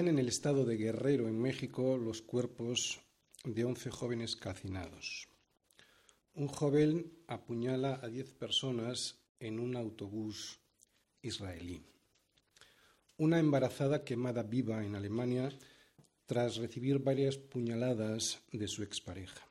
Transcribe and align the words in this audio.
en 0.00 0.18
el 0.18 0.28
estado 0.28 0.64
de 0.64 0.76
Guerrero, 0.76 1.28
en 1.28 1.40
México, 1.40 1.96
los 1.96 2.20
cuerpos 2.22 3.00
de 3.44 3.64
11 3.64 3.90
jóvenes 3.90 4.34
calcinados. 4.36 5.28
Un 6.34 6.48
joven 6.48 7.12
apuñala 7.28 8.00
a 8.02 8.08
10 8.08 8.32
personas 8.34 9.16
en 9.38 9.60
un 9.60 9.76
autobús 9.76 10.58
israelí. 11.22 11.80
Una 13.18 13.38
embarazada 13.38 14.02
quemada 14.04 14.42
viva 14.42 14.84
en 14.84 14.96
Alemania 14.96 15.48
tras 16.26 16.56
recibir 16.56 16.98
varias 16.98 17.36
puñaladas 17.38 18.42
de 18.50 18.66
su 18.66 18.82
expareja. 18.82 19.46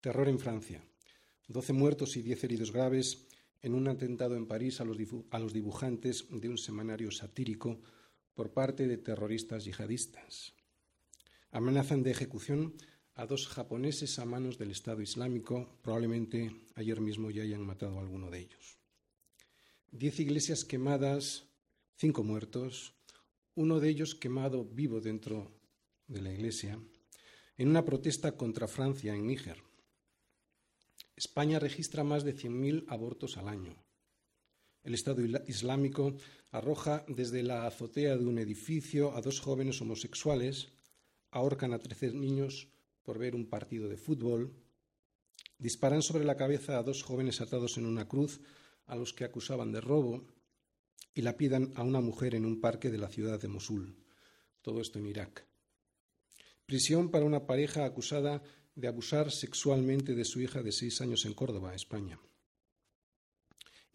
Terror 0.00 0.28
en 0.28 0.38
Francia. 0.38 0.82
12 1.48 1.72
muertos 1.74 2.16
y 2.16 2.22
10 2.22 2.44
heridos 2.44 2.72
graves 2.72 3.28
en 3.60 3.74
un 3.74 3.88
atentado 3.88 4.36
en 4.36 4.46
París 4.46 4.80
a 4.80 4.84
los, 4.84 4.96
dibujantes 5.52 6.24
de 6.30 6.48
un 6.48 6.56
semanario 6.58 7.10
satírico 7.10 7.80
por 8.36 8.52
parte 8.52 8.86
de 8.86 8.98
terroristas 8.98 9.64
yihadistas. 9.64 10.52
Amenazan 11.50 12.04
de 12.04 12.12
ejecución 12.12 12.76
a 13.16 13.24
dos 13.24 13.48
japoneses 13.48 14.20
a 14.20 14.26
manos 14.28 14.58
del 14.60 14.70
Estado 14.70 15.00
Islámico. 15.00 15.80
Probablemente 15.80 16.54
ayer 16.76 17.00
mismo 17.00 17.30
ya 17.32 17.42
hayan 17.42 17.64
matado 17.64 17.96
a 17.96 18.02
alguno 18.02 18.30
de 18.30 18.40
ellos. 18.40 18.76
Diez 19.90 20.20
iglesias 20.20 20.66
quemadas, 20.66 21.48
cinco 21.96 22.22
muertos, 22.22 22.92
uno 23.54 23.80
de 23.80 23.88
ellos 23.88 24.14
quemado 24.14 24.66
vivo 24.66 25.00
dentro 25.00 25.56
de 26.06 26.20
la 26.20 26.30
iglesia, 26.30 26.78
en 27.56 27.68
una 27.68 27.86
protesta 27.86 28.36
contra 28.36 28.68
Francia 28.68 29.14
en 29.14 29.26
Níger. 29.26 29.62
España 31.16 31.58
registra 31.58 32.04
más 32.04 32.22
de 32.24 32.36
100.000 32.36 32.84
abortos 32.88 33.38
al 33.38 33.48
año. 33.48 33.85
El 34.86 34.94
Estado 34.94 35.20
Islámico 35.48 36.14
arroja 36.52 37.04
desde 37.08 37.42
la 37.42 37.66
azotea 37.66 38.16
de 38.16 38.24
un 38.24 38.38
edificio 38.38 39.16
a 39.16 39.20
dos 39.20 39.40
jóvenes 39.40 39.82
homosexuales, 39.82 40.68
ahorcan 41.34 41.72
a 41.74 41.80
trece 41.82 42.12
niños 42.14 42.68
por 43.02 43.18
ver 43.18 43.34
un 43.34 43.48
partido 43.50 43.88
de 43.88 43.96
fútbol, 43.98 44.52
disparan 45.58 46.02
sobre 46.02 46.22
la 46.24 46.36
cabeza 46.36 46.78
a 46.78 46.84
dos 46.84 47.02
jóvenes 47.02 47.40
atados 47.40 47.78
en 47.78 47.84
una 47.86 48.06
cruz 48.06 48.38
a 48.86 48.94
los 48.94 49.12
que 49.12 49.24
acusaban 49.24 49.72
de 49.72 49.80
robo 49.80 50.22
y 51.14 51.22
la 51.22 51.32
lapidan 51.32 51.72
a 51.74 51.82
una 51.82 52.00
mujer 52.00 52.36
en 52.36 52.44
un 52.46 52.60
parque 52.60 52.88
de 52.88 52.98
la 52.98 53.08
ciudad 53.08 53.40
de 53.40 53.48
Mosul. 53.48 53.96
Todo 54.62 54.80
esto 54.80 55.00
en 55.00 55.06
Irak. 55.06 55.44
Prisión 56.64 57.10
para 57.10 57.24
una 57.24 57.44
pareja 57.44 57.86
acusada 57.86 58.40
de 58.76 58.86
abusar 58.86 59.32
sexualmente 59.32 60.14
de 60.14 60.24
su 60.24 60.40
hija 60.42 60.62
de 60.62 60.70
seis 60.70 61.00
años 61.00 61.24
en 61.24 61.34
Córdoba, 61.34 61.74
España. 61.74 62.20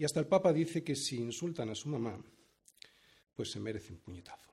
Y 0.02 0.04
hasta 0.04 0.20
el 0.20 0.26
Papa 0.26 0.52
dice 0.52 0.84
que 0.84 0.96
si 0.96 1.18
insultan 1.18 1.70
a 1.70 1.76
su 1.76 1.88
mamá, 1.88 2.20
pues 3.36 3.52
se 3.52 3.60
merece 3.60 3.94
un 3.94 4.00
puñetazo. 4.00 4.50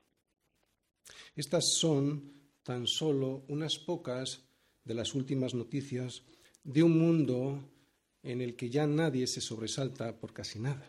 Estas 1.35 1.65
son 1.73 2.35
tan 2.63 2.87
solo 2.87 3.47
unas 3.49 3.79
pocas 3.79 4.43
de 4.85 4.93
las 4.93 5.15
últimas 5.15 5.55
noticias 5.55 6.23
de 6.65 6.83
un 6.83 6.99
mundo 6.99 7.65
en 8.23 8.43
el 8.43 8.57
que 8.57 8.69
ya 8.69 8.87
nadie 8.87 9.27
se 9.27 9.41
sobresalta 9.41 10.19
por 10.21 10.35
casi 10.35 10.59
nada. 10.59 10.87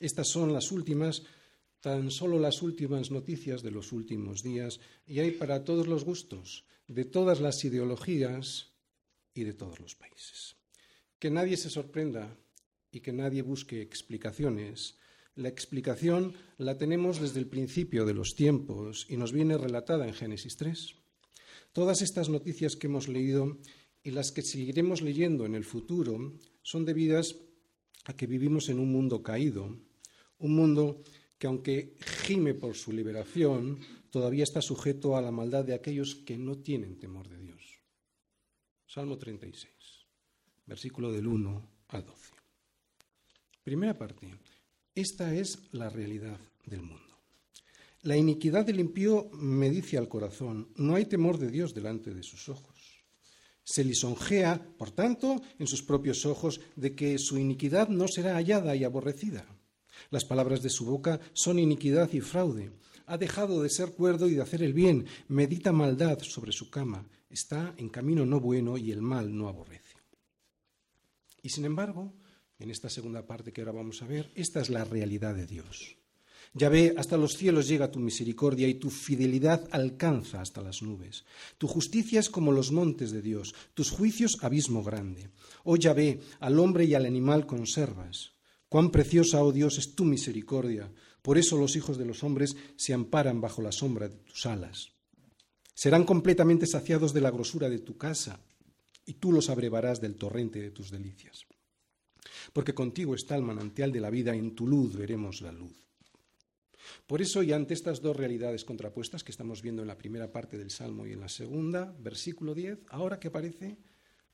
Estas 0.00 0.26
son 0.26 0.52
las 0.52 0.72
últimas, 0.72 1.22
tan 1.78 2.10
solo 2.10 2.40
las 2.40 2.60
últimas 2.60 3.12
noticias 3.12 3.62
de 3.62 3.70
los 3.70 3.92
últimos 3.92 4.42
días, 4.42 4.80
y 5.06 5.20
hay 5.20 5.30
para 5.30 5.62
todos 5.62 5.86
los 5.86 6.02
gustos, 6.02 6.64
de 6.88 7.04
todas 7.04 7.38
las 7.40 7.64
ideologías 7.64 8.72
y 9.32 9.44
de 9.44 9.52
todos 9.52 9.78
los 9.78 9.94
países. 9.94 10.56
Que 11.20 11.30
nadie 11.30 11.56
se 11.56 11.70
sorprenda 11.70 12.36
y 12.92 13.00
que 13.00 13.12
nadie 13.12 13.42
busque 13.42 13.80
explicaciones. 13.80 14.96
La 15.34 15.48
explicación 15.48 16.34
la 16.58 16.76
tenemos 16.76 17.18
desde 17.20 17.40
el 17.40 17.46
principio 17.48 18.04
de 18.04 18.12
los 18.14 18.36
tiempos 18.36 19.06
y 19.08 19.16
nos 19.16 19.32
viene 19.32 19.56
relatada 19.56 20.06
en 20.06 20.12
Génesis 20.12 20.56
3. 20.58 20.94
Todas 21.72 22.02
estas 22.02 22.28
noticias 22.28 22.76
que 22.76 22.86
hemos 22.86 23.08
leído 23.08 23.58
y 24.04 24.10
las 24.10 24.30
que 24.30 24.42
seguiremos 24.42 25.00
leyendo 25.00 25.46
en 25.46 25.54
el 25.54 25.64
futuro 25.64 26.34
son 26.60 26.84
debidas 26.84 27.36
a 28.04 28.14
que 28.14 28.26
vivimos 28.26 28.68
en 28.68 28.78
un 28.78 28.92
mundo 28.92 29.22
caído, 29.22 29.74
un 30.38 30.54
mundo 30.54 31.02
que 31.38 31.46
aunque 31.46 31.96
gime 32.24 32.52
por 32.52 32.74
su 32.76 32.92
liberación, 32.92 33.78
todavía 34.10 34.44
está 34.44 34.60
sujeto 34.60 35.16
a 35.16 35.22
la 35.22 35.30
maldad 35.32 35.64
de 35.64 35.74
aquellos 35.74 36.14
que 36.14 36.36
no 36.36 36.58
tienen 36.58 36.98
temor 36.98 37.28
de 37.28 37.38
Dios. 37.38 37.78
Salmo 38.86 39.16
36, 39.16 39.70
versículo 40.66 41.10
del 41.10 41.26
1 41.26 41.70
al 41.88 42.04
12. 42.04 42.31
Primera 43.62 43.96
parte, 43.96 44.26
esta 44.94 45.32
es 45.34 45.68
la 45.70 45.88
realidad 45.88 46.40
del 46.66 46.82
mundo. 46.82 47.14
La 48.02 48.16
iniquidad 48.16 48.64
del 48.66 48.80
impío 48.80 49.30
me 49.34 49.70
dice 49.70 49.96
al 49.96 50.08
corazón, 50.08 50.68
no 50.76 50.96
hay 50.96 51.04
temor 51.06 51.38
de 51.38 51.48
Dios 51.48 51.72
delante 51.72 52.12
de 52.12 52.24
sus 52.24 52.48
ojos. 52.48 53.04
Se 53.62 53.84
lisonjea, 53.84 54.60
por 54.76 54.90
tanto, 54.90 55.40
en 55.60 55.68
sus 55.68 55.84
propios 55.84 56.26
ojos 56.26 56.60
de 56.74 56.96
que 56.96 57.16
su 57.18 57.38
iniquidad 57.38 57.88
no 57.88 58.08
será 58.08 58.34
hallada 58.34 58.74
y 58.74 58.82
aborrecida. 58.82 59.46
Las 60.10 60.24
palabras 60.24 60.60
de 60.62 60.70
su 60.70 60.84
boca 60.84 61.20
son 61.32 61.60
iniquidad 61.60 62.12
y 62.12 62.20
fraude. 62.20 62.72
Ha 63.06 63.16
dejado 63.18 63.62
de 63.62 63.70
ser 63.70 63.92
cuerdo 63.92 64.26
y 64.28 64.34
de 64.34 64.42
hacer 64.42 64.64
el 64.64 64.72
bien, 64.72 65.06
medita 65.28 65.70
maldad 65.70 66.18
sobre 66.22 66.50
su 66.50 66.68
cama, 66.70 67.06
está 67.30 67.72
en 67.76 67.88
camino 67.90 68.26
no 68.26 68.40
bueno 68.40 68.76
y 68.76 68.90
el 68.90 69.00
mal 69.02 69.32
no 69.36 69.46
aborrece. 69.46 69.98
Y 71.44 71.50
sin 71.50 71.64
embargo, 71.64 72.12
en 72.62 72.70
esta 72.70 72.88
segunda 72.88 73.26
parte 73.26 73.50
que 73.52 73.60
ahora 73.60 73.72
vamos 73.74 74.00
a 74.02 74.06
ver, 74.06 74.30
esta 74.38 74.60
es 74.62 74.70
la 74.70 74.84
realidad 74.86 75.34
de 75.34 75.46
Dios. 75.46 75.96
Ya 76.54 76.68
ve, 76.68 76.94
hasta 76.96 77.16
los 77.16 77.36
cielos 77.36 77.66
llega 77.66 77.90
tu 77.90 77.98
misericordia 77.98 78.68
y 78.68 78.74
tu 78.74 78.88
fidelidad 78.90 79.66
alcanza 79.72 80.40
hasta 80.40 80.60
las 80.62 80.80
nubes. 80.82 81.24
Tu 81.58 81.66
justicia 81.66 82.20
es 82.20 82.30
como 82.30 82.52
los 82.52 82.70
montes 82.72 83.10
de 83.10 83.20
Dios, 83.22 83.52
tus 83.74 83.90
juicios 83.90 84.38
abismo 84.42 84.82
grande. 84.84 85.30
Oh 85.64 85.74
ya 85.76 85.92
ve, 85.92 86.20
al 86.40 86.58
hombre 86.60 86.84
y 86.84 86.94
al 86.94 87.04
animal 87.06 87.46
conservas. 87.46 88.32
Cuán 88.68 88.90
preciosa, 88.90 89.42
oh 89.42 89.50
Dios, 89.50 89.78
es 89.78 89.94
tu 89.96 90.04
misericordia. 90.04 90.88
Por 91.22 91.38
eso 91.38 91.56
los 91.56 91.74
hijos 91.74 91.96
de 91.98 92.04
los 92.04 92.22
hombres 92.22 92.54
se 92.76 92.92
amparan 92.94 93.40
bajo 93.40 93.60
la 93.62 93.72
sombra 93.72 94.08
de 94.08 94.18
tus 94.18 94.44
alas. 94.46 94.92
Serán 95.74 96.04
completamente 96.04 96.66
saciados 96.68 97.12
de 97.14 97.22
la 97.22 97.30
grosura 97.32 97.68
de 97.68 97.78
tu 97.80 97.96
casa, 97.96 98.38
y 99.06 99.14
tú 99.14 99.32
los 99.32 99.50
abrevarás 99.50 100.00
del 100.00 100.14
torrente 100.16 100.60
de 100.60 100.70
tus 100.70 100.90
delicias. 100.92 101.44
Porque 102.52 102.74
contigo 102.74 103.14
está 103.14 103.34
el 103.36 103.42
manantial 103.42 103.90
de 103.92 104.00
la 104.00 104.10
vida, 104.10 104.34
en 104.34 104.54
tu 104.54 104.66
luz 104.66 104.96
veremos 104.96 105.40
la 105.40 105.52
luz. 105.52 105.74
Por 107.06 107.22
eso, 107.22 107.42
y 107.42 107.52
ante 107.52 107.74
estas 107.74 108.00
dos 108.02 108.16
realidades 108.16 108.64
contrapuestas 108.64 109.22
que 109.24 109.30
estamos 109.30 109.62
viendo 109.62 109.82
en 109.82 109.88
la 109.88 109.98
primera 109.98 110.30
parte 110.32 110.58
del 110.58 110.70
Salmo 110.70 111.06
y 111.06 111.12
en 111.12 111.20
la 111.20 111.28
segunda, 111.28 111.94
versículo 112.00 112.54
10, 112.54 112.80
ahora 112.88 113.18
que 113.18 113.28
aparece 113.28 113.78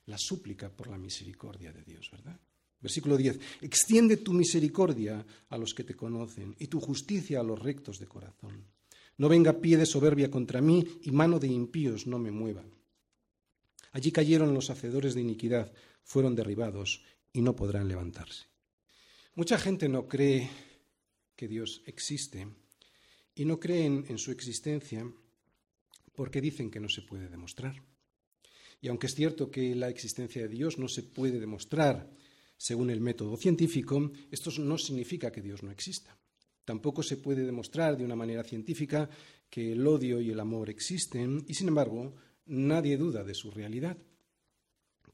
la 0.06 0.18
súplica 0.18 0.70
por 0.70 0.88
la 0.88 0.96
misericordia 0.98 1.72
de 1.72 1.82
Dios, 1.82 2.10
¿verdad? 2.10 2.38
Versículo 2.80 3.16
10. 3.16 3.38
Extiende 3.60 4.16
tu 4.18 4.32
misericordia 4.32 5.24
a 5.50 5.58
los 5.58 5.74
que 5.74 5.84
te 5.84 5.94
conocen 5.94 6.54
y 6.58 6.68
tu 6.68 6.80
justicia 6.80 7.40
a 7.40 7.42
los 7.42 7.58
rectos 7.58 7.98
de 7.98 8.06
corazón. 8.06 8.64
No 9.18 9.28
venga 9.28 9.60
pie 9.60 9.76
de 9.76 9.84
soberbia 9.86 10.30
contra 10.30 10.60
mí 10.60 10.84
y 11.02 11.10
mano 11.10 11.38
de 11.38 11.48
impíos 11.48 12.06
no 12.06 12.18
me 12.18 12.30
mueva. 12.30 12.64
Allí 13.92 14.12
cayeron 14.12 14.54
los 14.54 14.70
hacedores 14.70 15.14
de 15.14 15.20
iniquidad, 15.22 15.72
fueron 16.04 16.36
derribados 16.36 17.02
y 17.32 17.42
no 17.42 17.54
podrán 17.56 17.88
levantarse. 17.88 18.48
Mucha 19.34 19.58
gente 19.58 19.88
no 19.88 20.08
cree 20.08 20.48
que 21.36 21.48
Dios 21.48 21.82
existe 21.86 22.48
y 23.34 23.44
no 23.44 23.60
creen 23.60 24.04
en 24.08 24.18
su 24.18 24.30
existencia 24.32 25.10
porque 26.14 26.40
dicen 26.40 26.70
que 26.70 26.80
no 26.80 26.88
se 26.88 27.02
puede 27.02 27.28
demostrar. 27.28 27.80
Y 28.80 28.88
aunque 28.88 29.06
es 29.06 29.14
cierto 29.14 29.50
que 29.50 29.74
la 29.74 29.88
existencia 29.88 30.42
de 30.42 30.48
Dios 30.48 30.78
no 30.78 30.88
se 30.88 31.02
puede 31.02 31.38
demostrar 31.38 32.10
según 32.56 32.90
el 32.90 33.00
método 33.00 33.36
científico, 33.36 34.10
esto 34.30 34.50
no 34.58 34.78
significa 34.78 35.30
que 35.30 35.42
Dios 35.42 35.62
no 35.62 35.70
exista. 35.70 36.16
Tampoco 36.64 37.02
se 37.02 37.16
puede 37.16 37.44
demostrar 37.46 37.96
de 37.96 38.04
una 38.04 38.16
manera 38.16 38.44
científica 38.44 39.08
que 39.48 39.72
el 39.72 39.86
odio 39.86 40.20
y 40.20 40.30
el 40.30 40.40
amor 40.40 40.68
existen 40.68 41.44
y, 41.48 41.54
sin 41.54 41.68
embargo, 41.68 42.14
nadie 42.46 42.96
duda 42.96 43.24
de 43.24 43.34
su 43.34 43.50
realidad. 43.50 43.96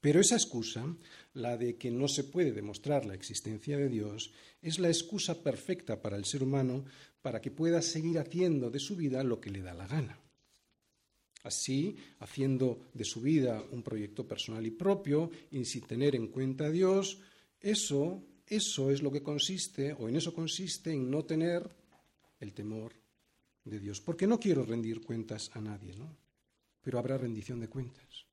Pero 0.04 0.20
esa 0.20 0.34
excusa, 0.36 0.84
la 1.32 1.56
de 1.56 1.78
que 1.78 1.90
no 1.90 2.08
se 2.08 2.24
puede 2.24 2.52
demostrar 2.52 3.06
la 3.06 3.14
existencia 3.14 3.78
de 3.78 3.88
Dios, 3.88 4.34
es 4.60 4.78
la 4.78 4.88
excusa 4.88 5.42
perfecta 5.42 6.02
para 6.02 6.18
el 6.18 6.26
ser 6.26 6.42
humano 6.42 6.84
para 7.22 7.40
que 7.40 7.50
pueda 7.50 7.80
seguir 7.80 8.18
haciendo 8.18 8.68
de 8.70 8.80
su 8.80 8.96
vida 8.96 9.24
lo 9.24 9.40
que 9.40 9.48
le 9.48 9.62
da 9.62 9.72
la 9.72 9.86
gana. 9.86 10.20
Así, 11.42 11.96
haciendo 12.18 12.82
de 12.92 13.06
su 13.06 13.22
vida 13.22 13.64
un 13.72 13.82
proyecto 13.82 14.28
personal 14.28 14.66
y 14.66 14.72
propio 14.72 15.30
y 15.50 15.64
sin 15.64 15.86
tener 15.86 16.14
en 16.14 16.26
cuenta 16.28 16.66
a 16.66 16.70
Dios, 16.70 17.20
eso, 17.58 18.22
eso 18.46 18.90
es 18.90 19.00
lo 19.00 19.10
que 19.10 19.22
consiste, 19.22 19.94
o 19.94 20.06
en 20.06 20.16
eso 20.16 20.34
consiste, 20.34 20.92
en 20.92 21.10
no 21.10 21.24
tener 21.24 21.66
el 22.40 22.52
temor 22.52 22.92
de 23.64 23.78
Dios. 23.78 24.02
Porque 24.02 24.26
no 24.26 24.38
quiero 24.38 24.66
rendir 24.66 25.00
cuentas 25.02 25.50
a 25.54 25.62
nadie, 25.62 25.94
¿no? 25.96 26.14
Pero 26.82 26.98
habrá 26.98 27.16
rendición 27.16 27.58
de 27.60 27.68
cuentas. 27.68 28.26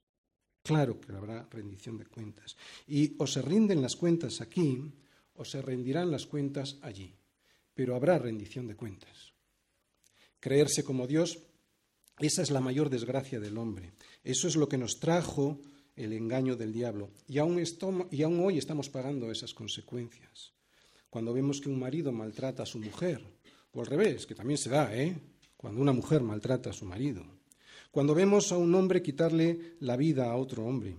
Claro 0.64 1.00
que 1.02 1.12
habrá 1.12 1.48
rendición 1.50 1.98
de 1.98 2.06
cuentas. 2.06 2.56
Y 2.88 3.16
o 3.20 3.26
se 3.26 3.42
rinden 3.42 3.82
las 3.82 3.96
cuentas 3.96 4.42
aquí 4.42 4.94
o 5.36 5.44
se 5.46 5.62
rendirán 5.62 6.12
las 6.12 6.28
cuentas 6.28 6.78
allí. 6.82 7.16
Pero 7.74 7.96
habrá 7.96 8.20
rendición 8.20 8.68
de 8.68 8.76
cuentas. 8.76 9.34
Creerse 10.40 10.84
como 10.84 11.08
Dios, 11.08 11.40
esa 12.20 12.42
es 12.44 12.52
la 12.52 12.62
mayor 12.62 12.90
desgracia 12.90 13.40
del 13.40 13.58
hombre. 13.58 13.94
Eso 14.24 14.48
es 14.48 14.56
lo 14.56 14.70
que 14.70 14.78
nos 14.78 15.00
trajo 15.00 15.60
el 15.96 16.14
engaño 16.14 16.56
del 16.56 16.74
diablo. 16.74 17.10
Y 17.28 17.40
aún, 17.40 17.60
y 18.12 18.22
aún 18.24 18.40
hoy 18.40 18.58
estamos 18.58 18.90
pagando 18.90 19.32
esas 19.32 19.54
consecuencias. 19.54 20.54
Cuando 21.10 21.34
vemos 21.34 21.60
que 21.60 21.70
un 21.70 21.80
marido 21.80 22.12
maltrata 22.12 22.64
a 22.64 22.68
su 22.68 22.80
mujer, 22.80 23.22
o 23.74 23.80
al 23.82 23.88
revés, 23.88 24.26
que 24.26 24.36
también 24.36 24.58
se 24.58 24.70
da, 24.70 24.96
¿eh? 24.96 25.16
Cuando 25.58 25.82
una 25.82 25.92
mujer 25.92 26.22
maltrata 26.22 26.70
a 26.70 26.74
su 26.74 26.86
marido 26.86 27.26
cuando 27.92 28.16
vemos 28.16 28.52
a 28.52 28.58
un 28.58 28.74
hombre 28.74 29.04
quitarle 29.04 29.76
la 29.82 29.98
vida 29.98 30.32
a 30.32 30.36
otro 30.38 30.66
hombre, 30.66 30.96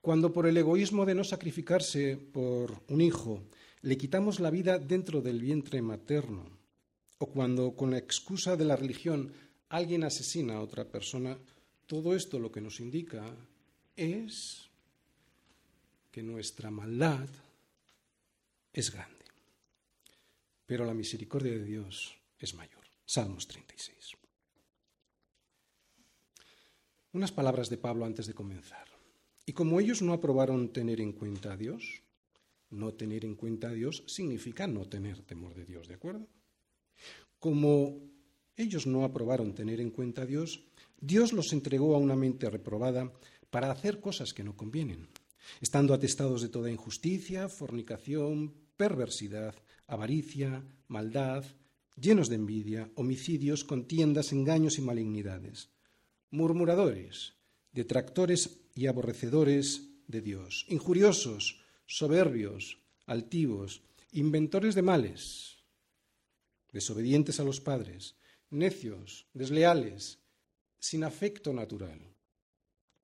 cuando 0.00 0.32
por 0.32 0.46
el 0.46 0.56
egoísmo 0.56 1.04
de 1.04 1.14
no 1.14 1.24
sacrificarse 1.24 2.16
por 2.16 2.82
un 2.88 3.00
hijo 3.02 3.42
le 3.82 3.98
quitamos 3.98 4.40
la 4.40 4.50
vida 4.50 4.78
dentro 4.78 5.20
del 5.20 5.40
vientre 5.40 5.82
materno, 5.82 6.48
o 7.18 7.26
cuando 7.26 7.76
con 7.76 7.90
la 7.90 7.98
excusa 7.98 8.56
de 8.56 8.64
la 8.64 8.76
religión 8.76 9.30
alguien 9.68 10.04
asesina 10.04 10.54
a 10.56 10.60
otra 10.62 10.84
persona, 10.86 11.36
todo 11.86 12.16
esto 12.16 12.38
lo 12.38 12.50
que 12.50 12.60
nos 12.60 12.80
indica 12.80 13.22
es 13.94 14.68
que 16.10 16.22
nuestra 16.22 16.70
maldad 16.70 17.28
es 18.72 18.90
grande, 18.90 19.26
pero 20.64 20.86
la 20.86 20.94
misericordia 20.94 21.52
de 21.52 21.64
Dios 21.64 22.16
es 22.38 22.54
mayor. 22.54 22.74
Salmos 23.04 23.46
36. 23.46 24.16
Unas 27.16 27.32
palabras 27.32 27.70
de 27.72 27.78
Pablo 27.80 28.04
antes 28.04 28.26
de 28.28 28.34
comenzar. 28.36 28.84
Y 29.48 29.54
como 29.54 29.80
ellos 29.80 30.02
no 30.02 30.12
aprobaron 30.12 30.68
tener 30.68 31.00
en 31.00 31.12
cuenta 31.12 31.54
a 31.54 31.56
Dios, 31.56 32.02
no 32.68 32.92
tener 32.92 33.24
en 33.24 33.34
cuenta 33.36 33.70
a 33.70 33.72
Dios 33.72 34.04
significa 34.06 34.66
no 34.66 34.84
tener 34.86 35.22
temor 35.22 35.54
de 35.54 35.64
Dios, 35.64 35.88
¿de 35.88 35.94
acuerdo? 35.94 36.28
Como 37.38 38.02
ellos 38.54 38.86
no 38.86 39.02
aprobaron 39.02 39.54
tener 39.54 39.80
en 39.80 39.88
cuenta 39.92 40.22
a 40.22 40.26
Dios, 40.26 40.62
Dios 41.00 41.32
los 41.32 41.54
entregó 41.54 41.94
a 41.94 41.98
una 41.98 42.16
mente 42.16 42.50
reprobada 42.50 43.10
para 43.48 43.70
hacer 43.70 43.98
cosas 44.00 44.34
que 44.34 44.44
no 44.44 44.54
convienen, 44.54 45.08
estando 45.62 45.94
atestados 45.94 46.42
de 46.42 46.50
toda 46.50 46.70
injusticia, 46.70 47.48
fornicación, 47.48 48.52
perversidad, 48.76 49.54
avaricia, 49.86 50.62
maldad, 50.86 51.44
llenos 51.98 52.28
de 52.28 52.34
envidia, 52.34 52.90
homicidios, 52.94 53.64
contiendas, 53.64 54.32
engaños 54.32 54.76
y 54.76 54.82
malignidades 54.82 55.70
murmuradores, 56.36 57.32
detractores 57.72 58.60
y 58.74 58.86
aborrecedores 58.88 59.88
de 60.06 60.20
Dios, 60.20 60.66
injuriosos, 60.68 61.58
soberbios, 61.86 62.78
altivos, 63.06 63.82
inventores 64.12 64.74
de 64.76 64.82
males, 64.82 65.64
desobedientes 66.70 67.40
a 67.40 67.44
los 67.44 67.60
padres, 67.62 68.14
necios, 68.50 69.26
desleales, 69.32 70.18
sin 70.78 71.02
afecto 71.04 71.52
natural. 71.54 71.98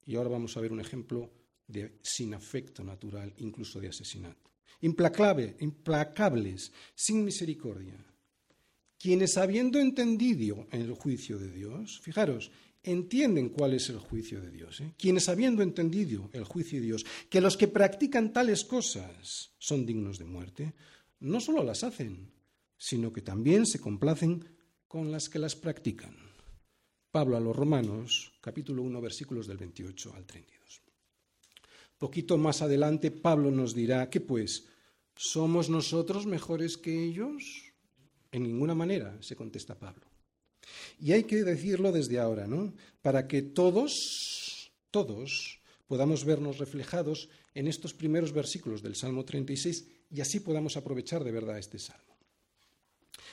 Y 0.04 0.16
ahora 0.16 0.28
vamos 0.30 0.54
a 0.56 0.60
ver 0.60 0.72
un 0.72 0.80
ejemplo 0.80 1.32
de 1.66 1.98
sin 2.02 2.34
afecto 2.34 2.84
natural, 2.84 3.32
incluso 3.38 3.80
de 3.80 3.88
asesinato. 3.88 4.50
Implacable, 4.82 5.56
implacables, 5.60 6.70
sin 6.94 7.24
misericordia, 7.24 7.96
quienes 8.98 9.36
habiendo 9.38 9.78
entendido 9.78 10.66
en 10.70 10.82
el 10.82 10.92
juicio 10.92 11.38
de 11.38 11.50
Dios, 11.52 11.98
fijaros, 12.00 12.50
entienden 12.82 13.48
cuál 13.50 13.74
es 13.74 13.88
el 13.90 13.98
juicio 13.98 14.40
de 14.40 14.50
Dios. 14.50 14.80
¿eh? 14.80 14.94
Quienes 14.98 15.28
habiendo 15.28 15.62
entendido 15.62 16.30
el 16.32 16.44
juicio 16.44 16.80
de 16.80 16.86
Dios, 16.86 17.06
que 17.30 17.40
los 17.40 17.56
que 17.56 17.68
practican 17.68 18.32
tales 18.32 18.64
cosas 18.64 19.52
son 19.58 19.86
dignos 19.86 20.18
de 20.18 20.24
muerte, 20.24 20.74
no 21.20 21.40
solo 21.40 21.62
las 21.62 21.84
hacen, 21.84 22.32
sino 22.76 23.12
que 23.12 23.22
también 23.22 23.66
se 23.66 23.78
complacen 23.80 24.44
con 24.88 25.12
las 25.12 25.28
que 25.28 25.38
las 25.38 25.54
practican. 25.54 26.16
Pablo 27.12 27.36
a 27.36 27.40
los 27.40 27.54
Romanos, 27.54 28.32
capítulo 28.40 28.82
1, 28.82 29.00
versículos 29.00 29.46
del 29.46 29.58
28 29.58 30.14
al 30.14 30.26
32. 30.26 30.82
Poquito 31.98 32.36
más 32.36 32.62
adelante, 32.62 33.10
Pablo 33.10 33.50
nos 33.52 33.74
dirá 33.74 34.10
que 34.10 34.20
pues, 34.20 34.66
¿somos 35.14 35.70
nosotros 35.70 36.26
mejores 36.26 36.76
que 36.78 37.00
ellos? 37.04 37.62
En 38.32 38.42
ninguna 38.42 38.74
manera, 38.74 39.16
se 39.22 39.36
contesta 39.36 39.78
Pablo. 39.78 40.11
Y 41.00 41.12
hay 41.12 41.24
que 41.24 41.44
decirlo 41.44 41.92
desde 41.92 42.18
ahora, 42.18 42.46
¿no? 42.46 42.72
Para 43.02 43.26
que 43.26 43.42
todos, 43.42 44.72
todos, 44.90 45.60
podamos 45.86 46.24
vernos 46.24 46.58
reflejados 46.58 47.28
en 47.54 47.66
estos 47.68 47.92
primeros 47.94 48.32
versículos 48.32 48.82
del 48.82 48.94
Salmo 48.96 49.24
36 49.24 49.86
y 50.10 50.20
así 50.20 50.40
podamos 50.40 50.76
aprovechar 50.76 51.24
de 51.24 51.32
verdad 51.32 51.58
este 51.58 51.78
salmo. 51.78 52.12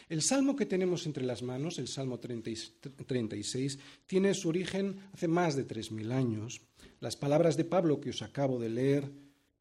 El 0.10 0.24
salmo 0.24 0.56
que 0.56 0.66
tenemos 0.66 1.06
entre 1.06 1.24
las 1.24 1.44
manos, 1.44 1.78
el 1.78 1.88
Salmo 1.88 2.20
36, 2.20 3.80
tiene 4.08 4.34
su 4.34 4.50
origen 4.50 4.96
hace 5.14 5.28
más 5.28 5.56
de 5.56 5.68
3.000 5.68 6.12
años. 6.12 6.62
Las 7.00 7.16
palabras 7.16 7.56
de 7.58 7.66
Pablo 7.66 8.02
que 8.02 8.10
os 8.10 8.24
acabo 8.24 8.58
de 8.60 8.70
leer 8.70 9.12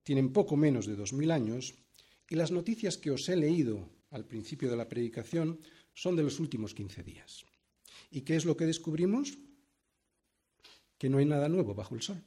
tienen 0.03 0.33
poco 0.33 0.57
menos 0.57 0.87
de 0.87 0.97
2.000 0.97 1.33
años 1.33 1.75
y 2.31 2.37
las 2.37 2.51
noticias 2.51 2.97
que 2.97 3.11
os 3.11 3.29
he 3.29 3.37
leído 3.37 3.91
al 4.11 4.25
principio 4.25 4.71
de 4.71 4.77
la 4.79 4.89
predicación 4.89 5.61
son 5.93 6.17
de 6.17 6.23
los 6.23 6.41
últimos 6.41 6.73
15 6.73 7.03
días. 7.03 7.45
¿Y 8.11 8.23
qué 8.23 8.37
es 8.37 8.45
lo 8.45 8.57
que 8.57 8.67
descubrimos? 8.67 9.39
Que 10.97 11.09
no 11.09 11.19
hay 11.19 11.27
nada 11.27 11.49
nuevo 11.49 11.75
bajo 11.75 11.95
el 11.95 12.03
sol. 12.03 12.23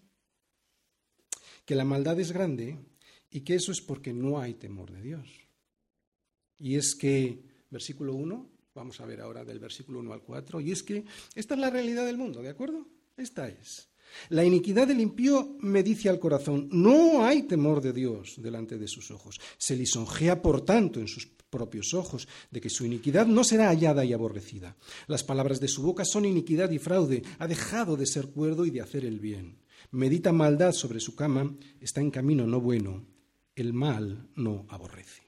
Que 1.66 1.75
la 1.75 1.86
maldad 1.86 2.19
es 2.19 2.31
grande 2.31 2.78
y 3.30 3.42
que 3.42 3.56
eso 3.56 3.72
es 3.72 3.81
porque 3.81 4.13
no 4.13 4.39
hay 4.39 4.56
temor 4.56 4.92
de 4.92 5.01
Dios. 5.01 5.28
Y 6.60 6.75
es 6.75 6.95
que, 6.95 7.44
versículo 7.69 8.13
1, 8.13 8.50
vamos 8.75 9.00
a 9.01 9.06
ver 9.06 9.22
ahora 9.22 9.44
del 9.44 9.60
versículo 9.60 10.00
1 10.00 10.13
al 10.13 10.22
4, 10.22 10.62
y 10.62 10.72
es 10.72 10.83
que 10.83 11.04
esta 11.33 11.54
es 11.56 11.60
la 11.60 11.69
realidad 11.69 12.06
del 12.06 12.18
mundo, 12.18 12.42
¿de 12.42 12.50
acuerdo? 12.50 12.86
Esta 13.18 13.48
es. 13.50 13.90
La 14.29 14.45
iniquidad 14.45 14.87
del 14.87 14.99
impío 15.01 15.55
me 15.59 15.83
dice 15.83 16.09
al 16.09 16.19
corazón, 16.19 16.67
no 16.71 17.23
hay 17.25 17.43
temor 17.43 17.81
de 17.81 17.93
Dios 17.93 18.35
delante 18.37 18.77
de 18.77 18.87
sus 18.87 19.11
ojos. 19.11 19.39
Se 19.57 19.75
lisonjea, 19.75 20.41
por 20.41 20.61
tanto, 20.61 20.99
en 20.99 21.07
sus 21.07 21.27
propios 21.49 21.93
ojos, 21.93 22.27
de 22.49 22.61
que 22.61 22.69
su 22.69 22.85
iniquidad 22.85 23.25
no 23.25 23.44
será 23.44 23.68
hallada 23.69 24.06
y 24.06 24.13
aborrecida. 24.13 24.77
Las 25.07 25.23
palabras 25.23 25.59
de 25.59 25.68
su 25.68 25.83
boca 25.83 26.06
son 26.06 26.25
iniquidad 26.25 26.71
y 26.71 26.80
fraude. 26.80 27.23
Ha 27.39 27.47
dejado 27.47 27.97
de 27.97 28.06
ser 28.06 28.27
cuerdo 28.30 28.65
y 28.65 28.69
de 28.71 28.81
hacer 28.81 29.06
el 29.06 29.19
bien. 29.19 29.57
Medita 29.91 30.31
maldad 30.31 30.71
sobre 30.71 30.99
su 30.99 31.15
cama, 31.15 31.53
está 31.81 31.99
en 31.99 32.11
camino 32.11 32.45
no 32.47 32.61
bueno. 32.61 33.06
El 33.56 33.73
mal 33.73 34.30
no 34.35 34.65
aborrece. 34.69 35.23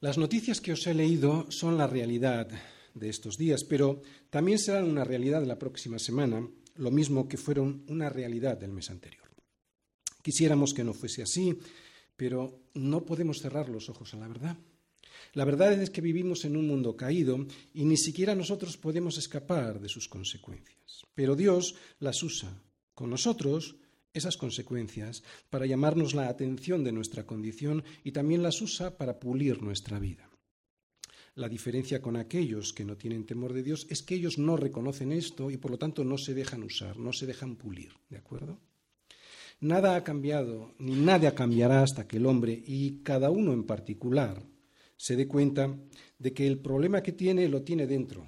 Las 0.00 0.18
noticias 0.18 0.60
que 0.60 0.72
os 0.72 0.86
he 0.86 0.92
leído 0.92 1.46
son 1.48 1.78
la 1.78 1.86
realidad 1.86 2.48
de 2.94 3.08
estos 3.08 3.38
días, 3.38 3.64
pero 3.64 4.02
también 4.28 4.58
serán 4.58 4.84
una 4.88 5.04
realidad 5.04 5.40
de 5.40 5.46
la 5.46 5.58
próxima 5.58 5.98
semana 5.98 6.46
lo 6.78 6.90
mismo 6.90 7.28
que 7.28 7.36
fueron 7.38 7.82
una 7.88 8.08
realidad 8.08 8.58
del 8.58 8.72
mes 8.72 8.90
anterior. 8.90 9.26
Quisiéramos 10.22 10.74
que 10.74 10.84
no 10.84 10.92
fuese 10.92 11.22
así, 11.22 11.58
pero 12.16 12.60
no 12.74 13.04
podemos 13.04 13.40
cerrar 13.40 13.68
los 13.68 13.88
ojos 13.88 14.14
a 14.14 14.16
la 14.16 14.28
verdad. 14.28 14.56
La 15.34 15.44
verdad 15.44 15.72
es 15.80 15.90
que 15.90 16.00
vivimos 16.00 16.44
en 16.44 16.56
un 16.56 16.66
mundo 16.66 16.96
caído 16.96 17.46
y 17.74 17.84
ni 17.84 17.96
siquiera 17.96 18.34
nosotros 18.34 18.76
podemos 18.76 19.18
escapar 19.18 19.80
de 19.80 19.88
sus 19.88 20.08
consecuencias. 20.08 21.04
Pero 21.14 21.36
Dios 21.36 21.76
las 22.00 22.22
usa 22.22 22.54
con 22.94 23.10
nosotros 23.10 23.76
esas 24.12 24.36
consecuencias 24.36 25.22
para 25.50 25.66
llamarnos 25.66 26.14
la 26.14 26.28
atención 26.28 26.84
de 26.84 26.92
nuestra 26.92 27.26
condición 27.26 27.84
y 28.02 28.12
también 28.12 28.42
las 28.42 28.60
usa 28.62 28.96
para 28.96 29.20
pulir 29.20 29.62
nuestra 29.62 29.98
vida. 29.98 30.25
La 31.36 31.50
diferencia 31.50 32.00
con 32.00 32.16
aquellos 32.16 32.72
que 32.72 32.86
no 32.86 32.96
tienen 32.96 33.26
temor 33.26 33.52
de 33.52 33.62
Dios 33.62 33.86
es 33.90 34.02
que 34.02 34.14
ellos 34.14 34.38
no 34.38 34.56
reconocen 34.56 35.12
esto 35.12 35.50
y 35.50 35.58
por 35.58 35.70
lo 35.70 35.76
tanto 35.76 36.02
no 36.02 36.16
se 36.16 36.32
dejan 36.32 36.62
usar, 36.62 36.96
no 36.98 37.12
se 37.12 37.26
dejan 37.26 37.56
pulir, 37.56 37.92
¿de 38.08 38.16
acuerdo? 38.16 38.58
Nada 39.60 39.96
ha 39.96 40.02
cambiado 40.04 40.74
ni 40.78 40.94
nada 40.94 41.34
cambiará 41.34 41.82
hasta 41.82 42.08
que 42.08 42.16
el 42.16 42.24
hombre 42.24 42.58
y 42.66 43.02
cada 43.02 43.28
uno 43.30 43.52
en 43.52 43.64
particular 43.64 44.42
se 44.96 45.14
dé 45.14 45.28
cuenta 45.28 45.76
de 46.18 46.32
que 46.32 46.46
el 46.46 46.58
problema 46.58 47.02
que 47.02 47.12
tiene 47.12 47.46
lo 47.50 47.60
tiene 47.60 47.86
dentro 47.86 48.26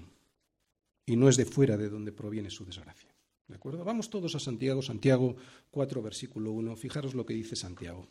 y 1.06 1.16
no 1.16 1.30
es 1.30 1.38
de 1.38 1.46
fuera 1.46 1.78
de 1.78 1.88
donde 1.88 2.12
proviene 2.12 2.50
su 2.50 2.66
desgracia. 2.66 3.08
¿De 3.46 3.54
acuerdo? 3.54 3.84
Vamos 3.86 4.10
todos 4.10 4.34
a 4.34 4.38
Santiago, 4.38 4.82
Santiago 4.82 5.34
4, 5.70 6.02
versículo 6.02 6.52
1. 6.52 6.76
Fijaros 6.76 7.14
lo 7.14 7.24
que 7.24 7.32
dice 7.32 7.56
Santiago. 7.56 8.06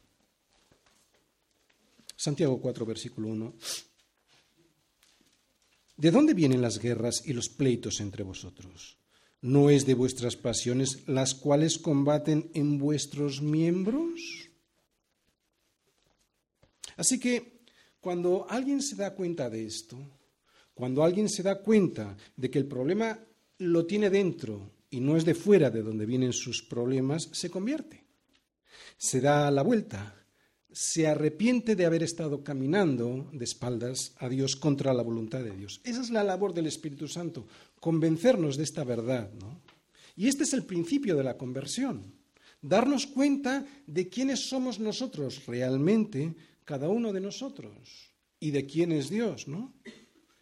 Santiago 2.16 2.60
4, 2.60 2.84
versículo 2.88 3.28
1. 3.28 3.54
¿De 5.98 6.12
dónde 6.12 6.36
vienen 6.36 6.62
las 6.62 6.78
guerras 6.80 7.24
y 7.26 7.34
los 7.34 7.50
pleitos 7.50 8.00
entre 8.02 8.22
vosotros? 8.24 8.98
¿No 9.42 9.70
es 9.72 9.86
de 9.88 9.96
vuestras 9.96 10.36
pasiones 10.36 11.04
las 11.08 11.34
cuales 11.34 11.80
combaten 11.80 12.52
en 12.54 12.78
vuestros 12.78 13.42
miembros? 13.42 14.50
Así 16.98 17.20
que 17.20 17.62
cuando 18.00 18.46
alguien 18.48 18.80
se 18.82 18.96
da 18.96 19.14
cuenta 19.16 19.50
de 19.50 19.66
esto, 19.66 19.98
cuando 20.76 21.04
alguien 21.04 21.30
se 21.30 21.42
da 21.42 21.60
cuenta 21.64 22.16
de 22.36 22.50
que 22.52 22.60
el 22.60 22.68
problema 22.68 23.20
lo 23.58 23.86
tiene 23.88 24.12
dentro 24.12 24.70
y 24.92 25.00
no 25.00 25.18
es 25.18 25.26
de 25.26 25.34
fuera 25.34 25.72
de 25.72 25.82
donde 25.82 26.06
vienen 26.06 26.32
sus 26.34 26.62
problemas, 26.62 27.28
se 27.34 27.50
convierte. 27.50 28.06
Se 28.98 29.20
da 29.20 29.50
la 29.50 29.64
vuelta 29.64 30.16
se 30.72 31.08
arrepiente 31.08 31.76
de 31.76 31.86
haber 31.86 32.04
estado 32.04 32.44
caminando 32.44 33.30
de 33.32 33.46
espaldas 33.46 34.16
a 34.20 34.28
Dios 34.28 34.56
contra 34.56 34.94
la 34.94 35.04
voluntad 35.04 35.44
de 35.44 35.56
Dios. 35.56 35.80
Esa 35.84 36.02
es 36.02 36.10
la 36.10 36.24
labor 36.24 36.54
del 36.54 36.68
Espíritu 36.68 37.08
Santo, 37.08 37.48
convencernos 37.80 38.58
de 38.58 38.64
esta 38.64 38.84
verdad. 38.84 39.32
¿no? 39.40 39.62
Y 40.16 40.28
este 40.28 40.44
es 40.44 40.54
el 40.54 40.66
principio 40.66 41.16
de 41.16 41.24
la 41.24 41.38
conversión, 41.38 42.14
darnos 42.62 43.08
cuenta 43.08 43.66
de 43.86 44.10
quiénes 44.10 44.50
somos 44.50 44.80
nosotros 44.80 45.46
realmente, 45.46 46.36
cada 46.66 46.90
uno 46.90 47.14
de 47.14 47.22
nosotros, 47.22 48.12
y 48.40 48.52
de 48.52 48.66
quién 48.66 48.92
es 48.92 49.10
Dios, 49.10 49.48
¿no? 49.48 49.74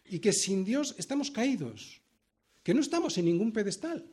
Y 0.04 0.18
que 0.18 0.32
sin 0.32 0.64
Dios 0.64 0.94
estamos 0.98 1.30
caídos, 1.30 2.00
que 2.62 2.74
no 2.74 2.80
estamos 2.80 3.16
en 3.16 3.24
ningún 3.26 3.52
pedestal. 3.52 4.06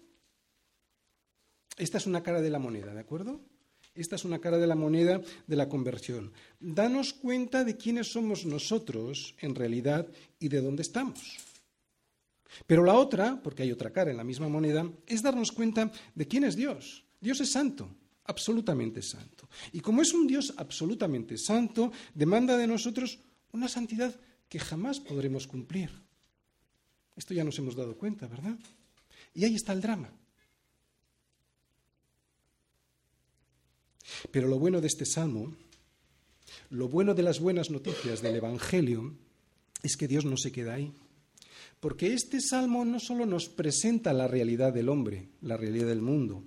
Esta 1.77 1.97
es 1.97 2.05
una 2.05 2.21
cara 2.23 2.41
de 2.41 2.49
la 2.51 2.59
moneda, 2.59 2.93
¿de 2.93 2.99
acuerdo? 2.99 3.41
Esta 3.95 4.15
es 4.15 4.25
una 4.25 4.39
cara 4.41 4.57
de 4.57 4.65
la 4.65 4.75
moneda 4.75 5.21
de 5.45 5.55
la 5.55 5.69
conversión. 5.69 6.33
Danos 6.59 7.13
cuenta 7.13 7.63
de 7.63 7.77
quiénes 7.77 8.11
somos 8.11 8.45
nosotros 8.45 9.35
en 9.39 9.53
realidad 9.53 10.07
y 10.39 10.49
de 10.49 10.61
dónde 10.61 10.81
estamos. 10.81 11.21
Pero 12.65 12.83
la 12.83 12.95
otra, 12.95 13.39
porque 13.41 13.63
hay 13.63 13.71
otra 13.71 13.91
cara 13.93 14.09
en 14.11 14.17
la 14.17 14.23
misma 14.23 14.47
moneda, 14.49 14.89
es 15.05 15.21
darnos 15.21 15.51
cuenta 15.51 15.91
de 16.15 16.27
quién 16.27 16.43
es 16.43 16.55
Dios. 16.55 17.03
Dios 17.21 17.39
es 17.41 17.51
santo, 17.51 17.87
absolutamente 18.25 19.01
santo. 19.01 19.47
Y 19.71 19.79
como 19.79 20.01
es 20.01 20.13
un 20.13 20.25
Dios 20.25 20.53
absolutamente 20.57 21.37
santo, 21.37 21.91
demanda 22.15 22.57
de 22.57 22.67
nosotros 22.67 23.19
una 23.51 23.67
santidad 23.67 24.19
que 24.49 24.59
jamás 24.59 24.99
podremos 24.99 25.45
cumplir. 25.47 25.89
Esto 27.15 27.35
ya 27.35 27.43
nos 27.43 27.57
hemos 27.59 27.75
dado 27.75 27.95
cuenta, 27.95 28.27
¿verdad? 28.27 28.57
Y 29.35 29.45
ahí 29.45 29.53
está 29.53 29.71
el 29.73 29.81
drama. 29.81 30.09
Pero 34.31 34.47
lo 34.47 34.59
bueno 34.59 34.81
de 34.81 34.87
este 34.87 35.05
salmo, 35.05 35.55
lo 36.69 36.87
bueno 36.89 37.13
de 37.13 37.23
las 37.23 37.39
buenas 37.39 37.69
noticias 37.69 38.21
del 38.21 38.35
Evangelio, 38.35 39.15
es 39.81 39.97
que 39.97 40.07
Dios 40.07 40.25
no 40.25 40.37
se 40.37 40.51
queda 40.51 40.75
ahí. 40.75 40.93
Porque 41.79 42.13
este 42.13 42.39
salmo 42.39 42.85
no 42.85 42.99
solo 42.99 43.25
nos 43.25 43.49
presenta 43.49 44.13
la 44.13 44.27
realidad 44.27 44.73
del 44.73 44.89
hombre, 44.89 45.27
la 45.41 45.57
realidad 45.57 45.87
del 45.87 46.01
mundo, 46.01 46.43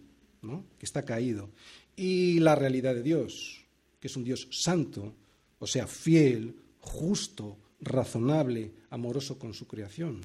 que 0.78 0.86
está 0.86 1.04
caído, 1.04 1.50
y 1.96 2.38
la 2.40 2.54
realidad 2.54 2.94
de 2.94 3.02
Dios, 3.02 3.64
que 4.00 4.06
es 4.08 4.16
un 4.16 4.22
Dios 4.24 4.46
santo, 4.52 5.12
o 5.58 5.66
sea, 5.66 5.86
fiel, 5.88 6.54
justo, 6.80 7.56
razonable, 7.80 8.70
amoroso 8.90 9.38
con 9.38 9.52
su 9.54 9.66
creación, 9.66 10.20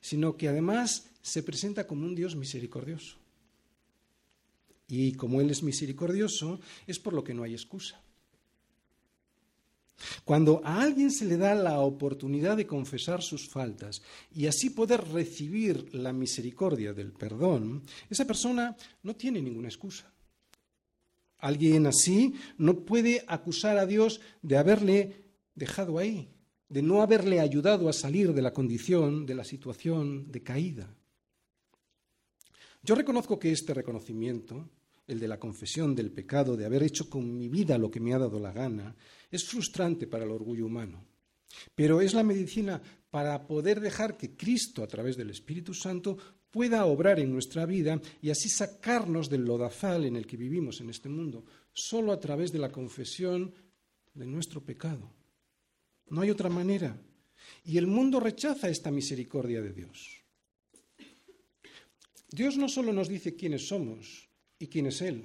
sino 0.00 0.36
que 0.36 0.48
además 0.48 1.10
se 1.22 1.42
presenta 1.42 1.86
como 1.86 2.06
un 2.06 2.14
Dios 2.14 2.34
misericordioso. 2.34 3.16
Y 4.88 5.12
como 5.12 5.40
Él 5.42 5.50
es 5.50 5.62
misericordioso, 5.62 6.60
es 6.86 6.98
por 6.98 7.12
lo 7.12 7.22
que 7.22 7.34
no 7.34 7.42
hay 7.42 7.52
excusa. 7.52 8.00
Cuando 10.24 10.62
a 10.64 10.80
alguien 10.80 11.10
se 11.10 11.26
le 11.26 11.36
da 11.36 11.54
la 11.54 11.80
oportunidad 11.80 12.56
de 12.56 12.66
confesar 12.66 13.20
sus 13.20 13.48
faltas 13.48 14.00
y 14.32 14.46
así 14.46 14.70
poder 14.70 15.04
recibir 15.08 15.92
la 15.94 16.12
misericordia 16.12 16.92
del 16.94 17.12
perdón, 17.12 17.82
esa 18.08 18.24
persona 18.24 18.76
no 19.02 19.16
tiene 19.16 19.42
ninguna 19.42 19.68
excusa. 19.68 20.10
Alguien 21.40 21.86
así 21.86 22.32
no 22.58 22.80
puede 22.80 23.24
acusar 23.26 23.76
a 23.76 23.86
Dios 23.86 24.20
de 24.40 24.56
haberle 24.56 25.24
dejado 25.54 25.98
ahí, 25.98 26.28
de 26.68 26.80
no 26.82 27.02
haberle 27.02 27.40
ayudado 27.40 27.88
a 27.88 27.92
salir 27.92 28.32
de 28.32 28.42
la 28.42 28.52
condición, 28.52 29.26
de 29.26 29.34
la 29.34 29.44
situación 29.44 30.30
de 30.30 30.42
caída. 30.42 30.94
Yo 32.84 32.94
reconozco 32.94 33.38
que 33.38 33.50
este 33.50 33.74
reconocimiento 33.74 34.68
el 35.08 35.18
de 35.18 35.26
la 35.26 35.40
confesión 35.40 35.94
del 35.94 36.10
pecado, 36.12 36.54
de 36.54 36.66
haber 36.66 36.82
hecho 36.82 37.08
con 37.08 37.36
mi 37.36 37.48
vida 37.48 37.78
lo 37.78 37.90
que 37.90 37.98
me 37.98 38.12
ha 38.12 38.18
dado 38.18 38.38
la 38.38 38.52
gana, 38.52 38.94
es 39.30 39.42
frustrante 39.42 40.06
para 40.06 40.24
el 40.24 40.30
orgullo 40.30 40.66
humano. 40.66 41.02
Pero 41.74 42.02
es 42.02 42.12
la 42.12 42.22
medicina 42.22 42.80
para 43.10 43.46
poder 43.46 43.80
dejar 43.80 44.18
que 44.18 44.36
Cristo, 44.36 44.82
a 44.82 44.86
través 44.86 45.16
del 45.16 45.30
Espíritu 45.30 45.72
Santo, 45.72 46.18
pueda 46.50 46.84
obrar 46.84 47.18
en 47.20 47.32
nuestra 47.32 47.64
vida 47.64 48.00
y 48.20 48.28
así 48.28 48.50
sacarnos 48.50 49.30
del 49.30 49.46
lodazal 49.46 50.04
en 50.04 50.14
el 50.16 50.26
que 50.26 50.36
vivimos 50.36 50.82
en 50.82 50.90
este 50.90 51.08
mundo, 51.08 51.44
solo 51.72 52.12
a 52.12 52.20
través 52.20 52.52
de 52.52 52.58
la 52.58 52.70
confesión 52.70 53.54
de 54.12 54.26
nuestro 54.26 54.62
pecado. 54.62 55.10
No 56.10 56.20
hay 56.20 56.30
otra 56.30 56.50
manera. 56.50 57.00
Y 57.64 57.78
el 57.78 57.86
mundo 57.86 58.20
rechaza 58.20 58.68
esta 58.68 58.90
misericordia 58.90 59.62
de 59.62 59.72
Dios. 59.72 60.22
Dios 62.30 62.58
no 62.58 62.68
solo 62.68 62.92
nos 62.92 63.08
dice 63.08 63.36
quiénes 63.36 63.68
somos, 63.68 64.27
¿Y 64.58 64.66
quién 64.66 64.86
es 64.86 65.00
Él? 65.02 65.24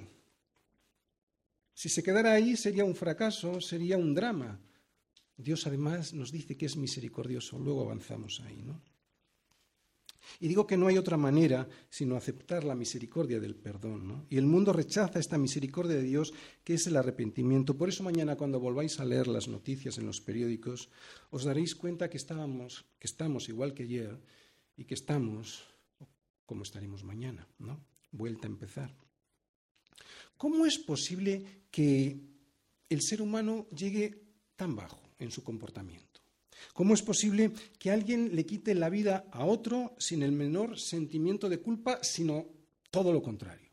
Si 1.74 1.88
se 1.88 2.02
quedara 2.02 2.32
ahí 2.32 2.56
sería 2.56 2.84
un 2.84 2.94
fracaso, 2.94 3.60
sería 3.60 3.96
un 3.98 4.14
drama. 4.14 4.60
Dios 5.36 5.66
además 5.66 6.12
nos 6.14 6.30
dice 6.30 6.56
que 6.56 6.66
es 6.66 6.76
misericordioso. 6.76 7.58
Luego 7.58 7.82
avanzamos 7.82 8.40
ahí, 8.40 8.62
¿no? 8.62 8.80
Y 10.40 10.48
digo 10.48 10.66
que 10.66 10.76
no 10.78 10.86
hay 10.86 10.96
otra 10.96 11.16
manera 11.18 11.68
sino 11.90 12.16
aceptar 12.16 12.64
la 12.64 12.74
misericordia 12.74 13.40
del 13.40 13.54
perdón. 13.54 14.08
¿no? 14.08 14.24
Y 14.30 14.38
el 14.38 14.46
mundo 14.46 14.72
rechaza 14.72 15.18
esta 15.18 15.36
misericordia 15.36 15.96
de 15.96 16.02
Dios 16.02 16.32
que 16.64 16.74
es 16.74 16.86
el 16.86 16.96
arrepentimiento. 16.96 17.76
Por 17.76 17.90
eso 17.90 18.02
mañana 18.04 18.34
cuando 18.36 18.58
volváis 18.58 18.98
a 19.00 19.04
leer 19.04 19.26
las 19.26 19.48
noticias 19.48 19.98
en 19.98 20.06
los 20.06 20.22
periódicos, 20.22 20.88
os 21.30 21.44
daréis 21.44 21.74
cuenta 21.74 22.08
que 22.08 22.16
estábamos, 22.16 22.86
que 22.98 23.06
estamos 23.06 23.50
igual 23.50 23.74
que 23.74 23.82
ayer 23.82 24.18
y 24.76 24.84
que 24.86 24.94
estamos 24.94 25.62
como 26.46 26.62
estaremos 26.62 27.04
mañana. 27.04 27.46
¿no? 27.58 27.84
Vuelta 28.10 28.46
a 28.48 28.50
empezar. 28.50 28.94
¿Cómo 30.44 30.66
es 30.66 30.76
posible 30.78 31.62
que 31.70 32.20
el 32.90 33.00
ser 33.00 33.22
humano 33.22 33.66
llegue 33.74 34.20
tan 34.56 34.76
bajo 34.76 35.00
en 35.18 35.30
su 35.30 35.42
comportamiento? 35.42 36.20
¿Cómo 36.74 36.92
es 36.92 37.00
posible 37.00 37.50
que 37.78 37.90
alguien 37.90 38.36
le 38.36 38.44
quite 38.44 38.74
la 38.74 38.90
vida 38.90 39.24
a 39.32 39.46
otro 39.46 39.94
sin 39.98 40.22
el 40.22 40.32
menor 40.32 40.78
sentimiento 40.78 41.48
de 41.48 41.60
culpa, 41.62 41.98
sino 42.04 42.44
todo 42.90 43.10
lo 43.10 43.22
contrario? 43.22 43.70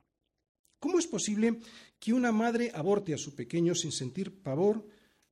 ¿Cómo 0.80 0.98
es 0.98 1.08
posible 1.08 1.60
que 2.00 2.13
una 2.13 2.32
madre 2.32 2.72
aborte 2.74 3.13
a 3.13 3.18
su 3.18 3.36
pequeño 3.36 3.75
sin 3.75 3.92
sentir 3.92 4.42
pavor, 4.42 4.88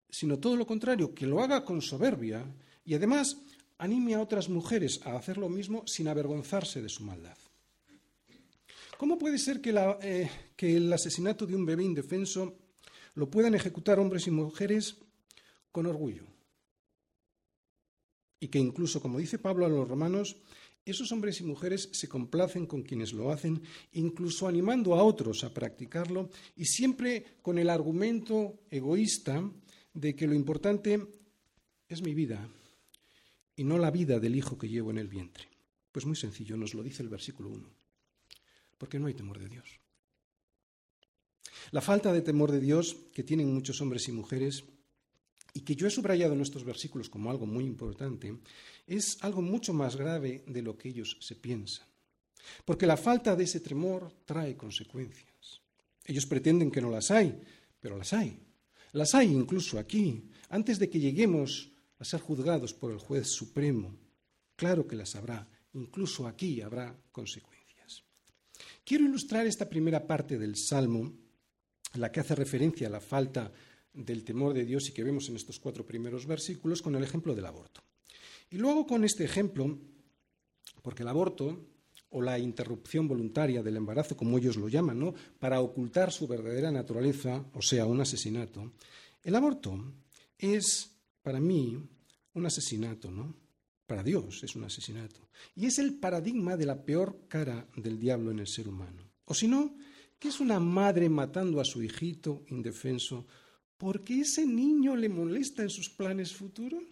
sino 0.10 0.40
todo 0.40 0.58
lo 0.58 0.68
contrario, 0.68 1.14
que 1.16 1.26
lo 1.26 1.42
haga 1.42 1.64
con 1.64 1.82
soberbia 1.82 2.44
y 2.84 2.96
además 2.96 3.38
anime 3.78 4.14
a 4.16 4.20
otras 4.20 4.50
mujeres 4.50 5.00
a 5.06 5.16
hacer 5.16 5.38
lo 5.38 5.48
mismo 5.48 5.88
sin 5.88 6.10
avergonzarse 6.10 6.82
de 6.82 6.90
su 6.90 7.06
maldad? 7.06 7.38
¿Cómo 9.00 9.18
puede 9.18 9.38
ser 9.38 9.62
eh, 9.64 10.30
que, 10.58 10.76
el 10.76 10.92
asesinato 10.92 11.46
de 11.48 11.56
un 11.56 11.66
bebé 11.66 11.86
indefenso 11.86 12.58
lo 13.16 13.32
puedan 13.32 13.56
ejecutar 13.56 13.98
hombres 13.98 14.28
y 14.28 14.32
mujeres 14.32 14.98
con 15.72 15.86
orgullo? 15.86 16.26
Y 18.42 18.50
que 18.50 18.60
incluso, 18.60 19.02
como 19.02 19.18
dice 19.20 19.40
Pablo 19.40 19.66
a 19.66 19.70
los 19.70 19.88
romanos, 19.88 20.36
esos 20.84 21.14
hombres 21.14 21.40
y 21.40 21.46
mujeres 21.46 21.88
se 21.94 22.10
complacen 22.10 22.66
con 22.66 22.84
quienes 22.84 23.14
lo 23.14 23.32
hacen, 23.32 23.62
incluso 23.94 24.50
animando 24.50 24.94
a 24.94 25.02
otros 25.04 25.46
a 25.46 25.54
practicarlo 25.54 26.28
y 26.58 26.66
siempre 26.66 27.38
con 27.42 27.58
el 27.58 27.70
argumento 27.70 28.60
egoísta 28.70 29.50
de 29.94 30.14
que 30.14 30.28
lo 30.28 30.34
importante 30.34 31.00
es 31.88 32.02
mi 32.02 32.14
vida 32.14 32.50
y 33.56 33.64
no 33.64 33.78
la 33.78 33.92
vida 33.92 34.20
del 34.20 34.36
hijo 34.36 34.58
que 34.58 34.68
llevo 34.68 34.92
en 34.92 34.98
el 34.98 35.08
vientre. 35.08 35.46
Pues 35.90 36.06
muy 36.06 36.18
sencillo, 36.18 36.58
nos 36.58 36.74
lo 36.74 36.84
dice 36.84 37.02
el 37.02 37.08
versículo 37.08 37.50
1 37.52 37.79
porque 38.80 38.98
no 38.98 39.06
hay 39.06 39.14
temor 39.14 39.38
de 39.38 39.50
Dios. 39.52 39.78
La 41.72 41.82
falta 41.84 42.12
de 42.16 42.24
temor 42.24 42.50
de 42.52 42.62
Dios 42.64 42.96
que 43.14 43.22
tienen 43.24 43.54
muchos 43.54 43.80
hombres 43.82 44.08
y 44.08 44.12
mujeres 44.12 44.64
y 45.54 45.62
que 45.62 45.76
yo 45.76 45.86
he 45.86 45.92
subrayado 45.92 46.34
en 46.34 46.42
estos 46.42 46.64
versículos 46.64 47.10
como 47.10 47.30
algo 47.30 47.46
muy 47.46 47.66
importante, 47.66 48.40
es 48.88 49.18
algo 49.22 49.42
mucho 49.42 49.74
más 49.74 49.96
grave 49.98 50.44
de 50.48 50.62
lo 50.62 50.78
que 50.78 50.90
ellos 50.90 51.18
se 51.20 51.36
piensan. 51.36 51.86
Porque 52.66 52.88
la 52.88 52.98
falta 52.98 53.36
de 53.36 53.44
ese 53.44 53.60
temor 53.60 54.12
trae 54.26 54.56
consecuencias. 54.56 55.62
Ellos 56.06 56.26
pretenden 56.26 56.72
que 56.72 56.82
no 56.82 56.90
las 56.90 57.12
hay, 57.12 57.40
pero 57.80 57.98
las 57.98 58.14
hay. 58.14 58.40
Las 58.94 59.14
hay 59.14 59.28
incluso 59.34 59.78
aquí, 59.78 60.30
antes 60.50 60.80
de 60.80 60.90
que 60.90 61.00
lleguemos 61.00 61.72
a 62.00 62.06
ser 62.06 62.22
juzgados 62.22 62.74
por 62.74 62.92
el 62.92 62.98
juez 62.98 63.28
supremo. 63.28 63.96
Claro 64.56 64.88
que 64.88 64.96
las 64.96 65.16
habrá, 65.16 65.48
incluso 65.74 66.26
aquí 66.26 66.62
habrá 66.62 66.96
consecuencias. 67.12 67.59
Quiero 68.90 69.06
ilustrar 69.06 69.46
esta 69.46 69.70
primera 69.70 70.08
parte 70.08 70.40
del 70.40 70.56
Salmo, 70.56 71.14
la 71.94 72.12
que 72.12 72.22
hace 72.22 72.34
referencia 72.34 72.88
a 72.88 72.90
la 72.90 73.00
falta 73.00 73.52
del 73.94 74.24
temor 74.24 74.52
de 74.56 74.66
Dios 74.66 74.90
y 74.90 74.94
que 74.94 75.04
vemos 75.04 75.30
en 75.30 75.36
estos 75.36 75.60
cuatro 75.60 75.86
primeros 75.86 76.26
versículos, 76.26 76.82
con 76.82 76.96
el 76.96 77.04
ejemplo 77.04 77.36
del 77.36 77.46
aborto. 77.46 77.84
Y 78.50 78.58
luego 78.58 78.88
con 78.88 79.04
este 79.04 79.24
ejemplo, 79.24 79.78
porque 80.82 81.04
el 81.04 81.10
aborto 81.10 81.68
o 82.10 82.20
la 82.20 82.40
interrupción 82.40 83.08
voluntaria 83.08 83.62
del 83.62 83.78
embarazo, 83.78 84.18
como 84.18 84.40
ellos 84.40 84.58
lo 84.58 84.68
llaman, 84.70 85.14
para 85.38 85.62
ocultar 85.62 86.12
su 86.12 86.28
verdadera 86.28 86.72
naturaleza, 86.72 87.46
o 87.54 87.62
sea, 87.62 87.86
un 87.86 88.02
asesinato, 88.02 88.74
el 89.22 89.36
aborto 89.36 89.86
es, 90.36 90.90
para 91.22 91.40
mí, 91.40 91.78
un 92.34 92.44
asesinato, 92.48 93.12
¿no? 93.12 93.36
Para 93.90 94.04
Dios 94.04 94.44
es 94.44 94.56
un 94.56 94.64
asesinato. 94.66 95.28
Y 95.56 95.66
es 95.66 95.80
el 95.80 95.96
paradigma 95.98 96.56
de 96.56 96.68
la 96.68 96.86
peor 96.86 97.28
cara 97.28 97.68
del 97.76 98.00
diablo 98.00 98.30
en 98.30 98.38
el 98.38 98.46
ser 98.46 98.68
humano. 98.68 99.10
O 99.26 99.34
si 99.34 99.48
no, 99.48 99.76
¿qué 100.20 100.28
es 100.28 100.40
una 100.40 100.60
madre 100.60 101.10
matando 101.10 101.60
a 101.60 101.66
su 101.66 101.82
hijito 101.82 102.46
indefenso 102.50 103.26
porque 103.78 104.22
ese 104.22 104.46
niño 104.46 104.96
le 104.96 105.10
molesta 105.10 105.64
en 105.64 105.72
sus 105.72 105.90
planes 105.90 106.36
futuros? 106.36 106.86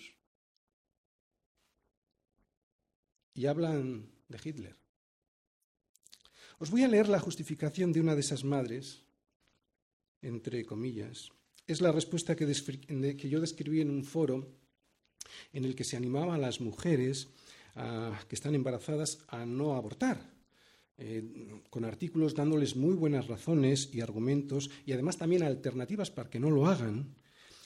Y 3.35 3.45
hablan 3.45 4.09
de 4.27 4.39
Hitler. 4.43 4.75
Os 6.57 6.71
voy 6.71 6.81
a 6.81 6.87
leer 6.87 7.09
la 7.09 7.19
justificación 7.19 7.91
de 7.93 8.01
una 8.01 8.15
de 8.15 8.21
esas 8.21 8.43
madres, 8.43 9.03
entre 10.23 10.65
comillas. 10.65 11.29
Es 11.67 11.79
la 11.79 11.91
respuesta 11.91 12.35
que, 12.35 12.47
que 12.47 13.29
yo 13.29 13.39
describí 13.39 13.81
en 13.81 13.91
un 13.91 14.03
foro 14.03 14.49
en 15.53 15.65
el 15.65 15.75
que 15.75 15.83
se 15.83 15.97
animaba 15.97 16.35
a 16.35 16.39
las 16.39 16.61
mujeres 16.61 17.29
ah, 17.75 18.19
que 18.27 18.35
están 18.35 18.55
embarazadas 18.55 19.19
a 19.27 19.45
no 19.45 19.75
abortar, 19.75 20.35
eh, 20.99 21.61
con 21.69 21.85
artículos 21.85 22.33
dándoles 22.33 22.75
muy 22.75 22.95
buenas 22.95 23.27
razones 23.27 23.89
y 23.93 24.01
argumentos 24.01 24.71
y 24.85 24.93
además 24.93 25.17
también 25.17 25.43
alternativas 25.43 26.09
para 26.09 26.29
que 26.29 26.39
no 26.39 26.49
lo 26.49 26.67
hagan. 26.67 27.15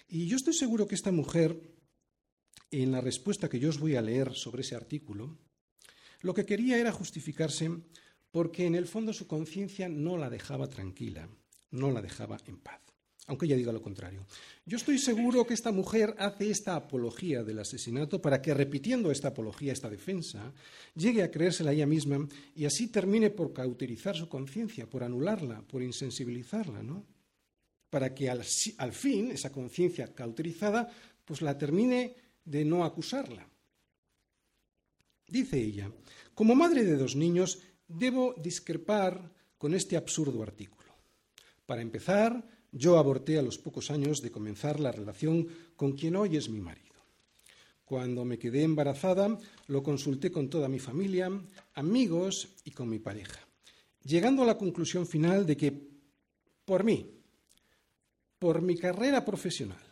Y 0.10 0.28
yo 0.28 0.36
estoy 0.36 0.54
seguro 0.54 0.88
que 0.88 0.96
esta 0.96 1.12
mujer, 1.12 1.60
en 2.72 2.92
la 2.92 3.00
respuesta 3.00 3.48
que 3.48 3.60
yo 3.60 3.70
os 3.70 3.80
voy 3.80 3.96
a 3.96 4.02
leer 4.02 4.34
sobre 4.34 4.62
ese 4.62 4.76
artículo, 4.76 5.38
lo 6.22 6.34
que 6.34 6.46
quería 6.46 6.78
era 6.78 6.92
justificarse 6.92 7.70
porque 8.32 8.66
en 8.66 8.76
el 8.76 8.88
fondo 8.88 9.14
su 9.14 9.28
conciencia 9.28 9.88
no 9.90 10.18
la 10.18 10.30
dejaba 10.30 10.68
tranquila, 10.68 11.30
no 11.72 11.92
la 11.92 12.02
dejaba 12.02 12.38
en 12.46 12.58
paz 12.60 12.82
aunque 13.32 13.46
ella 13.48 13.56
diga 13.56 13.72
lo 13.72 13.82
contrario. 13.82 14.26
Yo 14.66 14.76
estoy 14.76 14.98
seguro 15.00 15.48
que 15.48 15.54
esta 15.54 15.72
mujer 15.72 16.14
hace 16.20 16.52
esta 16.52 16.76
apología 16.76 17.44
del 17.44 17.60
asesinato 17.60 18.22
para 18.22 18.42
que, 18.42 18.54
repitiendo 18.54 19.10
esta 19.10 19.30
apología, 19.30 19.72
esta 19.72 19.90
defensa, 19.90 20.52
llegue 20.96 21.24
a 21.24 21.32
creérsela 21.32 21.72
ella 21.72 21.88
misma 21.88 22.28
y 22.54 22.66
así 22.66 22.88
termine 22.90 23.30
por 23.30 23.54
cauterizar 23.54 24.18
su 24.18 24.28
conciencia, 24.28 24.88
por 24.90 25.02
anularla, 25.04 25.62
por 25.62 25.82
insensibilizarla, 25.82 26.84
¿no? 26.84 27.06
Para 27.90 28.14
que 28.14 28.30
al, 28.30 28.44
al 28.78 28.92
fin 28.94 29.32
esa 29.32 29.50
conciencia 29.52 30.14
cauterizada 30.14 30.92
pues 31.24 31.42
la 31.42 31.58
termine 31.58 32.16
de 32.44 32.66
no 32.66 32.84
acusarla. 32.84 33.48
Dice 35.26 35.58
ella, 35.58 35.90
como 36.36 36.54
madre 36.54 36.84
de 36.84 36.98
dos 36.98 37.16
niños, 37.16 37.60
debo 37.88 38.36
discrepar 38.44 39.32
con 39.58 39.74
este 39.74 39.96
absurdo 39.96 40.44
artículo. 40.44 40.82
Para 41.66 41.82
empezar, 41.82 42.46
yo 42.72 42.98
aborté 42.98 43.38
a 43.38 43.42
los 43.42 43.58
pocos 43.58 43.92
años 43.92 44.22
de 44.22 44.32
comenzar 44.32 44.80
la 44.80 44.94
relación 44.94 45.46
con 45.76 45.92
quien 45.94 46.16
hoy 46.16 46.38
es 46.38 46.48
mi 46.50 46.62
marido. 46.62 46.88
Cuando 47.84 48.24
me 48.24 48.40
quedé 48.40 48.64
embarazada, 48.64 49.38
lo 49.68 49.84
consulté 49.84 50.32
con 50.32 50.50
toda 50.50 50.70
mi 50.70 50.80
familia, 50.80 51.30
amigos 51.74 52.48
y 52.64 52.72
con 52.72 52.88
mi 52.88 53.00
pareja, 53.00 53.40
llegando 54.04 54.44
a 54.44 54.46
la 54.46 54.58
conclusión 54.58 55.06
final 55.06 55.46
de 55.46 55.58
que 55.58 55.82
por 56.64 56.86
mí, 56.86 57.12
por 58.40 58.62
mi 58.62 58.78
carrera 58.78 59.26
profesional 59.26 59.84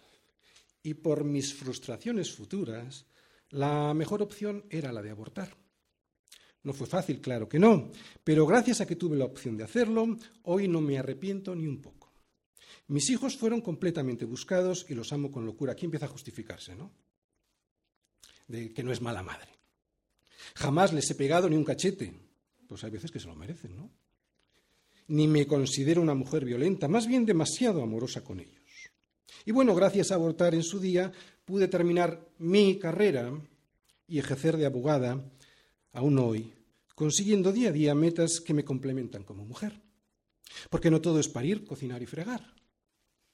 y 0.82 0.94
por 0.94 1.26
mis 1.26 1.54
frustraciones 1.54 2.34
futuras, 2.34 3.06
la 3.50 3.94
mejor 3.94 4.22
opción 4.22 4.64
era 4.70 4.94
la 4.94 5.02
de 5.02 5.10
abortar. 5.10 5.54
No 6.64 6.72
fue 6.72 6.88
fácil, 6.88 7.20
claro 7.20 7.50
que 7.50 7.60
no, 7.60 7.92
pero 8.24 8.46
gracias 8.48 8.80
a 8.80 8.86
que 8.86 8.96
tuve 8.96 9.18
la 9.18 9.26
opción 9.26 9.58
de 9.58 9.66
hacerlo, 9.66 10.16
hoy 10.44 10.70
no 10.70 10.80
me 10.80 10.98
arrepiento 10.98 11.54
ni 11.54 11.68
un 11.68 11.82
poco. 11.82 11.99
Mis 12.88 13.10
hijos 13.10 13.38
fueron 13.38 13.62
completamente 13.62 14.26
buscados 14.26 14.86
y 14.90 14.96
los 14.96 15.12
amo 15.14 15.32
con 15.32 15.46
locura. 15.46 15.74
Aquí 15.74 15.86
empieza 15.86 16.06
a 16.06 16.10
justificarse, 16.10 16.76
¿no? 16.76 16.92
De 18.48 18.74
que 18.74 18.84
no 18.84 18.92
es 18.92 19.02
mala 19.02 19.24
madre. 19.24 19.50
Jamás 20.56 20.94
les 20.94 21.10
he 21.12 21.16
pegado 21.16 21.50
ni 21.50 21.56
un 21.56 21.64
cachete. 21.64 22.14
Pues 22.68 22.84
hay 22.84 22.92
veces 22.92 23.12
que 23.12 23.20
se 23.20 23.28
lo 23.28 23.36
merecen, 23.36 23.76
¿no? 23.76 23.92
Ni 25.08 25.28
me 25.28 25.48
considero 25.48 26.02
una 26.02 26.14
mujer 26.14 26.46
violenta, 26.46 26.88
más 26.88 27.08
bien 27.08 27.26
demasiado 27.26 27.82
amorosa 27.82 28.24
con 28.24 28.40
ellos. 28.40 28.56
Y 29.46 29.52
bueno, 29.52 29.74
gracias 29.74 30.12
a 30.12 30.16
abortar 30.16 30.54
en 30.54 30.64
su 30.64 30.80
día, 30.80 31.12
pude 31.46 31.68
terminar 31.68 32.28
mi 32.38 32.78
carrera 32.78 33.32
y 34.08 34.20
ejercer 34.20 34.58
de 34.58 34.68
abogada, 34.68 35.24
aún 35.94 36.20
hoy, 36.20 36.54
consiguiendo 36.94 37.52
día 37.52 37.70
a 37.70 37.72
día 37.72 37.96
metas 37.96 38.40
que 38.40 38.54
me 38.54 38.64
complementan 38.66 39.24
como 39.24 39.46
mujer. 39.46 39.82
Porque 40.70 40.92
no 40.92 41.02
todo 41.02 41.20
es 41.20 41.28
parir, 41.28 41.66
cocinar 41.66 42.02
y 42.04 42.06
fregar 42.06 42.54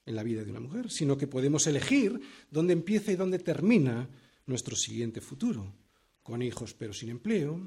en 0.06 0.16
la 0.16 0.24
vida 0.24 0.44
de 0.44 0.52
una 0.52 0.60
mujer, 0.60 0.90
sino 0.92 1.18
que 1.18 1.28
podemos 1.28 1.66
elegir 1.68 2.20
dónde 2.52 2.74
empieza 2.74 3.12
y 3.12 3.16
dónde 3.16 3.40
termina 3.40 4.08
nuestro 4.46 4.76
siguiente 4.76 5.20
futuro, 5.22 5.74
con 6.22 6.42
hijos 6.42 6.74
pero 6.74 6.94
sin 6.94 7.10
empleo, 7.10 7.60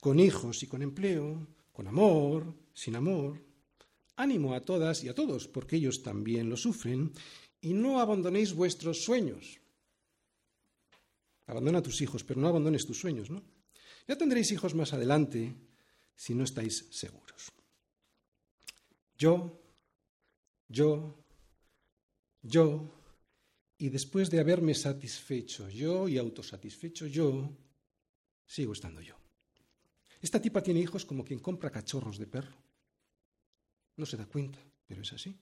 con 0.00 0.20
hijos 0.20 0.62
y 0.62 0.66
con 0.66 0.82
empleo, 0.82 1.46
con 1.72 1.88
amor, 1.88 2.52
sin 2.74 2.96
amor. 2.96 3.40
Ánimo 4.16 4.52
a 4.54 4.60
todas 4.60 5.02
y 5.04 5.08
a 5.08 5.14
todos, 5.14 5.46
porque 5.48 5.76
ellos 5.76 6.02
también 6.02 6.50
lo 6.50 6.56
sufren, 6.56 7.12
y 7.60 7.72
no 7.72 7.98
abandonéis 8.00 8.52
vuestros 8.52 9.02
sueños. 9.04 9.58
Abandona 11.46 11.78
a 11.78 11.82
tus 11.82 12.00
hijos, 12.02 12.22
pero 12.24 12.40
no 12.40 12.48
abandones 12.48 12.84
tus 12.86 12.98
sueños, 13.00 13.30
¿no? 13.30 13.42
Ya 14.08 14.16
tendréis 14.18 14.50
hijos 14.52 14.74
más 14.74 14.92
adelante 14.92 15.54
si 16.16 16.34
no 16.34 16.42
estáis 16.44 16.86
seguros. 16.90 17.52
Yo, 19.16 19.60
yo 20.68 21.14
yo, 22.48 22.90
y 23.78 23.90
después 23.90 24.30
de 24.30 24.40
haberme 24.40 24.74
satisfecho 24.74 25.68
yo 25.68 26.08
y 26.08 26.18
autosatisfecho 26.18 27.06
yo, 27.06 27.52
sigo 28.44 28.72
estando 28.72 29.00
yo. 29.00 29.14
Esta 30.20 30.42
tipa 30.42 30.62
tiene 30.62 30.80
hijos 30.80 31.04
como 31.04 31.24
quien 31.24 31.38
compra 31.38 31.70
cachorros 31.70 32.18
de 32.18 32.26
perro. 32.26 32.56
No 33.96 34.04
se 34.06 34.16
da 34.16 34.26
cuenta, 34.26 34.58
pero 34.86 35.02
es 35.02 35.12
así. 35.12 35.36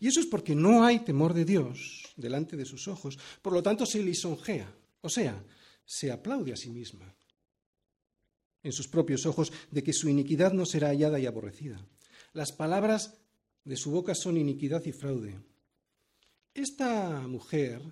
Y 0.00 0.08
eso 0.08 0.20
es 0.20 0.26
porque 0.26 0.54
no 0.54 0.84
hay 0.84 1.00
temor 1.00 1.34
de 1.34 1.44
Dios 1.44 2.06
delante 2.16 2.56
de 2.56 2.64
sus 2.64 2.88
ojos, 2.88 3.18
por 3.42 3.52
lo 3.52 3.62
tanto 3.62 3.86
se 3.86 4.02
lisonjea, 4.02 4.72
o 5.02 5.08
sea, 5.08 5.44
se 5.84 6.10
aplaude 6.10 6.52
a 6.52 6.56
sí 6.56 6.70
misma 6.70 7.14
en 8.62 8.72
sus 8.72 8.88
propios 8.88 9.26
ojos 9.26 9.52
de 9.70 9.82
que 9.82 9.92
su 9.92 10.08
iniquidad 10.08 10.54
no 10.54 10.64
será 10.64 10.88
hallada 10.88 11.20
y 11.20 11.26
aborrecida. 11.26 11.84
Las 12.32 12.50
palabras 12.50 13.20
de 13.64 13.76
su 13.76 13.90
boca 13.90 14.14
son 14.14 14.36
iniquidad 14.36 14.84
y 14.84 14.92
fraude. 14.92 15.38
Esta 16.52 17.26
mujer, 17.26 17.82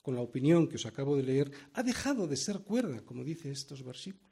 con 0.00 0.14
la 0.14 0.20
opinión 0.22 0.68
que 0.70 0.76
os 0.78 0.86
acabo 0.86 1.16
de 1.16 1.24
leer, 1.24 1.50
ha 1.74 1.82
dejado 1.82 2.26
de 2.26 2.36
ser 2.36 2.60
cuerda, 2.62 3.02
como 3.04 3.24
dice 3.24 3.50
estos 3.50 3.82
versículos, 3.82 4.30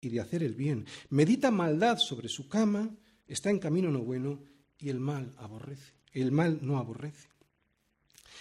y 0.00 0.08
de 0.10 0.20
hacer 0.20 0.42
el 0.42 0.54
bien. 0.54 0.86
Medita 1.10 1.50
maldad 1.50 1.98
sobre 1.98 2.28
su 2.28 2.48
cama, 2.48 2.94
está 3.26 3.50
en 3.50 3.58
camino 3.58 3.90
no 3.90 4.00
bueno 4.00 4.40
y 4.78 4.88
el 4.90 5.00
mal 5.00 5.34
aborrece. 5.38 5.94
El 6.12 6.30
mal 6.30 6.60
no 6.62 6.78
aborrece. 6.78 7.28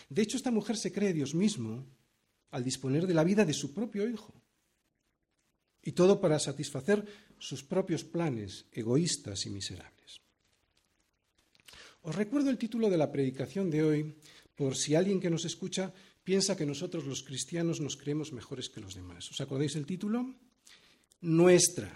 De 0.09 0.21
hecho, 0.21 0.37
esta 0.37 0.51
mujer 0.51 0.77
se 0.77 0.91
cree 0.91 1.13
Dios 1.13 1.33
mismo 1.33 1.85
al 2.51 2.63
disponer 2.63 3.07
de 3.07 3.13
la 3.15 3.23
vida 3.23 3.45
de 3.45 3.53
su 3.53 3.73
propio 3.73 4.07
hijo. 4.07 4.33
Y 5.81 5.93
todo 5.93 6.21
para 6.21 6.37
satisfacer 6.39 7.05
sus 7.39 7.63
propios 7.63 8.03
planes 8.03 8.67
egoístas 8.73 9.45
y 9.45 9.49
miserables. 9.49 10.02
Os 12.03 12.15
recuerdo 12.15 12.49
el 12.51 12.57
título 12.59 12.89
de 12.91 12.97
la 12.99 13.11
predicación 13.11 13.71
de 13.71 13.81
hoy, 13.81 14.15
por 14.59 14.75
si 14.75 14.93
alguien 14.93 15.21
que 15.23 15.29
nos 15.31 15.45
escucha 15.47 15.93
piensa 16.21 16.57
que 16.59 16.65
nosotros 16.67 17.05
los 17.07 17.23
cristianos 17.23 17.79
nos 17.79 17.95
creemos 17.95 18.33
mejores 18.33 18.69
que 18.69 18.81
los 18.83 18.95
demás. 18.99 19.31
¿Os 19.31 19.39
acordáis 19.39 19.75
el 19.79 19.85
título? 19.87 20.35
Nuestra, 21.23 21.87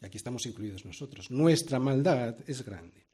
y 0.00 0.06
aquí 0.06 0.16
estamos 0.16 0.46
incluidos 0.46 0.86
nosotros, 0.86 1.30
nuestra 1.30 1.78
maldad 1.78 2.36
es 2.48 2.64
grande. 2.64 3.04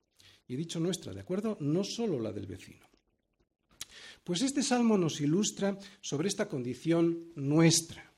Y 0.47 0.55
he 0.55 0.57
dicho 0.57 0.79
nuestra, 0.79 1.13
¿de 1.13 1.19
acuerdo? 1.21 1.57
No 1.61 1.83
solo 1.83 2.21
la 2.21 2.31
del 2.31 2.47
vecino. 2.47 2.87
Pues 4.23 4.43
este 4.43 4.63
salmo 4.63 4.97
nos 4.97 5.21
ilustra 5.21 5.77
sobre 6.01 6.29
esta 6.29 6.47
condición 6.49 7.33
nuestra, 7.35 8.13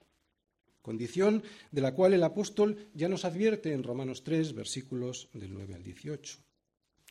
condición 0.83 1.43
de 1.71 1.81
la 1.81 1.95
cual 1.95 2.13
el 2.13 2.23
apóstol 2.23 2.77
ya 2.93 3.09
nos 3.09 3.25
advierte 3.25 3.73
en 3.73 3.83
Romanos 3.83 4.23
3, 4.25 4.53
versículos 4.53 5.31
del 5.33 5.55
9 5.55 5.75
al 5.77 5.83
18. 5.83 6.39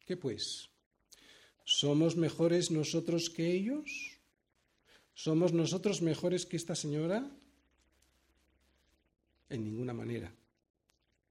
¿Qué 0.06 0.18
pues? 0.18 0.70
¿Somos 1.64 2.18
mejores 2.18 2.72
nosotros 2.72 3.30
que 3.30 3.52
ellos? 3.52 4.18
¿Somos 5.14 5.54
nosotros 5.54 6.02
mejores 6.02 6.46
que 6.46 6.58
esta 6.58 6.76
señora? 6.76 7.30
En 9.50 9.64
ninguna 9.64 9.94
manera. 9.94 10.34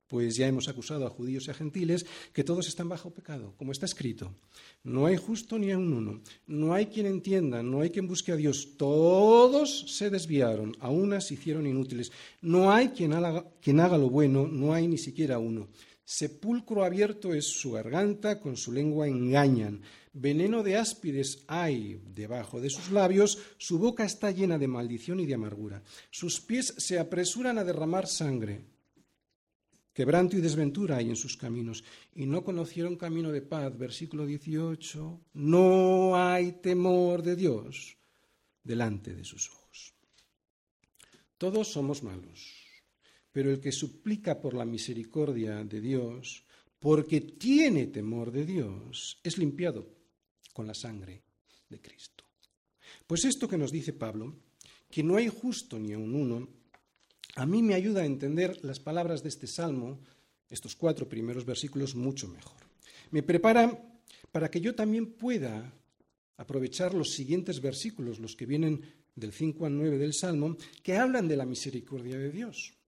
Pues 0.07 0.37
ya 0.37 0.47
hemos 0.49 0.69
acusado 0.69 1.07
a 1.07 1.11
judíos 1.11 1.47
y 1.47 1.51
a 1.53 1.55
gentiles 1.55 2.05
que 2.33 2.43
todos 2.43 2.67
están 2.67 2.89
bajo 2.89 3.11
pecado, 3.11 3.55
como 3.57 3.71
está 3.71 3.87
escrito. 3.87 4.35
No 4.83 5.07
hay 5.07 5.17
justo 5.17 5.57
ni 5.57 5.71
a 5.71 5.79
un 5.79 5.93
uno, 5.93 6.21
no 6.49 6.75
hay 6.75 6.87
quien 6.87 7.07
entienda, 7.07 7.63
no 7.63 7.81
hay 7.81 7.91
quien 7.91 8.09
busque 8.09 8.33
a 8.33 8.37
Dios. 8.37 8.77
Todos 8.77 9.71
se 9.89 10.11
desviaron, 10.11 10.77
a 10.81 10.91
unas 10.91 11.29
se 11.29 11.35
hicieron 11.35 11.65
inútiles. 11.67 12.11
No 12.41 12.73
hay 12.73 12.89
quien 12.89 13.13
haga, 13.13 13.47
quien 13.61 13.79
haga 13.79 13.97
lo 13.99 14.11
bueno, 14.11 14.49
no 14.49 14.75
hay 14.75 14.89
ni 14.89 14.99
siquiera 14.99 15.39
uno. 15.39 15.69
Sepulcro 16.13 16.83
abierto 16.83 17.35
es 17.35 17.45
su 17.45 17.71
garganta, 17.71 18.41
con 18.41 18.57
su 18.57 18.73
lengua 18.73 19.07
engañan. 19.07 19.81
Veneno 20.13 20.65
de 20.65 20.77
áspides 20.77 21.45
hay 21.47 22.03
debajo 22.05 22.61
de 22.61 22.69
sus 22.69 22.91
labios, 22.91 23.39
su 23.59 23.79
boca 23.79 24.05
está 24.05 24.33
llena 24.33 24.59
de 24.59 24.67
maldición 24.67 25.21
y 25.21 25.27
de 25.27 25.35
amargura. 25.35 25.85
Sus 26.11 26.41
pies 26.41 26.75
se 26.79 26.99
apresuran 26.99 27.59
a 27.59 27.65
derramar 27.65 28.09
sangre. 28.09 28.65
Quebranto 29.93 30.37
y 30.37 30.41
desventura 30.41 30.97
hay 30.97 31.11
en 31.11 31.17
sus 31.17 31.37
caminos, 31.37 31.85
y 32.13 32.27
no 32.27 32.43
conocieron 32.43 32.97
camino 32.97 33.31
de 33.31 33.43
paz. 33.43 33.79
Versículo 33.79 34.27
18. 34.27 35.21
No 35.35 36.17
hay 36.17 36.55
temor 36.61 37.23
de 37.23 37.37
Dios 37.37 37.99
delante 38.65 39.15
de 39.15 39.23
sus 39.23 39.49
ojos. 39.49 39.95
Todos 41.39 41.69
somos 41.69 42.03
malos 42.03 42.60
pero 43.33 43.51
el 43.51 43.61
que 43.61 43.71
suplica 43.73 44.41
por 44.41 44.55
la 44.55 44.65
misericordia 44.65 45.63
de 45.65 45.81
Dios, 45.81 46.45
porque 46.79 47.21
tiene 47.21 47.87
temor 47.87 48.33
de 48.33 48.45
Dios, 48.45 49.21
es 49.23 49.39
limpiado 49.39 49.87
con 50.53 50.67
la 50.67 50.75
sangre 50.75 51.23
de 51.69 51.81
Cristo. 51.81 52.25
Pues 53.07 53.25
esto 53.25 53.47
que 53.47 53.57
nos 53.59 53.71
dice 53.71 53.93
Pablo, 53.93 54.35
que 54.91 55.03
no 55.05 55.17
hay 55.17 55.29
justo 55.29 55.79
ni 55.79 55.95
un 55.95 56.15
uno, 56.15 56.49
a 57.37 57.47
mí 57.47 57.63
me 57.63 57.75
ayuda 57.75 58.03
a 58.03 58.07
entender 58.07 58.59
las 58.65 58.81
palabras 58.81 59.23
de 59.23 59.29
este 59.29 59.47
salmo, 59.47 60.01
estos 60.49 60.75
cuatro 60.75 61.09
primeros 61.09 61.45
versículos, 61.45 61.95
mucho 61.95 62.27
mejor. 62.27 62.61
Me 63.13 63.23
prepara 63.23 63.71
para 64.33 64.51
que 64.51 64.61
yo 64.61 64.75
también 64.75 65.13
pueda 65.13 65.73
aprovechar 66.37 66.95
los 66.95 67.13
siguientes 67.13 67.61
versículos, 67.61 68.19
los 68.19 68.35
que 68.35 68.47
vienen 68.47 68.83
del 69.15 69.33
5 69.33 69.67
al 69.67 69.77
9 69.77 69.99
del 69.99 70.15
Salmo, 70.15 70.57
que 70.83 70.97
hablan 70.97 71.29
de 71.29 71.37
la 71.37 71.45
misericordia 71.45 72.19
de 72.19 72.31
Dios. 72.31 72.80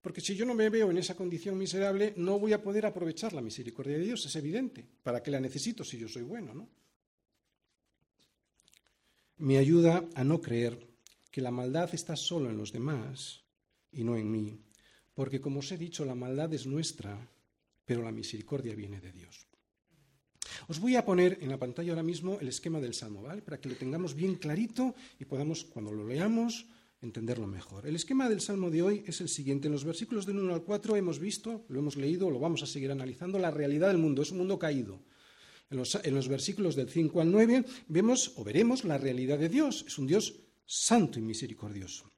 Porque 0.00 0.20
si 0.22 0.34
yo 0.34 0.46
no 0.46 0.54
me 0.54 0.70
veo 0.70 0.90
en 0.90 0.96
esa 0.98 1.14
condición 1.14 1.58
miserable, 1.58 2.14
no 2.16 2.38
voy 2.38 2.52
a 2.54 2.62
poder 2.62 2.86
aprovechar 2.86 3.32
la 3.34 3.42
misericordia 3.42 3.98
de 3.98 4.04
Dios, 4.04 4.24
es 4.24 4.34
evidente. 4.36 4.84
¿Para 5.02 5.22
qué 5.22 5.30
la 5.30 5.40
necesito 5.40 5.84
si 5.84 5.98
yo 5.98 6.08
soy 6.08 6.22
bueno, 6.22 6.54
no? 6.54 6.68
Me 9.38 9.58
ayuda 9.58 10.04
a 10.14 10.24
no 10.24 10.40
creer 10.40 10.78
que 11.30 11.40
la 11.40 11.50
maldad 11.50 11.88
está 11.94 12.16
solo 12.16 12.50
en 12.50 12.56
los 12.56 12.72
demás 12.72 13.40
y 13.92 14.02
no 14.04 14.16
en 14.16 14.30
mí, 14.30 14.58
porque 15.14 15.40
como 15.40 15.60
os 15.60 15.70
he 15.72 15.76
dicho, 15.78 16.04
la 16.04 16.14
maldad 16.14 16.52
es 16.52 16.66
nuestra, 16.66 17.16
pero 17.84 18.02
la 18.02 18.12
misericordia 18.12 18.74
viene 18.74 19.00
de 19.00 19.12
Dios. 19.12 19.46
Os 20.68 20.78
voy 20.80 20.96
a 20.96 21.04
poner 21.04 21.38
en 21.42 21.48
la 21.48 21.58
pantalla 21.58 21.92
ahora 21.92 22.02
mismo 22.02 22.38
el 22.40 22.48
esquema 22.48 22.80
del 22.80 22.94
Salmo, 22.94 23.22
¿vale? 23.22 23.42
Para 23.42 23.60
que 23.60 23.68
lo 23.68 23.76
tengamos 23.76 24.14
bien 24.14 24.36
clarito 24.36 24.94
y 25.18 25.24
podamos, 25.24 25.64
cuando 25.64 25.92
lo 25.92 26.06
leamos, 26.06 26.66
entenderlo 27.02 27.46
mejor. 27.46 27.86
El 27.86 27.96
esquema 27.96 28.28
del 28.28 28.40
Salmo 28.40 28.70
de 28.70 28.82
hoy 28.82 29.02
es 29.06 29.20
el 29.20 29.28
siguiente. 29.28 29.68
En 29.68 29.72
los 29.72 29.84
versículos 29.84 30.26
del 30.26 30.38
1 30.38 30.54
al 30.54 30.62
4 30.62 30.96
hemos 30.96 31.18
visto, 31.18 31.64
lo 31.68 31.80
hemos 31.80 31.96
leído, 31.96 32.30
lo 32.30 32.38
vamos 32.38 32.62
a 32.62 32.66
seguir 32.66 32.90
analizando, 32.90 33.38
la 33.38 33.50
realidad 33.50 33.88
del 33.88 33.98
mundo. 33.98 34.22
Es 34.22 34.32
un 34.32 34.38
mundo 34.38 34.58
caído. 34.58 35.00
En 35.70 35.78
los, 35.78 36.28
versículos 36.28 36.74
del 36.74 36.90
5 36.90 37.20
al 37.20 37.30
9 37.30 37.64
vemos 37.88 38.32
o 38.36 38.44
veremos 38.44 38.84
la 38.84 38.98
realidad 38.98 39.38
de 39.38 39.48
Dios. 39.48 39.84
Es 39.86 39.98
un 39.98 40.06
Dios 40.06 40.34
santo 40.66 41.18
y 41.18 41.22
misericordioso. 41.22 42.10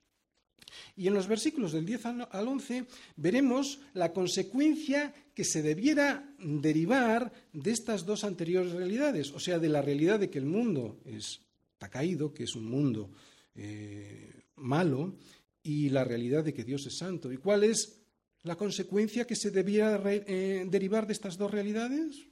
Y 0.96 1.06
en 1.06 1.14
los 1.14 1.26
versículos 1.28 1.72
del 1.72 1.84
10 1.84 2.06
al 2.30 2.48
11 2.48 2.86
veremos 3.16 3.80
la 3.92 4.12
consecuencia 4.12 5.14
que 5.34 5.44
se 5.44 5.60
debiera 5.62 6.34
derivar 6.38 7.30
de 7.52 7.70
estas 7.70 8.06
dos 8.06 8.24
anteriores 8.24 8.72
realidades, 8.72 9.32
o 9.32 9.40
sea, 9.40 9.58
de 9.58 9.68
la 9.68 9.82
realidad 9.82 10.18
de 10.18 10.30
que 10.30 10.38
el 10.38 10.46
mundo 10.46 10.98
está 11.04 11.90
caído, 11.90 12.32
que 12.32 12.44
es 12.44 12.54
un 12.56 12.64
mundo 12.64 13.10
eh, 13.54 14.41
malo 14.62 15.18
y 15.62 15.90
la 15.90 16.04
realidad 16.04 16.44
de 16.44 16.54
que 16.54 16.64
Dios 16.64 16.86
es 16.86 16.96
santo. 16.98 17.30
¿Y 17.32 17.36
cuál 17.36 17.64
es 17.64 18.00
la 18.42 18.56
consecuencia 18.56 19.26
que 19.26 19.36
se 19.36 19.50
debía 19.50 20.00
eh, 20.06 20.64
derivar 20.68 21.06
de 21.06 21.12
estas 21.12 21.36
dos 21.36 21.50
realidades? 21.50 22.26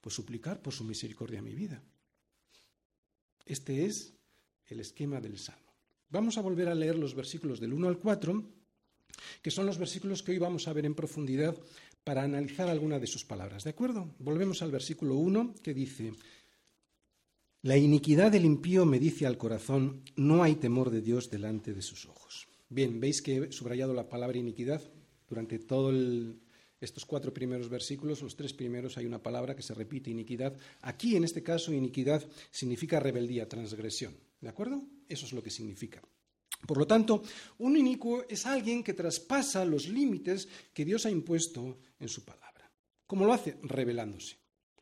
Pues 0.00 0.14
suplicar 0.14 0.62
por 0.62 0.72
su 0.72 0.84
misericordia 0.84 1.42
mi 1.42 1.54
vida. 1.54 1.82
Este 3.44 3.86
es 3.86 4.14
el 4.66 4.80
esquema 4.80 5.20
del 5.20 5.38
Salmo. 5.38 5.74
Vamos 6.08 6.38
a 6.38 6.42
volver 6.42 6.68
a 6.68 6.74
leer 6.74 6.96
los 6.98 7.14
versículos 7.14 7.60
del 7.60 7.72
1 7.72 7.88
al 7.88 7.98
4, 7.98 8.42
que 9.42 9.50
son 9.50 9.66
los 9.66 9.78
versículos 9.78 10.22
que 10.22 10.32
hoy 10.32 10.38
vamos 10.38 10.66
a 10.68 10.72
ver 10.72 10.86
en 10.86 10.94
profundidad 10.94 11.56
para 12.04 12.22
analizar 12.22 12.68
alguna 12.68 12.98
de 12.98 13.06
sus 13.08 13.24
palabras. 13.24 13.64
¿De 13.64 13.70
acuerdo? 13.70 14.14
Volvemos 14.18 14.62
al 14.62 14.70
versículo 14.70 15.16
1 15.16 15.54
que 15.62 15.74
dice, 15.74 16.12
la 17.66 17.76
iniquidad 17.76 18.30
del 18.30 18.44
impío 18.44 18.86
me 18.86 19.00
dice 19.00 19.26
al 19.26 19.36
corazón, 19.36 20.04
no 20.14 20.44
hay 20.44 20.54
temor 20.54 20.88
de 20.88 21.00
Dios 21.00 21.28
delante 21.30 21.74
de 21.74 21.82
sus 21.82 22.06
ojos. 22.06 22.46
Bien, 22.68 23.00
veis 23.00 23.20
que 23.20 23.38
he 23.38 23.50
subrayado 23.50 23.92
la 23.92 24.08
palabra 24.08 24.38
iniquidad. 24.38 24.80
Durante 25.28 25.58
todos 25.58 25.96
estos 26.80 27.04
cuatro 27.04 27.34
primeros 27.34 27.68
versículos, 27.68 28.22
los 28.22 28.36
tres 28.36 28.52
primeros, 28.52 28.96
hay 28.98 29.04
una 29.04 29.20
palabra 29.20 29.56
que 29.56 29.64
se 29.64 29.74
repite, 29.74 30.12
iniquidad. 30.12 30.56
Aquí, 30.82 31.16
en 31.16 31.24
este 31.24 31.42
caso, 31.42 31.72
iniquidad 31.72 32.22
significa 32.52 33.00
rebeldía, 33.00 33.48
transgresión. 33.48 34.14
¿De 34.40 34.48
acuerdo? 34.48 34.84
Eso 35.08 35.26
es 35.26 35.32
lo 35.32 35.42
que 35.42 35.50
significa. 35.50 36.00
Por 36.68 36.78
lo 36.78 36.86
tanto, 36.86 37.24
un 37.58 37.76
inicuo 37.76 38.26
es 38.28 38.46
alguien 38.46 38.84
que 38.84 38.92
traspasa 38.94 39.64
los 39.64 39.88
límites 39.88 40.46
que 40.72 40.84
Dios 40.84 41.04
ha 41.04 41.10
impuesto 41.10 41.78
en 41.98 42.08
su 42.08 42.24
palabra. 42.24 42.70
¿Cómo 43.08 43.24
lo 43.24 43.32
hace? 43.32 43.56
Revelándose. 43.64 44.36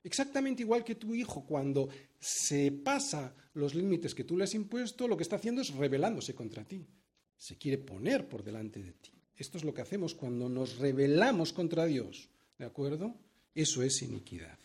Exactamente 0.05 0.61
igual 0.63 0.85
que 0.85 0.95
tu 0.97 1.15
hijo, 1.17 1.47
cuando 1.47 1.89
se 2.21 2.71
pasa 2.71 3.35
los 3.55 3.75
límites 3.75 4.15
que 4.15 4.23
tú 4.23 4.37
le 4.37 4.45
has 4.45 4.55
impuesto, 4.55 5.09
lo 5.09 5.17
que 5.17 5.23
está 5.23 5.37
haciendo 5.37 5.63
es 5.63 5.73
rebelándose 5.75 6.35
contra 6.35 6.63
ti. 6.63 6.87
Se 7.39 7.57
quiere 7.57 7.79
poner 7.79 8.29
por 8.29 8.45
delante 8.45 8.83
de 8.83 8.93
ti. 8.93 9.11
Esto 9.35 9.57
es 9.57 9.65
lo 9.65 9.73
que 9.73 9.81
hacemos 9.81 10.15
cuando 10.15 10.47
nos 10.51 10.79
rebelamos 10.79 11.55
contra 11.55 11.87
Dios. 11.87 12.29
¿De 12.59 12.67
acuerdo? 12.67 13.17
Eso 13.55 13.83
es 13.83 14.03
iniquidad. 14.03 14.59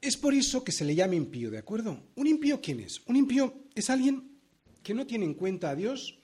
Es 0.00 0.16
por 0.16 0.32
eso 0.32 0.62
que 0.62 0.72
se 0.72 0.84
le 0.84 0.94
llama 0.94 1.16
impío, 1.16 1.50
¿de 1.50 1.58
acuerdo? 1.58 2.00
¿Un 2.14 2.26
impío 2.28 2.60
quién 2.60 2.80
es? 2.80 3.02
Un 3.08 3.16
impío 3.16 3.52
es 3.74 3.90
alguien 3.90 4.38
que 4.82 4.94
no 4.94 5.06
tiene 5.08 5.24
en 5.26 5.34
cuenta 5.34 5.70
a 5.70 5.74
Dios 5.74 6.18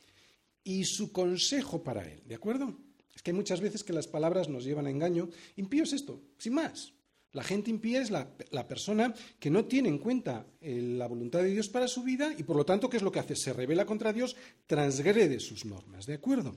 y 0.63 0.85
su 0.85 1.11
consejo 1.13 1.83
para 1.83 2.09
él, 2.11 2.23
¿de 2.25 2.37
acuerdo? 2.37 2.79
Es 3.15 3.23
que 3.23 3.33
hay 3.33 3.37
muchas 3.37 3.61
veces 3.61 3.83
que 3.85 3.93
las 3.93 4.07
palabras 4.07 4.49
nos 4.49 4.65
llevan 4.65 4.87
a 4.87 4.91
engaño. 4.91 5.29
Impío 5.57 5.83
es 5.83 5.93
esto, 5.93 6.23
sin 6.39 6.55
más. 6.55 6.93
La 7.33 7.43
gente 7.45 7.71
impía 7.71 8.01
es 8.01 8.11
la, 8.11 8.37
persona 8.69 9.13
que 9.39 9.51
no 9.51 9.65
tiene 9.67 9.89
en 9.89 9.99
cuenta 9.99 10.47
eh, 10.61 10.81
la 10.81 11.07
voluntad 11.07 11.43
de 11.43 11.51
Dios 11.51 11.69
para 11.69 11.89
su 11.89 12.03
vida 12.03 12.35
y 12.37 12.43
por 12.45 12.57
lo 12.57 12.65
tanto, 12.65 12.89
¿qué 12.89 12.97
es 12.97 13.03
lo 13.03 13.13
que 13.13 13.19
hace? 13.21 13.37
Se 13.37 13.53
revela 13.53 13.85
contra 13.85 14.13
Dios, 14.13 14.37
transgrede 14.67 15.41
sus 15.41 15.65
normas, 15.65 16.07
¿de 16.07 16.15
acuerdo? 16.15 16.57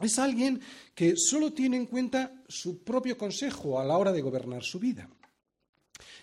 Es 0.00 0.18
alguien 0.18 0.60
que 0.94 1.16
solo 1.16 1.52
tiene 1.52 1.76
en 1.76 1.86
cuenta 1.86 2.42
su 2.48 2.82
propio 2.82 3.16
consejo 3.16 3.80
a 3.80 3.84
la 3.84 3.96
hora 3.96 4.12
de 4.12 4.22
gobernar 4.22 4.62
su 4.62 4.78
vida. 4.78 5.08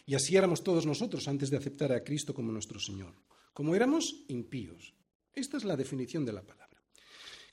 Y 0.05 0.15
así 0.15 0.35
éramos 0.35 0.63
todos 0.63 0.85
nosotros 0.85 1.27
antes 1.27 1.49
de 1.49 1.57
aceptar 1.57 1.91
a 1.91 2.03
Cristo 2.03 2.33
como 2.33 2.51
nuestro 2.51 2.79
Señor. 2.79 3.13
Como 3.53 3.73
éramos 3.75 4.25
impíos. 4.27 4.93
Esta 5.33 5.57
es 5.57 5.63
la 5.63 5.77
definición 5.77 6.25
de 6.25 6.33
la 6.33 6.41
palabra. 6.43 6.81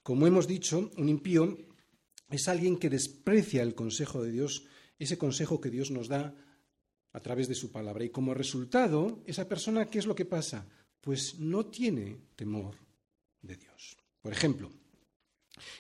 Como 0.03 0.27
hemos 0.27 0.49
dicho, 0.49 0.91
un 0.97 1.09
impío 1.09 1.57
es 2.31 2.49
alguien 2.49 2.79
que 2.79 2.91
desprecia 2.91 3.63
el 3.63 3.75
consejo 3.75 4.23
de 4.23 4.33
Dios 4.33 4.65
ese 4.99 5.17
consejo 5.17 5.61
que 5.63 5.71
Dios 5.71 5.91
nos 5.95 6.09
da 6.11 6.35
a 7.15 7.21
través 7.23 7.49
de 7.49 7.55
su 7.55 7.71
palabra. 7.71 8.05
Y 8.05 8.11
como 8.11 8.35
resultado, 8.35 9.23
esa 9.27 9.49
persona, 9.49 9.87
¿qué 9.87 9.99
es 9.99 10.07
lo 10.07 10.15
que 10.15 10.25
pasa? 10.27 10.67
Pues 11.01 11.39
no 11.39 11.67
tiene 11.67 12.17
temor 12.37 12.77
de 13.41 13.57
Dios. 13.57 13.97
Por 14.21 14.33
ejemplo, 14.33 14.71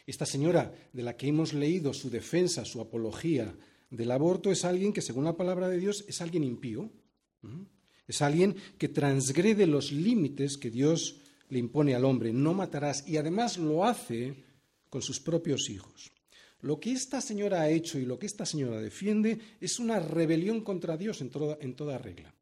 esta 0.06 0.24
señora 0.24 0.72
de 0.92 1.02
la 1.02 1.16
que 1.16 1.28
hemos 1.28 1.52
leído 1.52 1.92
su 1.92 2.08
defensa, 2.08 2.64
su 2.64 2.80
apología 2.80 3.54
del 3.90 4.10
aborto, 4.10 4.50
es 4.50 4.64
alguien 4.64 4.92
que, 4.92 5.02
según 5.02 5.24
la 5.24 5.36
palabra 5.36 5.68
de 5.68 5.78
Dios, 5.78 6.04
es 6.08 6.20
alguien 6.20 6.44
impío. 6.44 6.90
Es 8.06 8.22
alguien 8.22 8.56
que 8.78 8.88
transgrede 8.88 9.66
los 9.66 9.92
límites 9.92 10.56
que 10.56 10.70
Dios 10.70 11.20
le 11.50 11.58
impone 11.58 11.94
al 11.94 12.04
hombre. 12.04 12.32
No 12.32 12.54
matarás. 12.54 13.04
Y 13.06 13.16
además 13.16 13.58
lo 13.58 13.84
hace 13.84 14.44
con 14.88 15.02
sus 15.02 15.20
propios 15.20 15.68
hijos. 15.68 16.10
Lo 16.62 16.80
que 16.80 16.90
esta 16.92 17.20
señora 17.20 17.62
ha 17.62 17.70
hecho 17.70 17.98
y 17.98 18.04
lo 18.04 18.18
que 18.18 18.26
esta 18.26 18.44
señora 18.44 18.80
defiende 18.80 19.38
es 19.60 19.78
una 19.78 20.00
rebelión 20.00 20.62
contra 20.62 20.96
Dios 20.96 21.20
en 21.20 21.30
toda, 21.30 21.98
regla. 21.98 22.34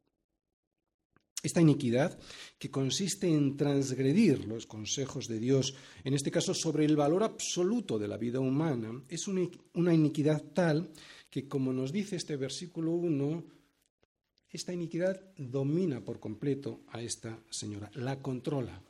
Esta 1.43 1.61
iniquidad, 1.61 2.17
que 2.57 2.71
consiste 2.71 3.29
en 3.31 3.55
transgredir 3.55 4.45
los 4.45 4.65
consejos 4.65 5.27
de 5.27 5.37
Dios, 5.39 5.75
en 6.03 6.15
este 6.15 6.31
caso 6.31 6.55
sobre 6.55 6.83
el 6.83 6.95
valor 6.95 7.21
absoluto 7.23 7.99
de 7.99 8.07
la 8.07 8.17
vida 8.17 8.39
humana, 8.39 9.03
es 9.07 9.27
una 9.27 9.93
iniquidad 9.93 10.43
tal 10.51 10.89
que, 11.29 11.47
como 11.47 11.71
nos 11.71 11.91
dice 11.91 12.15
este 12.15 12.37
versículo 12.37 12.93
1, 12.93 13.45
esta 14.49 14.73
iniquidad 14.73 15.21
domina 15.37 16.03
por 16.03 16.19
completo 16.19 16.81
a 16.87 17.01
esta 17.03 17.37
señora, 17.51 17.91
la 17.93 18.19
controla. 18.19 18.81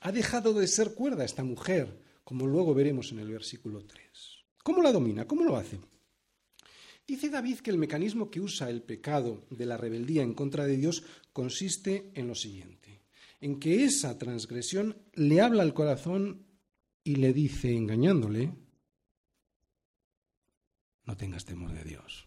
Ha 0.00 0.10
dejado 0.10 0.52
de 0.52 0.66
ser 0.66 0.94
cuerda 0.94 1.24
esta 1.24 1.44
mujer, 1.44 1.96
como 2.24 2.48
luego 2.48 2.74
veremos 2.74 3.12
en 3.12 3.20
el 3.20 3.30
versículo 3.30 3.84
3. 3.84 4.33
¿Cómo 4.64 4.82
la 4.82 4.92
domina? 4.92 5.26
¿Cómo 5.28 5.44
lo 5.44 5.56
hace? 5.56 5.78
Dice 7.06 7.28
David 7.28 7.58
que 7.58 7.70
el 7.70 7.76
mecanismo 7.76 8.30
que 8.30 8.40
usa 8.40 8.70
el 8.70 8.80
pecado 8.82 9.44
de 9.50 9.66
la 9.66 9.76
rebeldía 9.76 10.22
en 10.22 10.32
contra 10.32 10.64
de 10.66 10.78
Dios 10.78 11.04
consiste 11.34 12.10
en 12.14 12.26
lo 12.28 12.34
siguiente, 12.34 13.02
en 13.42 13.60
que 13.60 13.84
esa 13.84 14.16
transgresión 14.16 14.96
le 15.12 15.42
habla 15.42 15.62
al 15.62 15.74
corazón 15.74 16.46
y 17.04 17.16
le 17.16 17.34
dice, 17.34 17.76
engañándole, 17.76 18.54
no 21.04 21.14
tengas 21.18 21.44
temor 21.44 21.72
de 21.74 21.84
Dios. 21.84 22.26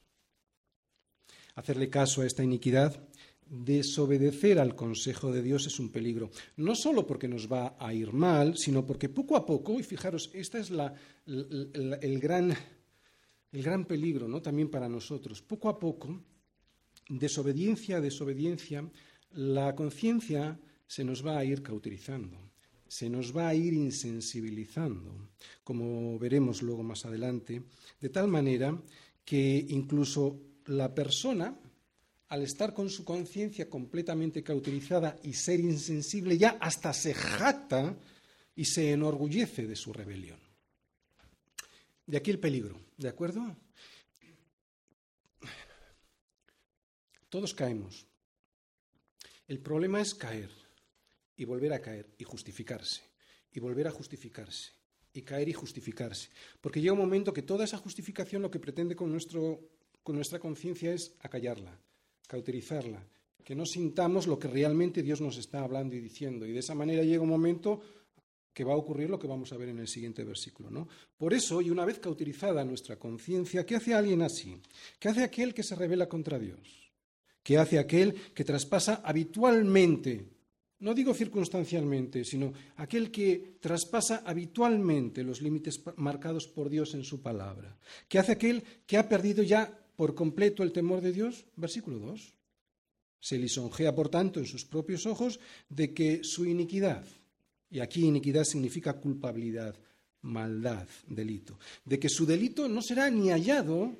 Hacerle 1.56 1.89
caso 1.89 2.21
a 2.21 2.28
esta 2.28 2.43
iniquidad 2.43 3.02
Desobedecer 3.49 4.60
al 4.60 4.75
consejo 4.75 5.31
de 5.31 5.41
Dios 5.41 5.67
es 5.67 5.79
un 5.79 5.88
peligro, 5.88 6.29
no 6.57 6.75
solo 6.75 7.07
porque 7.07 7.29
nos 7.29 7.49
va 7.49 7.77
a 7.79 7.93
ir 7.93 8.12
mal, 8.12 8.57
sino 8.57 8.86
porque 8.86 9.07
poco 9.07 9.38
a 9.38 9.45
poco, 9.45 9.79
y 9.79 9.83
fijaros, 9.83 10.29
este 10.33 10.60
es 10.60 10.69
el, 10.75 12.19
gran, 12.19 12.53
el 13.53 13.63
gran 13.63 13.86
peligro 13.86 14.27
¿no? 14.27 14.41
también 14.41 14.69
para 14.69 14.89
nosotros, 14.89 15.41
poco 15.41 15.69
a 15.69 15.79
poco, 15.79 16.19
desobediencia 17.07 17.97
a 17.97 18.01
desobediencia, 18.01 18.86
la 19.31 19.73
conciencia 19.75 20.60
se 20.86 21.05
nos 21.05 21.25
va 21.25 21.38
a 21.38 21.45
ir 21.45 21.63
cauterizando, 21.63 22.38
se 22.86 23.10
nos 23.10 23.36
va 23.36 23.47
a 23.47 23.55
ir 23.55 23.71
insensibilizando, 23.73 25.29
como 25.63 26.19
veremos 26.19 26.62
luego 26.62 26.83
más 26.83 27.05
adelante, 27.05 27.63
de 28.01 28.10
tal 28.10 28.27
manera 28.27 28.77
que 29.23 29.65
incluso 29.69 30.38
la 30.65 30.93
persona 30.93 31.57
al 32.29 32.43
estar 32.43 32.73
con 32.73 32.89
su 32.89 33.05
conciencia 33.05 33.69
completamente 33.69 34.43
cauterizada 34.43 35.17
y 35.23 35.33
ser 35.33 35.59
insensible, 35.59 36.37
ya 36.37 36.57
hasta 36.59 36.91
se 36.93 37.13
jacta 37.13 37.97
y 38.55 38.65
se 38.65 38.91
enorgullece 38.91 39.65
de 39.65 39.75
su 39.75 39.93
rebelión. 39.93 40.39
De 42.05 42.17
aquí 42.17 42.31
el 42.31 42.39
peligro, 42.39 42.79
¿de 42.97 43.09
acuerdo? 43.09 43.55
Todos 47.29 47.53
caemos. 47.53 48.05
El 49.47 49.59
problema 49.59 50.01
es 50.01 50.13
caer 50.13 50.49
y 51.35 51.45
volver 51.45 51.73
a 51.73 51.81
caer 51.81 52.13
y 52.17 52.23
justificarse 52.23 53.03
y 53.51 53.59
volver 53.59 53.87
a 53.87 53.91
justificarse 53.91 54.73
y 55.13 55.21
caer 55.21 55.47
y 55.49 55.53
justificarse. 55.53 56.29
Porque 56.59 56.81
llega 56.81 56.93
un 56.93 56.99
momento 56.99 57.31
que 57.33 57.41
toda 57.41 57.63
esa 57.63 57.77
justificación 57.77 58.41
lo 58.41 58.51
que 58.51 58.59
pretende 58.59 58.95
con, 58.95 59.11
nuestro, 59.11 59.61
con 60.03 60.15
nuestra 60.15 60.39
conciencia 60.39 60.93
es 60.93 61.15
acallarla, 61.21 61.77
cauterizarla, 62.27 63.01
que 63.43 63.55
no 63.55 63.65
sintamos 63.65 64.27
lo 64.27 64.37
que 64.37 64.49
realmente 64.51 65.01
Dios 65.01 65.21
nos 65.21 65.37
está 65.37 65.63
hablando 65.63 65.95
y 65.95 66.01
diciendo. 66.01 66.45
Y 66.45 66.51
de 66.51 66.59
esa 66.59 66.75
manera 66.75 67.01
llega 67.03 67.23
un 67.23 67.29
momento 67.29 67.81
que 68.53 68.63
va 68.65 68.73
a 68.73 68.77
ocurrir 68.77 69.09
lo 69.09 69.17
que 69.19 69.27
vamos 69.27 69.53
a 69.53 69.57
ver 69.57 69.69
en 69.69 69.79
el 69.79 69.87
siguiente 69.87 70.23
versículo. 70.23 70.69
¿no? 70.69 70.87
Por 71.17 71.33
eso, 71.33 71.61
y 71.61 71.69
una 71.69 71.85
vez 71.85 71.99
cauterizada 71.99 72.65
nuestra 72.65 72.97
conciencia, 72.99 73.65
¿qué 73.65 73.75
hace 73.75 73.93
alguien 73.93 74.21
así? 74.21 74.57
¿Qué 74.99 75.09
hace 75.09 75.23
aquel 75.23 75.53
que 75.53 75.63
se 75.63 75.75
revela 75.75 76.09
contra 76.09 76.37
Dios? 76.37 76.91
¿Qué 77.41 77.57
hace 77.57 77.79
aquel 77.79 78.13
que 78.33 78.43
traspasa 78.43 79.01
habitualmente 79.05 80.33
no 80.79 80.93
digo 80.93 81.11
circunstancialmente, 81.15 82.23
sino 82.23 82.53
aquel 82.75 83.09
que 83.09 83.57
traspasa 83.59 84.21
habitualmente 84.27 85.23
los 85.23 85.41
límites 85.41 85.81
marcados 85.95 86.45
por 86.47 86.69
Dios 86.69 86.93
en 86.93 87.03
su 87.03 87.19
palabra, 87.19 87.75
¿Qué 88.07 88.19
hace 88.19 88.33
aquel 88.33 88.61
que 88.85 88.95
ha 88.95 89.09
perdido 89.09 89.41
ya 89.41 89.87
por 89.97 90.13
completo 90.15 90.63
el 90.63 90.71
temor 90.71 91.01
de 91.01 91.12
Dios? 91.12 91.43
Versículo 91.57 91.97
2. 91.99 92.33
Se 93.19 93.36
lisonjea, 93.38 93.93
por 93.93 94.07
tanto, 94.10 94.39
en 94.39 94.45
sus 94.45 94.63
propios 94.63 95.05
ojos 95.05 95.41
de 95.67 95.91
que 95.93 96.23
su 96.23 96.45
iniquidad, 96.45 97.03
y 97.69 97.79
aquí 97.79 98.05
iniquidad 98.05 98.45
significa 98.45 98.93
culpabilidad, 98.93 99.75
maldad, 100.21 100.88
delito, 101.07 101.60
de 101.83 101.99
que 101.99 102.10
su 102.10 102.25
delito 102.25 102.69
no 102.69 102.81
será 102.81 103.10
ni 103.10 103.31
hallado 103.31 103.97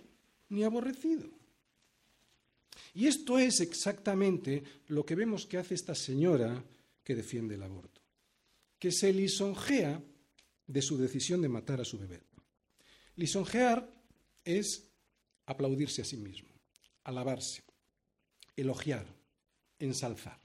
ni 0.49 0.63
aborrecido. 0.63 1.27
Y 2.93 3.07
esto 3.07 3.39
es 3.39 3.60
exactamente 3.60 4.63
lo 4.88 5.03
que 5.03 5.15
vemos 5.15 5.47
que 5.47 5.57
hace 5.57 5.73
esta 5.73 5.95
señora 5.95 6.63
que 7.03 7.15
defiende 7.15 7.55
el 7.55 7.63
aborto, 7.63 7.99
que 8.77 8.91
se 8.91 9.12
lisonjea 9.12 9.99
de 10.67 10.81
su 10.83 10.95
decisión 10.97 11.41
de 11.41 11.49
matar 11.49 11.81
a 11.81 11.86
su 11.86 11.97
bebé. 11.97 12.21
Lisonjear 13.15 13.81
es 14.45 14.87
aplaudirse 15.47 16.01
a 16.01 16.05
sí 16.05 16.17
mismo, 16.17 16.49
alabarse, 17.07 17.63
elogiar, 18.55 19.07
ensalzar. 19.79 20.38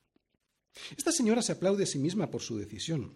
Esta 0.96 1.12
señora 1.12 1.42
se 1.42 1.52
aplaude 1.52 1.84
a 1.84 1.90
sí 1.90 1.98
misma 1.98 2.30
por 2.30 2.40
su 2.40 2.56
decisión. 2.56 3.12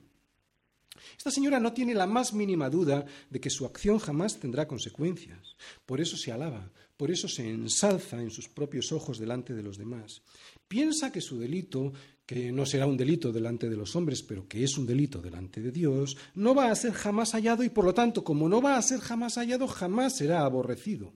Esta 1.16 1.30
señora 1.30 1.60
no 1.60 1.72
tiene 1.72 1.94
la 1.94 2.06
más 2.08 2.32
mínima 2.32 2.68
duda 2.70 3.06
de 3.30 3.40
que 3.40 3.50
su 3.50 3.64
acción 3.64 3.98
jamás 3.98 4.40
tendrá 4.40 4.66
consecuencias. 4.66 5.56
Por 5.86 6.00
eso 6.00 6.16
se 6.16 6.32
alaba, 6.32 6.72
por 6.96 7.10
eso 7.10 7.28
se 7.28 7.48
ensalza 7.48 8.20
en 8.20 8.30
sus 8.30 8.48
propios 8.48 8.92
ojos 8.92 9.18
delante 9.18 9.54
de 9.54 9.62
los 9.62 9.76
demás. 9.78 10.22
Piensa 10.66 11.12
que 11.12 11.20
su 11.20 11.38
delito, 11.38 11.92
que 12.26 12.50
no 12.50 12.66
será 12.66 12.86
un 12.86 12.96
delito 12.96 13.30
delante 13.30 13.70
de 13.70 13.76
los 13.76 13.94
hombres, 13.94 14.22
pero 14.22 14.48
que 14.48 14.64
es 14.64 14.76
un 14.76 14.86
delito 14.86 15.20
delante 15.22 15.60
de 15.60 15.70
Dios, 15.70 16.16
no 16.34 16.54
va 16.54 16.70
a 16.70 16.74
ser 16.74 16.92
jamás 16.94 17.32
hallado 17.32 17.62
y 17.62 17.68
por 17.68 17.84
lo 17.84 17.94
tanto, 17.94 18.24
como 18.24 18.48
no 18.48 18.60
va 18.60 18.76
a 18.76 18.82
ser 18.82 18.98
jamás 19.00 19.34
hallado, 19.36 19.68
jamás 19.68 20.16
será 20.16 20.44
aborrecido 20.44 21.12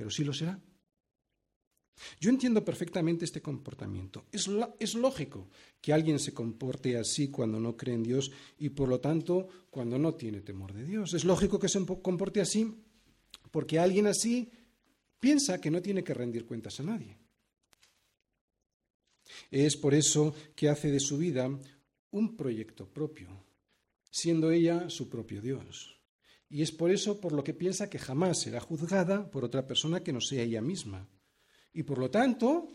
pero 0.00 0.08
sí 0.10 0.24
lo 0.24 0.32
será. 0.32 0.58
Yo 2.18 2.30
entiendo 2.30 2.64
perfectamente 2.64 3.26
este 3.26 3.42
comportamiento. 3.42 4.24
Es, 4.32 4.48
es, 4.78 4.94
lógico 4.94 5.50
que 5.82 5.92
alguien 5.92 6.18
se 6.18 6.32
comporte 6.32 6.96
así 6.96 7.28
cuando 7.30 7.60
no 7.60 7.76
cree 7.76 7.96
en 7.96 8.02
Dios 8.02 8.32
y 8.56 8.70
por 8.70 8.88
lo 8.88 8.98
tanto 8.98 9.46
cuando 9.68 9.98
no 9.98 10.14
tiene 10.14 10.40
temor 10.40 10.72
de 10.72 10.86
Dios. 10.86 11.12
Es 11.12 11.26
lógico 11.26 11.58
que 11.58 11.68
se 11.68 11.84
comporte 11.84 12.40
así 12.40 12.74
porque 13.50 13.78
alguien 13.78 14.06
así 14.06 14.50
piensa 15.18 15.60
que 15.60 15.70
no 15.70 15.82
tiene 15.82 16.02
que 16.02 16.14
rendir 16.14 16.46
cuentas 16.46 16.80
a 16.80 16.84
nadie. 16.84 17.18
Es 19.50 19.76
por 19.76 19.92
eso 19.92 20.34
que 20.56 20.70
hace 20.70 20.90
de 20.90 21.00
su 21.00 21.18
vida 21.18 21.50
un 22.12 22.36
proyecto 22.38 22.88
propio, 22.88 23.28
siendo 24.10 24.50
ella 24.50 24.88
su 24.88 25.10
propio 25.10 25.42
Dios 25.42 25.99
y 26.50 26.62
es 26.62 26.72
por 26.72 26.90
eso 26.90 27.20
por 27.20 27.32
lo 27.32 27.44
que 27.44 27.54
piensa 27.54 27.88
que 27.88 27.98
jamás 27.98 28.38
será 28.42 28.60
juzgada 28.60 29.30
por 29.30 29.44
otra 29.44 29.66
persona 29.66 30.02
que 30.02 30.12
no 30.12 30.20
sea 30.20 30.42
ella 30.42 30.60
misma. 30.60 31.08
Y 31.72 31.84
por 31.84 31.98
lo 31.98 32.10
tanto, 32.10 32.68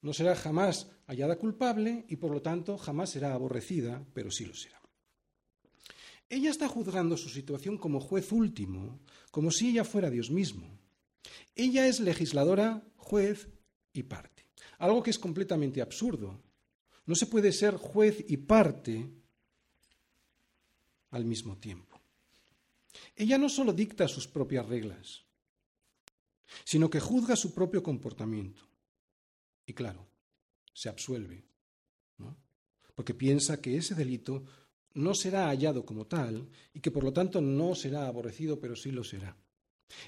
no 0.00 0.14
será 0.14 0.34
jamás 0.34 0.90
hallada 1.06 1.36
culpable 1.36 2.06
y 2.08 2.16
por 2.16 2.32
lo 2.32 2.40
tanto 2.40 2.78
jamás 2.78 3.10
será 3.10 3.34
aborrecida, 3.34 4.02
pero 4.14 4.30
sí 4.30 4.46
lo 4.46 4.54
será. 4.54 4.80
Ella 6.30 6.50
está 6.50 6.68
juzgando 6.68 7.16
su 7.18 7.28
situación 7.28 7.76
como 7.76 8.00
juez 8.00 8.32
último, 8.32 8.98
como 9.30 9.50
si 9.50 9.70
ella 9.70 9.84
fuera 9.84 10.08
Dios 10.10 10.30
mismo. 10.30 10.78
Ella 11.54 11.86
es 11.86 12.00
legisladora, 12.00 12.82
juez 12.96 13.48
y 13.92 14.04
parte, 14.04 14.46
algo 14.78 15.02
que 15.02 15.10
es 15.10 15.18
completamente 15.18 15.82
absurdo. 15.82 16.40
No 17.04 17.14
se 17.14 17.26
puede 17.26 17.52
ser 17.52 17.76
juez 17.76 18.24
y 18.26 18.38
parte 18.38 19.06
al 21.10 21.24
mismo 21.26 21.56
tiempo. 21.58 21.97
Ella 23.16 23.38
no 23.38 23.48
solo 23.48 23.72
dicta 23.72 24.08
sus 24.08 24.26
propias 24.26 24.66
reglas, 24.66 25.24
sino 26.64 26.88
que 26.88 27.00
juzga 27.00 27.36
su 27.36 27.52
propio 27.54 27.82
comportamiento. 27.82 28.62
Y 29.66 29.74
claro, 29.74 30.06
se 30.72 30.88
absuelve, 30.88 31.44
porque 32.94 33.14
piensa 33.14 33.60
que 33.60 33.76
ese 33.76 33.94
delito 33.94 34.44
no 34.94 35.14
será 35.14 35.48
hallado 35.48 35.84
como 35.84 36.06
tal 36.06 36.48
y 36.72 36.80
que 36.80 36.90
por 36.90 37.04
lo 37.04 37.12
tanto 37.12 37.40
no 37.40 37.74
será 37.74 38.06
aborrecido, 38.08 38.58
pero 38.58 38.74
sí 38.74 38.90
lo 38.90 39.04
será. 39.04 39.36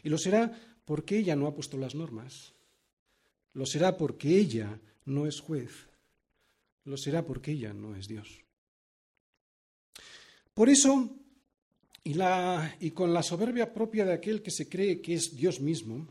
Y 0.03 0.09
lo 0.09 0.19
será 0.19 0.59
porque 0.85 1.19
ella 1.19 1.37
no 1.37 1.47
ha 1.47 1.55
puesto 1.55 1.77
las 1.77 1.95
normas, 1.95 2.53
lo 3.53 3.67
será 3.67 3.97
porque 3.97 4.37
ella 4.37 4.81
no 5.05 5.27
es 5.27 5.41
juez, 5.41 5.89
lo 6.85 6.97
será 6.97 7.25
porque 7.25 7.53
ella 7.53 7.73
no 7.73 7.95
es 7.95 8.09
Dios. 8.09 8.45
Por 10.55 10.69
eso 10.69 11.15
y, 12.03 12.91
con 12.93 13.13
la 13.13 13.23
soberbia 13.23 13.73
propia 13.73 14.05
de 14.05 14.15
aquel 14.15 14.41
que 14.43 14.51
se 14.51 14.69
cree 14.69 15.01
que 15.03 15.15
es 15.15 15.37
Dios 15.37 15.61
mismo, 15.61 16.07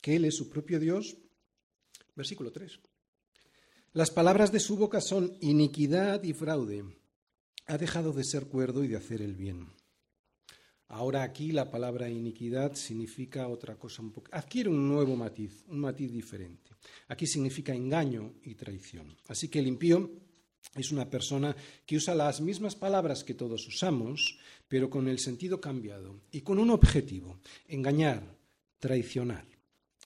que 0.00 0.16
Él 0.16 0.24
es 0.24 0.34
su 0.36 0.48
propio 0.50 0.80
Dios, 0.80 1.16
versículo 2.16 2.50
3. 2.50 2.80
Las 3.92 4.10
palabras 4.10 4.50
de 4.50 4.58
su 4.58 4.76
boca 4.76 5.00
son 5.00 5.36
iniquidad 5.40 6.22
y 6.24 6.32
fraude. 6.32 6.84
Ha 7.66 7.78
dejado 7.78 8.12
de 8.12 8.24
ser 8.24 8.46
cuerdo 8.46 8.82
y 8.82 8.88
de 8.88 8.96
hacer 8.96 9.22
el 9.22 9.34
bien. 9.36 9.68
Ahora 10.88 11.22
aquí 11.22 11.52
la 11.52 11.70
palabra 11.70 12.08
iniquidad 12.10 12.74
significa 12.74 13.46
otra 13.46 13.76
cosa 13.76 14.02
un 14.02 14.10
poco. 14.12 14.28
Adquiere 14.32 14.68
un 14.70 14.88
nuevo 14.88 15.14
matiz, 15.14 15.64
un 15.68 15.78
matiz 15.78 16.10
diferente. 16.10 16.70
Aquí 17.08 17.26
significa 17.26 17.72
engaño 17.74 18.34
y 18.42 18.56
traición. 18.56 19.16
Así 19.28 19.48
que 19.48 19.60
el 19.60 19.68
impío 19.68 20.10
es 20.74 20.90
una 20.92 21.08
persona 21.10 21.54
que 21.84 21.96
usa 21.96 22.14
las 22.14 22.40
mismas 22.40 22.74
palabras 22.76 23.24
que 23.24 23.34
todos 23.34 23.66
usamos, 23.68 24.38
pero 24.68 24.88
con 24.88 25.08
el 25.08 25.18
sentido 25.18 25.60
cambiado 25.60 26.20
y 26.30 26.40
con 26.40 26.58
un 26.58 26.70
objetivo, 26.70 27.38
engañar, 27.68 28.36
traicionar. 28.78 29.44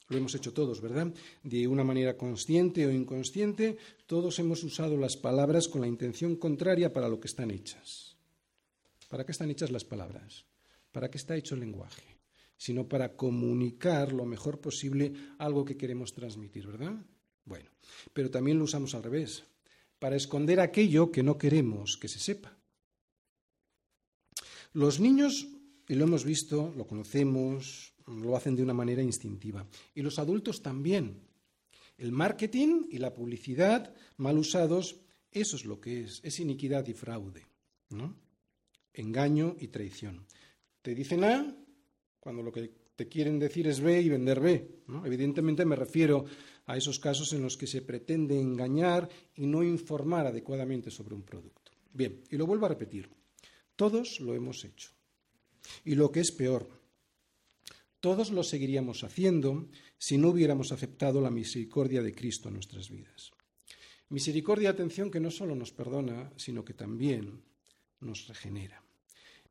Lo 0.08 0.16
hemos 0.16 0.34
hecho 0.36 0.52
todos, 0.52 0.80
¿verdad? 0.80 1.12
De 1.42 1.66
una 1.66 1.82
manera 1.84 2.16
consciente 2.16 2.86
o 2.86 2.90
inconsciente, 2.92 3.76
todos 4.06 4.38
hemos 4.38 4.62
usado 4.62 4.96
las 4.96 5.16
palabras 5.16 5.66
con 5.66 5.80
la 5.80 5.88
intención 5.88 6.36
contraria 6.36 6.92
para 6.92 7.08
lo 7.08 7.18
que 7.20 7.26
están 7.26 7.50
hechas. 7.50 8.16
¿Para 9.08 9.24
qué 9.26 9.32
están 9.32 9.50
hechas 9.50 9.70
las 9.70 9.84
palabras? 9.84 10.44
¿Para 10.92 11.10
qué 11.10 11.18
está 11.18 11.36
hecho 11.36 11.54
el 11.54 11.60
lenguaje? 11.60 12.16
Sino 12.56 12.88
para 12.88 13.14
comunicar 13.16 14.12
lo 14.12 14.24
mejor 14.24 14.60
posible 14.60 15.12
algo 15.38 15.64
que 15.64 15.76
queremos 15.76 16.12
transmitir, 16.12 16.66
¿verdad? 16.68 16.94
Bueno, 17.44 17.70
pero 18.12 18.30
también 18.30 18.58
lo 18.58 18.64
usamos 18.64 18.94
al 18.94 19.02
revés 19.02 19.44
para 19.98 20.16
esconder 20.16 20.60
aquello 20.60 21.10
que 21.10 21.22
no 21.22 21.38
queremos 21.40 21.96
que 21.96 22.08
se 22.08 22.18
sepa. 22.20 22.52
Los 24.72 25.00
niños, 25.00 25.48
y 25.88 25.94
lo 25.94 26.04
hemos 26.04 26.24
visto, 26.24 26.72
lo 26.76 26.86
conocemos, 26.86 27.94
lo 28.06 28.36
hacen 28.36 28.54
de 28.54 28.62
una 28.62 28.74
manera 28.74 29.02
instintiva. 29.02 29.66
Y 29.94 30.02
los 30.02 30.18
adultos 30.18 30.60
también. 30.60 31.24
El 31.96 32.12
marketing 32.12 32.86
y 32.90 32.98
la 32.98 33.14
publicidad 33.14 33.94
mal 34.18 34.36
usados, 34.36 35.00
eso 35.32 35.56
es 35.56 35.64
lo 35.64 35.80
que 35.80 36.04
es, 36.04 36.20
es 36.22 36.40
iniquidad 36.40 36.86
y 36.86 36.92
fraude, 36.92 37.46
engaño 38.92 39.56
y 39.58 39.68
traición. 39.68 40.26
Te 40.82 40.94
dicen 40.94 41.24
A 41.24 41.56
cuando 42.20 42.42
lo 42.42 42.52
que 42.52 42.84
te 42.94 43.08
quieren 43.08 43.38
decir 43.38 43.66
es 43.66 43.80
B 43.80 44.00
y 44.00 44.08
vender 44.10 44.40
B. 44.40 44.82
Evidentemente 45.04 45.64
me 45.64 45.76
refiero 45.76 46.24
a 46.66 46.76
esos 46.76 46.98
casos 46.98 47.32
en 47.32 47.42
los 47.42 47.56
que 47.56 47.66
se 47.66 47.80
pretende 47.82 48.38
engañar 48.40 49.08
y 49.34 49.46
no 49.46 49.62
informar 49.62 50.26
adecuadamente 50.26 50.90
sobre 50.90 51.14
un 51.14 51.22
producto. 51.22 51.70
Bien, 51.92 52.20
y 52.30 52.36
lo 52.36 52.46
vuelvo 52.46 52.66
a 52.66 52.70
repetir, 52.70 53.08
todos 53.76 54.20
lo 54.20 54.34
hemos 54.34 54.64
hecho. 54.64 54.90
Y 55.84 55.94
lo 55.94 56.10
que 56.10 56.20
es 56.20 56.32
peor, 56.32 56.68
todos 58.00 58.30
lo 58.32 58.42
seguiríamos 58.42 59.04
haciendo 59.04 59.68
si 59.98 60.18
no 60.18 60.30
hubiéramos 60.30 60.72
aceptado 60.72 61.20
la 61.20 61.30
misericordia 61.30 62.02
de 62.02 62.14
Cristo 62.14 62.48
en 62.48 62.54
nuestras 62.54 62.90
vidas. 62.90 63.30
Misericordia, 64.08 64.70
atención, 64.70 65.10
que 65.10 65.20
no 65.20 65.30
solo 65.30 65.54
nos 65.56 65.72
perdona, 65.72 66.30
sino 66.36 66.64
que 66.64 66.74
también 66.74 67.42
nos 68.00 68.26
regenera. 68.28 68.82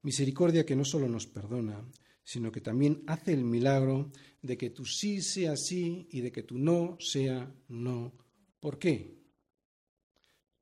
Misericordia 0.01 0.65
que 0.65 0.75
no 0.75 0.85
solo 0.85 1.07
nos 1.09 1.27
perdona, 1.27 1.83
sino 2.25 2.51
que 2.51 2.59
también 2.59 3.03
hace 3.07 3.33
el 3.33 3.45
milagro 3.45 4.11
de 4.41 4.57
que 4.57 4.71
tu 4.71 4.83
sí 4.83 5.21
sea 5.21 5.55
sí 5.55 6.07
y 6.11 6.21
de 6.21 6.31
que 6.31 6.41
tu 6.43 6.57
no 6.57 6.97
sea 6.99 7.53
no. 7.69 8.11
¿Por 8.59 8.79
qué? 8.79 9.15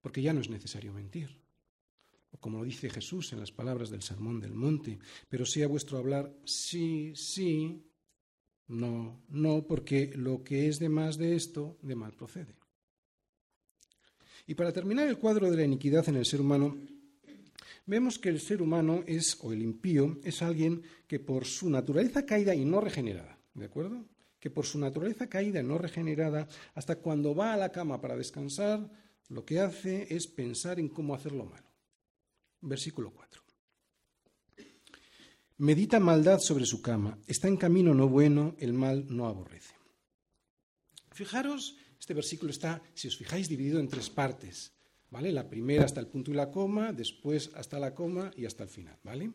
Porque 0.02 0.22
ya 0.22 0.34
no 0.34 0.42
es 0.42 0.50
necesario 0.50 0.94
mentir. 0.94 1.42
como 2.42 2.58
lo 2.58 2.66
dice 2.66 2.90
Jesús 2.90 3.32
en 3.32 3.40
las 3.40 3.54
palabras 3.54 3.90
del 3.90 4.02
Sermón 4.04 4.42
del 4.42 4.54
Monte, 4.54 5.00
pero 5.30 5.46
sea 5.46 5.66
vuestro 5.70 5.98
hablar 5.98 6.36
sí, 6.44 7.14
sí, 7.16 7.82
no, 8.68 9.24
no, 9.30 9.66
porque 9.66 10.12
lo 10.18 10.44
que 10.44 10.68
es 10.68 10.78
de 10.80 10.90
más 10.90 11.18
de 11.18 11.36
esto, 11.38 11.78
de 11.82 11.96
mal 11.96 12.12
procede. 12.14 12.56
Y 14.48 14.56
para 14.56 14.74
terminar 14.74 15.08
el 15.08 15.18
cuadro 15.20 15.50
de 15.50 15.56
la 15.56 15.64
iniquidad 15.64 16.08
en 16.10 16.18
el 16.18 16.26
ser 16.26 16.42
humano, 16.42 16.78
vemos 17.86 18.20
que 18.20 18.30
el 18.30 18.40
ser 18.40 18.62
humano 18.62 19.04
es, 19.08 19.38
o 19.42 19.52
el 19.52 19.62
impío, 19.62 20.20
es 20.24 20.42
alguien 20.42 20.82
que 21.08 21.20
por 21.20 21.46
su 21.46 21.70
naturaleza 21.70 22.26
caída 22.26 22.56
y 22.56 22.66
no 22.66 22.80
regenerada, 22.80 23.38
¿de 23.54 23.66
acuerdo? 23.66 24.06
Que 24.40 24.50
por 24.50 24.66
su 24.66 24.80
naturaleza 24.80 25.28
caída 25.28 25.60
y 25.62 25.64
no 25.64 25.78
regenerada, 25.78 26.48
hasta 26.76 26.98
cuando 27.00 27.36
va 27.36 27.54
a 27.54 27.58
la 27.58 27.72
cama 27.72 28.00
para 28.00 28.16
descansar, 28.16 28.90
lo 29.30 29.46
que 29.46 29.60
hace 29.60 30.14
es 30.16 30.28
pensar 30.28 30.80
en 30.80 30.90
cómo 30.90 31.14
hacerlo 31.16 31.46
malo. 31.46 31.68
Versículo 32.62 33.12
4. 33.12 33.42
Medita 35.58 36.00
maldad 36.00 36.40
sobre 36.40 36.66
su 36.66 36.82
cama, 36.82 37.18
está 37.28 37.48
en 37.48 37.58
camino 37.58 37.94
no 37.94 38.10
bueno, 38.10 38.56
el 38.60 38.74
mal 38.74 39.06
no 39.10 39.28
aborrece. 39.28 39.76
Fijaros, 41.12 41.78
este 42.00 42.14
versículo 42.14 42.52
está, 42.52 42.82
si 42.96 43.08
os 43.08 43.18
fijáis, 43.18 43.48
dividido 43.48 43.80
en 43.80 43.88
tres 43.88 44.10
partes. 44.10 44.73
¿vale? 45.14 45.32
La 45.32 45.48
primera 45.48 45.86
hasta 45.86 46.00
el 46.00 46.08
punto 46.08 46.32
y 46.32 46.34
la 46.34 46.50
coma, 46.52 46.92
después 46.92 47.52
hasta 47.54 47.78
la 47.80 47.94
coma 47.94 48.32
y 48.36 48.46
hasta 48.46 48.64
el 48.64 48.70
final, 48.70 48.98
¿vale? 49.04 49.32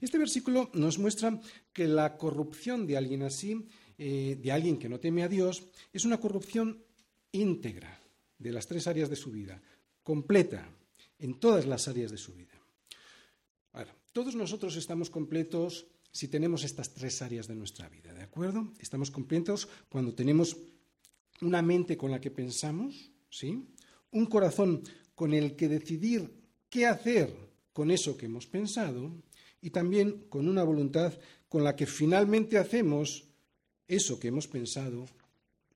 Este 0.00 0.16
versículo 0.18 0.70
nos 0.72 0.98
muestra 1.00 1.38
que 1.72 1.88
la 1.88 2.16
corrupción 2.16 2.86
de 2.86 2.96
alguien 2.96 3.22
así, 3.22 3.66
eh, 3.98 4.38
de 4.40 4.52
alguien 4.52 4.78
que 4.78 4.88
no 4.88 5.00
teme 5.00 5.24
a 5.24 5.28
Dios, 5.28 5.64
es 5.92 6.04
una 6.04 6.18
corrupción 6.20 6.78
íntegra 7.32 8.00
de 8.38 8.52
las 8.52 8.66
tres 8.68 8.86
áreas 8.86 9.10
de 9.10 9.16
su 9.16 9.32
vida, 9.32 9.60
completa 10.04 10.70
en 11.18 11.34
todas 11.40 11.66
las 11.66 11.88
áreas 11.88 12.10
de 12.12 12.18
su 12.18 12.32
vida. 12.32 12.54
todos 14.16 14.34
nosotros 14.34 14.76
estamos 14.76 15.10
completos 15.10 15.88
si 16.10 16.28
tenemos 16.28 16.64
estas 16.64 16.88
tres 16.94 17.20
áreas 17.20 17.46
de 17.48 17.54
nuestra 17.54 17.90
vida, 17.90 18.14
¿de 18.14 18.22
acuerdo? 18.22 18.72
Estamos 18.80 19.10
completos 19.10 19.68
cuando 19.90 20.14
tenemos 20.14 20.56
una 21.42 21.60
mente 21.60 21.98
con 21.98 22.10
la 22.12 22.18
que 22.20 22.30
pensamos, 22.30 23.10
¿sí? 23.28 23.66
Un 24.12 24.24
corazón 24.24 24.80
con 25.16 25.32
el 25.34 25.56
que 25.56 25.66
decidir 25.66 26.30
qué 26.68 26.86
hacer 26.86 27.34
con 27.72 27.90
eso 27.90 28.16
que 28.16 28.26
hemos 28.26 28.46
pensado 28.46 29.10
y 29.60 29.70
también 29.70 30.28
con 30.28 30.46
una 30.48 30.62
voluntad 30.62 31.18
con 31.48 31.64
la 31.64 31.74
que 31.74 31.86
finalmente 31.86 32.58
hacemos 32.58 33.24
eso 33.88 34.20
que 34.20 34.28
hemos 34.28 34.46
pensado 34.46 35.06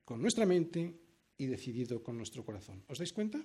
con 0.05 0.21
nuestra 0.21 0.45
mente 0.45 0.95
y 1.37 1.47
decidido 1.47 2.03
con 2.05 2.17
nuestro 2.21 2.45
corazón. 2.45 2.85
¿Os 2.87 3.01
dais 3.01 3.11
cuenta? 3.11 3.41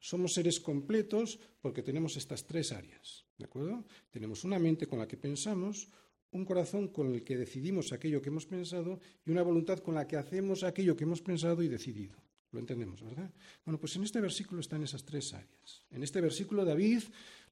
Somos 0.00 0.32
seres 0.32 0.58
completos 0.64 1.36
porque 1.60 1.82
tenemos 1.84 2.16
estas 2.16 2.46
tres 2.46 2.72
áreas, 2.72 3.26
¿de 3.36 3.44
acuerdo? 3.44 3.84
Tenemos 4.10 4.44
una 4.48 4.58
mente 4.58 4.86
con 4.86 4.98
la 4.98 5.08
que 5.10 5.18
pensamos, 5.20 5.90
un 6.30 6.46
corazón 6.46 6.88
con 6.88 7.12
el 7.12 7.20
que 7.24 7.36
decidimos 7.36 7.92
aquello 7.92 8.22
que 8.22 8.30
hemos 8.32 8.46
pensado 8.46 9.00
y 9.26 9.30
una 9.30 9.42
voluntad 9.42 9.80
con 9.80 9.94
la 9.94 10.06
que 10.08 10.16
hacemos 10.16 10.62
aquello 10.62 10.96
que 10.96 11.04
hemos 11.04 11.20
pensado 11.20 11.62
y 11.62 11.68
decidido. 11.68 12.16
Lo 12.52 12.58
entendemos, 12.60 13.02
¿verdad? 13.02 13.30
Bueno, 13.64 13.78
pues 13.78 13.94
en 13.96 14.04
este 14.04 14.20
versículo 14.20 14.60
están 14.60 14.82
esas 14.82 15.04
tres 15.04 15.34
áreas. 15.34 15.84
En 15.90 16.02
este 16.02 16.20
versículo 16.20 16.64
David 16.64 17.02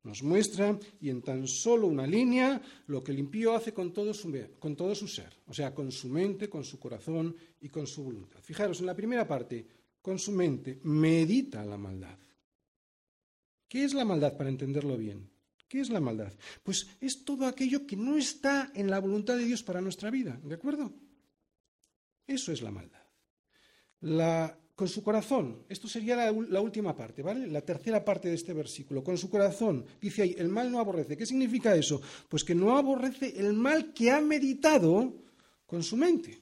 nos 0.04 0.22
muestra, 0.22 0.78
y 1.00 1.10
en 1.10 1.20
tan 1.20 1.46
solo 1.46 1.86
una 1.86 2.06
línea, 2.06 2.60
lo 2.86 3.04
que 3.04 3.12
el 3.12 3.18
impío 3.18 3.54
hace 3.54 3.74
con 3.74 3.92
todo, 3.92 4.14
su, 4.14 4.32
ser, 5.08 5.40
o 5.46 5.52
sea, 5.52 5.74
con 5.74 5.92
su 5.92 6.08
mente, 6.08 6.48
con 6.48 6.64
su 6.64 6.78
corazón 6.78 7.36
y 7.60 7.68
con 7.68 7.86
su 7.86 8.04
voluntad. 8.04 8.40
Fijaros, 8.40 8.80
en 8.80 8.86
la 8.86 8.94
primera 8.96 9.26
parte, 9.28 9.66
con 10.00 10.18
su 10.18 10.32
mente, 10.32 10.78
medita 10.84 11.64
la 11.64 11.76
maldad. 11.76 12.18
¿Qué 13.68 13.84
es 13.84 13.92
la 13.92 14.04
maldad 14.04 14.34
para 14.36 14.48
entenderlo 14.48 14.96
bien? 14.96 15.28
¿Qué 15.68 15.80
es 15.80 15.90
la 15.90 16.00
maldad? 16.00 16.32
Pues 16.62 16.86
es 17.00 17.24
todo 17.24 17.44
aquello 17.46 17.86
que 17.86 17.96
no 17.96 18.16
está 18.16 18.70
en 18.74 18.88
la 18.88 19.00
voluntad 19.00 19.36
de 19.36 19.44
Dios 19.44 19.62
para 19.62 19.80
nuestra 19.80 20.10
vida, 20.10 20.40
¿de 20.42 20.54
acuerdo? 20.54 20.94
Eso 22.26 22.52
es 22.52 22.62
la 22.62 22.70
maldad. 22.70 23.02
La 24.00 24.56
con 24.76 24.88
su 24.88 25.02
corazón. 25.02 25.64
Esto 25.70 25.88
sería 25.88 26.14
la, 26.30 26.60
última 26.60 26.94
parte, 26.94 27.22
¿vale? 27.22 27.46
La 27.48 27.62
tercera 27.62 28.04
parte 28.04 28.28
de 28.28 28.34
este 28.34 28.52
versículo. 28.52 29.02
Con 29.02 29.16
su 29.16 29.30
corazón. 29.30 29.86
Dice 30.02 30.22
ahí, 30.22 30.34
el 30.38 30.50
mal 30.50 30.70
no 30.70 30.78
aborrece. 30.78 31.16
¿Qué 31.16 31.24
significa 31.24 31.74
eso? 31.74 32.02
Pues 32.28 32.44
que 32.44 32.54
no 32.54 32.76
aborrece 32.76 33.32
el 33.40 33.54
mal 33.54 33.94
que 33.94 34.10
ha 34.10 34.20
meditado 34.20 35.14
con 35.64 35.82
su 35.82 35.96
mente. 35.96 36.38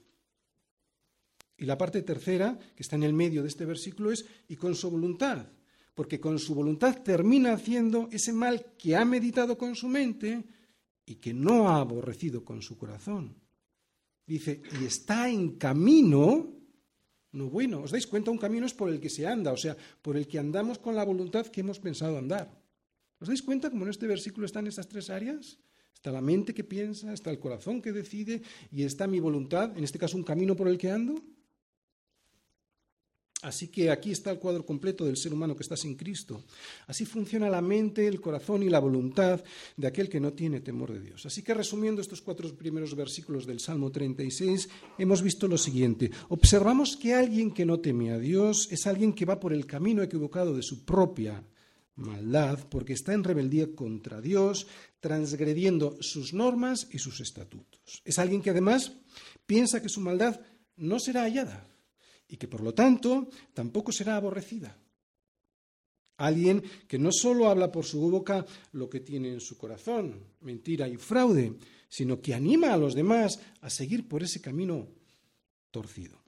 Y 1.56 1.64
la 1.64 1.78
parte 1.78 2.02
tercera, 2.02 2.58
que 2.74 2.82
está 2.82 2.96
en 2.96 3.04
el 3.04 3.12
medio 3.12 3.40
de 3.42 3.48
este 3.48 3.64
versículo, 3.64 4.10
es 4.10 4.24
y 4.48 4.56
con 4.56 4.74
su 4.74 4.90
voluntad. 4.90 5.46
Porque 5.94 6.18
con 6.18 6.40
su 6.40 6.56
voluntad 6.56 7.02
termina 7.04 7.52
haciendo 7.52 8.08
ese 8.10 8.32
mal 8.32 8.66
que 8.76 8.96
ha 8.96 9.04
meditado 9.04 9.56
con 9.56 9.76
su 9.76 9.86
mente 9.86 10.42
y 11.06 11.14
que 11.16 11.32
no 11.32 11.68
ha 11.68 11.76
aborrecido 11.78 12.44
con 12.44 12.60
su 12.62 12.76
corazón. 12.76 13.36
Dice, 14.26 14.60
y 14.82 14.86
está 14.86 15.28
en 15.28 15.50
camino 15.56 16.63
no 17.34 17.50
bueno. 17.50 17.82
¿Os 17.82 17.90
dais 17.90 18.06
cuenta? 18.06 18.30
Un 18.30 18.38
camino 18.38 18.64
es 18.64 18.72
por 18.72 18.88
el 18.88 19.02
que 19.02 19.10
se 19.10 19.26
anda, 19.26 19.52
o 19.52 19.58
sea, 19.58 19.76
por 19.76 20.16
el 20.16 20.26
que 20.26 20.38
andamos 20.38 20.78
con 20.78 20.94
la 20.94 21.04
voluntad 21.04 21.46
que 21.48 21.60
hemos 21.60 21.82
pensado 21.82 22.16
andar. 22.16 22.48
¿Os 23.18 23.28
dais 23.28 23.42
cuenta 23.42 23.68
cómo 23.68 23.84
en 23.84 23.90
este 23.90 24.06
versículo 24.06 24.46
están 24.46 24.66
estas 24.66 24.88
tres 24.88 25.10
áreas? 25.10 25.58
Está 25.92 26.12
la 26.12 26.22
mente 26.22 26.54
que 26.54 26.64
piensa, 26.64 27.12
está 27.12 27.30
el 27.30 27.38
corazón 27.38 27.82
que 27.82 27.90
decide 27.92 28.42
y 28.70 28.82
está 28.84 29.06
mi 29.06 29.18
voluntad, 29.20 29.76
en 29.76 29.84
este 29.84 29.98
caso 29.98 30.16
un 30.16 30.24
camino 30.24 30.54
por 30.54 30.68
el 30.68 30.78
que 30.78 30.90
ando. 30.90 31.20
Así 33.44 33.68
que 33.68 33.90
aquí 33.90 34.10
está 34.10 34.30
el 34.30 34.38
cuadro 34.38 34.64
completo 34.64 35.04
del 35.04 35.18
ser 35.18 35.34
humano 35.34 35.54
que 35.54 35.62
está 35.62 35.76
sin 35.76 35.96
Cristo. 35.96 36.44
Así 36.86 37.04
funciona 37.04 37.50
la 37.50 37.60
mente, 37.60 38.06
el 38.06 38.18
corazón 38.20 38.62
y 38.62 38.70
la 38.70 38.80
voluntad 38.80 39.44
de 39.76 39.86
aquel 39.86 40.08
que 40.08 40.18
no 40.18 40.32
tiene 40.32 40.60
temor 40.62 40.90
de 40.92 41.00
Dios. 41.00 41.26
Así 41.26 41.42
que 41.42 41.52
resumiendo 41.52 42.00
estos 42.00 42.22
cuatro 42.22 42.48
primeros 42.56 42.96
versículos 42.96 43.44
del 43.44 43.60
Salmo 43.60 43.92
36, 43.92 44.70
hemos 44.96 45.20
visto 45.22 45.46
lo 45.46 45.58
siguiente. 45.58 46.10
Observamos 46.30 46.96
que 46.96 47.12
alguien 47.12 47.50
que 47.52 47.66
no 47.66 47.80
teme 47.80 48.12
a 48.12 48.18
Dios 48.18 48.66
es 48.70 48.86
alguien 48.86 49.12
que 49.12 49.26
va 49.26 49.38
por 49.38 49.52
el 49.52 49.66
camino 49.66 50.02
equivocado 50.02 50.56
de 50.56 50.62
su 50.62 50.82
propia 50.86 51.44
maldad, 51.96 52.58
porque 52.70 52.94
está 52.94 53.12
en 53.12 53.24
rebeldía 53.24 53.72
contra 53.74 54.22
Dios, 54.22 54.66
transgrediendo 55.00 55.98
sus 56.00 56.32
normas 56.32 56.88
y 56.90 56.98
sus 56.98 57.20
estatutos. 57.20 58.00
Es 58.06 58.18
alguien 58.18 58.40
que 58.40 58.50
además 58.50 58.92
piensa 59.44 59.82
que 59.82 59.90
su 59.90 60.00
maldad 60.00 60.40
no 60.76 60.98
será 60.98 61.24
hallada 61.24 61.68
y 62.28 62.36
que 62.36 62.48
por 62.48 62.62
lo 62.62 62.74
tanto 62.74 63.28
tampoco 63.52 63.92
será 63.92 64.16
aborrecida. 64.16 64.76
Alguien 66.16 66.62
que 66.86 66.98
no 66.98 67.10
solo 67.12 67.48
habla 67.50 67.72
por 67.72 67.84
su 67.84 68.00
boca 68.00 68.46
lo 68.72 68.88
que 68.88 69.00
tiene 69.00 69.32
en 69.32 69.40
su 69.40 69.58
corazón, 69.58 70.22
mentira 70.42 70.86
y 70.88 70.96
fraude, 70.96 71.54
sino 71.88 72.20
que 72.22 72.34
anima 72.34 72.72
a 72.72 72.76
los 72.76 72.94
demás 72.94 73.38
a 73.60 73.68
seguir 73.70 74.06
por 74.08 74.22
ese 74.22 74.40
camino 74.40 74.86
torcido. 75.72 76.22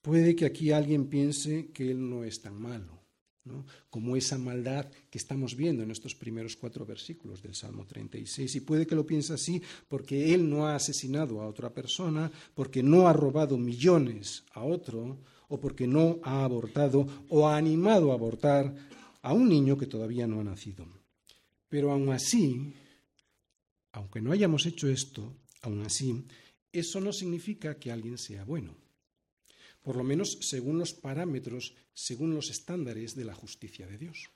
Puede 0.00 0.36
que 0.36 0.44
aquí 0.46 0.70
alguien 0.70 1.08
piense 1.08 1.72
que 1.72 1.90
él 1.90 2.08
no 2.08 2.24
es 2.24 2.40
tan 2.40 2.60
malo, 2.60 3.03
como 3.90 4.16
esa 4.16 4.38
maldad 4.38 4.86
que 5.10 5.18
estamos 5.18 5.54
viendo 5.54 5.82
en 5.82 5.90
estos 5.90 6.14
primeros 6.14 6.56
cuatro 6.56 6.86
versículos 6.86 7.42
del 7.42 7.54
Salmo 7.54 7.84
36. 7.86 8.54
Y 8.56 8.60
puede 8.60 8.86
que 8.86 8.94
lo 8.94 9.06
piense 9.06 9.34
así 9.34 9.60
porque 9.88 10.32
él 10.32 10.48
no 10.48 10.66
ha 10.66 10.76
asesinado 10.76 11.40
a 11.42 11.46
otra 11.46 11.70
persona, 11.72 12.30
porque 12.54 12.82
no 12.82 13.06
ha 13.06 13.12
robado 13.12 13.58
millones 13.58 14.44
a 14.52 14.62
otro, 14.64 15.18
o 15.48 15.60
porque 15.60 15.86
no 15.86 16.18
ha 16.22 16.44
abortado 16.44 17.06
o 17.28 17.46
ha 17.46 17.56
animado 17.58 18.12
a 18.12 18.14
abortar 18.14 18.74
a 19.20 19.32
un 19.32 19.48
niño 19.48 19.76
que 19.76 19.86
todavía 19.86 20.26
no 20.26 20.40
ha 20.40 20.44
nacido. 20.44 20.86
Pero 21.68 21.92
aún 21.92 22.08
así, 22.10 22.72
aunque 23.92 24.20
no 24.22 24.32
hayamos 24.32 24.64
hecho 24.66 24.88
esto, 24.88 25.34
aún 25.62 25.82
así, 25.82 26.24
eso 26.72 27.00
no 27.00 27.12
significa 27.12 27.74
que 27.78 27.92
alguien 27.92 28.16
sea 28.16 28.44
bueno 28.44 28.83
por 29.84 29.96
lo 29.96 30.02
menos 30.02 30.38
según 30.40 30.78
los 30.78 30.94
parámetros, 30.94 31.74
según 31.92 32.34
los 32.34 32.50
estándares 32.50 33.14
de 33.14 33.24
la 33.26 33.34
justicia 33.36 33.86
de 33.86 33.98
Dios. 33.98 34.30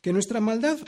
Que 0.00 0.12
nuestra 0.14 0.40
maldad 0.40 0.78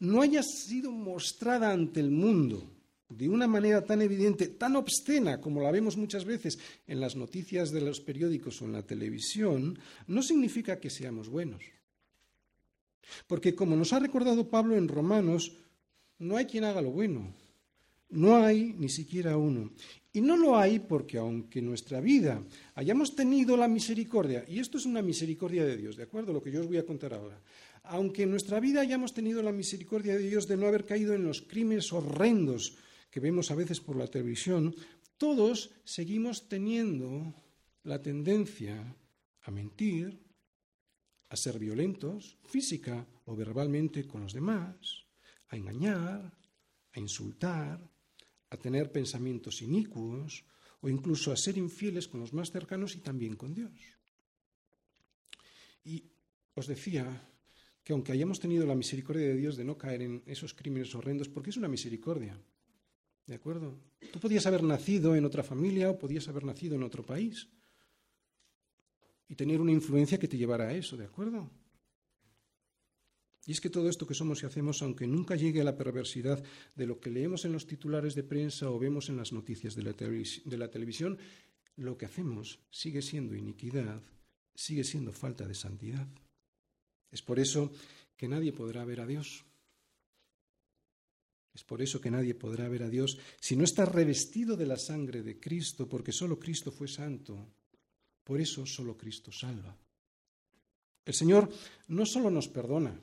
no 0.00 0.20
haya 0.20 0.42
sido 0.42 0.90
mostrada 0.90 1.70
ante 1.70 2.00
el 2.00 2.10
mundo 2.10 2.68
de 3.08 3.28
una 3.28 3.46
manera 3.46 3.84
tan 3.84 4.02
evidente, 4.02 4.48
tan 4.48 4.74
obscena 4.74 5.40
como 5.40 5.62
la 5.62 5.70
vemos 5.70 5.96
muchas 5.96 6.24
veces 6.24 6.58
en 6.88 6.98
las 7.00 7.14
noticias 7.14 7.70
de 7.70 7.82
los 7.82 8.00
periódicos 8.00 8.60
o 8.60 8.64
en 8.64 8.72
la 8.72 8.82
televisión, 8.82 9.78
no 10.08 10.22
significa 10.24 10.80
que 10.80 10.90
seamos 10.90 11.28
buenos. 11.28 11.62
Porque 13.28 13.54
como 13.54 13.76
nos 13.76 13.92
ha 13.92 14.00
recordado 14.00 14.50
Pablo 14.50 14.76
en 14.76 14.88
Romanos, 14.88 15.52
no 16.18 16.36
hay 16.36 16.46
quien 16.46 16.64
haga 16.64 16.82
lo 16.82 16.90
bueno, 16.90 17.32
no 18.08 18.36
hay 18.44 18.74
ni 18.76 18.88
siquiera 18.88 19.36
uno. 19.36 19.70
Y 20.16 20.22
no 20.22 20.34
lo 20.34 20.56
hay 20.56 20.78
porque 20.78 21.18
aunque 21.18 21.58
en 21.58 21.66
nuestra 21.66 22.00
vida 22.00 22.42
hayamos 22.74 23.14
tenido 23.14 23.54
la 23.54 23.68
misericordia, 23.68 24.46
y 24.48 24.60
esto 24.60 24.78
es 24.78 24.86
una 24.86 25.02
misericordia 25.02 25.62
de 25.66 25.76
Dios, 25.76 25.94
¿de 25.94 26.04
acuerdo? 26.04 26.32
Lo 26.32 26.40
que 26.42 26.50
yo 26.50 26.58
os 26.62 26.66
voy 26.66 26.78
a 26.78 26.86
contar 26.86 27.12
ahora. 27.12 27.38
Aunque 27.82 28.22
en 28.22 28.30
nuestra 28.30 28.58
vida 28.58 28.80
hayamos 28.80 29.12
tenido 29.12 29.42
la 29.42 29.52
misericordia 29.52 30.16
de 30.16 30.26
Dios 30.26 30.48
de 30.48 30.56
no 30.56 30.64
haber 30.66 30.86
caído 30.86 31.12
en 31.12 31.22
los 31.22 31.42
crímenes 31.42 31.92
horrendos 31.92 32.78
que 33.10 33.20
vemos 33.20 33.50
a 33.50 33.56
veces 33.56 33.78
por 33.80 33.94
la 33.94 34.06
televisión, 34.06 34.74
todos 35.18 35.72
seguimos 35.84 36.48
teniendo 36.48 37.34
la 37.84 38.00
tendencia 38.00 38.96
a 39.42 39.50
mentir, 39.50 40.18
a 41.28 41.36
ser 41.36 41.58
violentos, 41.58 42.38
física 42.46 43.06
o 43.26 43.36
verbalmente 43.36 44.06
con 44.06 44.22
los 44.22 44.32
demás, 44.32 45.04
a 45.50 45.56
engañar, 45.58 46.38
a 46.94 46.98
insultar, 46.98 47.86
tener 48.58 48.90
pensamientos 48.92 49.62
inicuos 49.62 50.44
o 50.80 50.88
incluso 50.88 51.32
a 51.32 51.36
ser 51.36 51.56
infieles 51.58 52.08
con 52.08 52.20
los 52.20 52.32
más 52.32 52.50
cercanos 52.50 52.96
y 52.96 53.00
también 53.00 53.36
con 53.36 53.54
Dios. 53.54 53.72
Y 55.84 56.04
os 56.54 56.66
decía 56.66 57.28
que 57.82 57.92
aunque 57.92 58.12
hayamos 58.12 58.40
tenido 58.40 58.66
la 58.66 58.74
misericordia 58.74 59.26
de 59.26 59.36
Dios 59.36 59.56
de 59.56 59.64
no 59.64 59.78
caer 59.78 60.02
en 60.02 60.22
esos 60.26 60.52
crímenes 60.54 60.94
horrendos, 60.94 61.28
porque 61.28 61.50
es 61.50 61.56
una 61.56 61.68
misericordia, 61.68 62.36
¿de 63.26 63.34
acuerdo? 63.34 63.78
Tú 64.12 64.18
podías 64.18 64.46
haber 64.46 64.62
nacido 64.64 65.14
en 65.14 65.24
otra 65.24 65.42
familia 65.44 65.90
o 65.90 65.98
podías 65.98 66.26
haber 66.28 66.44
nacido 66.44 66.74
en 66.74 66.82
otro 66.82 67.04
país 67.04 67.48
y 69.28 69.34
tener 69.36 69.60
una 69.60 69.72
influencia 69.72 70.18
que 70.18 70.28
te 70.28 70.36
llevara 70.36 70.68
a 70.68 70.72
eso, 70.74 70.96
¿de 70.96 71.04
acuerdo? 71.04 71.48
Y 73.46 73.52
es 73.52 73.60
que 73.60 73.70
todo 73.70 73.88
esto 73.88 74.06
que 74.08 74.14
somos 74.14 74.42
y 74.42 74.46
hacemos, 74.46 74.82
aunque 74.82 75.06
nunca 75.06 75.36
llegue 75.36 75.60
a 75.60 75.64
la 75.64 75.76
perversidad 75.76 76.42
de 76.74 76.86
lo 76.86 76.98
que 76.98 77.10
leemos 77.10 77.44
en 77.44 77.52
los 77.52 77.66
titulares 77.66 78.16
de 78.16 78.24
prensa 78.24 78.68
o 78.70 78.78
vemos 78.78 79.08
en 79.08 79.16
las 79.16 79.32
noticias 79.32 79.76
de 79.76 79.82
la, 79.84 80.68
televisión, 80.72 81.16
lo 81.76 81.96
que 81.96 82.06
hacemos 82.06 82.58
sigue 82.70 83.02
siendo 83.02 83.36
iniquidad, 83.36 84.02
sigue 84.56 84.82
siendo 84.82 85.12
falta 85.12 85.46
de 85.46 85.54
santidad. 85.54 86.08
Es 87.12 87.22
por 87.22 87.38
eso 87.38 87.70
que 88.16 88.26
nadie 88.26 88.52
podrá 88.52 88.84
ver 88.84 89.00
a 89.00 89.06
Dios. 89.06 89.44
Es 91.54 91.62
por 91.62 91.80
eso 91.82 92.00
que 92.00 92.10
nadie 92.10 92.34
podrá 92.34 92.68
ver 92.68 92.82
a 92.82 92.90
Dios 92.90 93.16
si 93.40 93.54
no 93.54 93.62
está 93.62 93.84
revestido 93.86 94.56
de 94.56 94.66
la 94.66 94.76
sangre 94.76 95.22
de 95.22 95.38
Cristo, 95.38 95.88
porque 95.88 96.10
solo 96.10 96.40
Cristo 96.40 96.72
fue 96.72 96.88
santo. 96.88 97.46
Por 98.24 98.40
eso 98.40 98.66
solo 98.66 98.96
Cristo 98.98 99.30
salva. 99.30 99.78
El 101.04 101.14
Señor 101.14 101.48
no 101.86 102.04
solo 102.06 102.28
nos 102.28 102.48
perdona, 102.48 103.00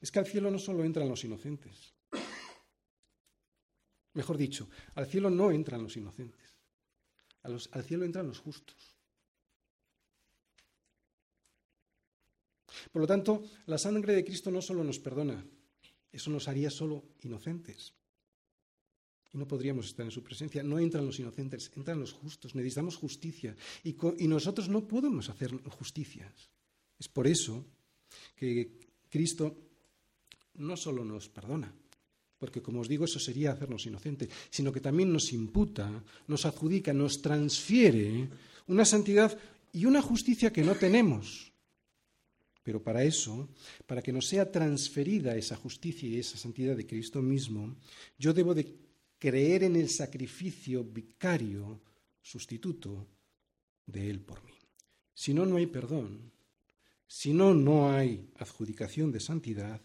es 0.00 0.10
que 0.10 0.18
al 0.18 0.26
cielo 0.26 0.50
no 0.50 0.58
solo 0.58 0.84
entran 0.84 1.08
los 1.08 1.24
inocentes. 1.24 1.94
Mejor 4.14 4.38
dicho, 4.38 4.68
al 4.94 5.06
cielo 5.06 5.28
no 5.30 5.50
entran 5.50 5.82
los 5.82 5.96
inocentes. 5.96 6.56
al 7.42 7.84
cielo 7.84 8.04
entran 8.04 8.26
los 8.26 8.40
justos. 8.40 8.96
Por 12.90 13.00
lo 13.02 13.06
tanto, 13.06 13.42
la 13.66 13.78
sangre 13.78 14.14
de 14.14 14.24
Cristo 14.24 14.50
no 14.50 14.60
solo 14.62 14.82
nos 14.82 14.98
perdona, 14.98 15.44
eso 16.10 16.30
nos 16.30 16.48
haría 16.48 16.70
solo 16.70 17.04
inocentes. 17.20 17.92
Y 19.32 19.38
no 19.38 19.46
podríamos 19.46 19.86
estar 19.86 20.06
en 20.06 20.12
su 20.12 20.22
presencia. 20.22 20.62
No 20.62 20.78
entran 20.78 21.04
los 21.04 21.18
inocentes, 21.18 21.70
entran 21.76 22.00
los 22.00 22.12
justos. 22.12 22.54
Necesitamos 22.54 22.96
justicia. 22.96 23.54
y 23.84 24.26
nosotros 24.28 24.68
no 24.68 24.86
podemos 24.88 25.28
hacer 25.28 25.54
justicias. 25.68 26.32
Es 26.98 27.08
por 27.08 27.26
eso 27.26 27.66
que 28.34 28.78
Cristo 29.10 29.65
no 30.58 30.76
solo 30.76 31.04
nos 31.04 31.28
perdona, 31.28 31.72
porque 32.38 32.60
como 32.62 32.80
os 32.80 32.88
digo, 32.88 33.04
eso 33.04 33.18
sería 33.20 33.52
hacernos 33.52 33.86
inocentes, 33.86 34.28
sino 34.50 34.72
que 34.72 34.80
también 34.84 35.12
nos 35.12 35.32
imputa, 35.32 35.88
nos 36.28 36.44
adjudica, 36.46 36.92
nos 36.92 37.20
transfiere 37.22 38.28
una 38.68 38.84
santidad 38.84 39.36
y 39.72 39.84
una 39.84 40.02
justicia 40.02 40.52
que 40.52 40.64
no 40.64 40.74
tenemos. 40.76 41.52
Pero 42.62 42.82
para 42.82 43.04
eso, 43.04 43.48
para 43.86 44.02
que 44.02 44.12
nos 44.12 44.26
sea 44.26 44.50
transferida 44.50 45.36
esa 45.36 45.56
justicia 45.56 46.08
y 46.08 46.18
esa 46.18 46.36
santidad 46.36 46.76
de 46.76 46.86
Cristo 46.86 47.22
mismo, 47.22 47.76
yo 48.18 48.32
debo 48.34 48.54
de 48.54 48.74
creer 49.18 49.62
en 49.62 49.76
el 49.76 49.88
sacrificio 49.88 50.82
vicario, 50.82 51.80
sustituto, 52.20 53.06
de 53.86 54.10
Él 54.10 54.20
por 54.20 54.44
mí. 54.44 54.52
Si 55.14 55.32
no, 55.32 55.46
no 55.46 55.56
hay 55.56 55.66
perdón. 55.68 56.32
Si 57.06 57.32
no, 57.32 57.54
no 57.54 57.92
hay 57.92 58.28
adjudicación 58.38 59.12
de 59.12 59.20
santidad 59.20 59.80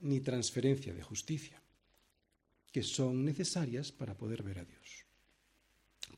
ni 0.00 0.20
transferencia 0.20 0.92
de 0.92 1.02
justicia, 1.02 1.62
que 2.72 2.82
son 2.82 3.24
necesarias 3.24 3.92
para 3.92 4.16
poder 4.16 4.42
ver 4.42 4.58
a 4.58 4.64
Dios. 4.64 5.06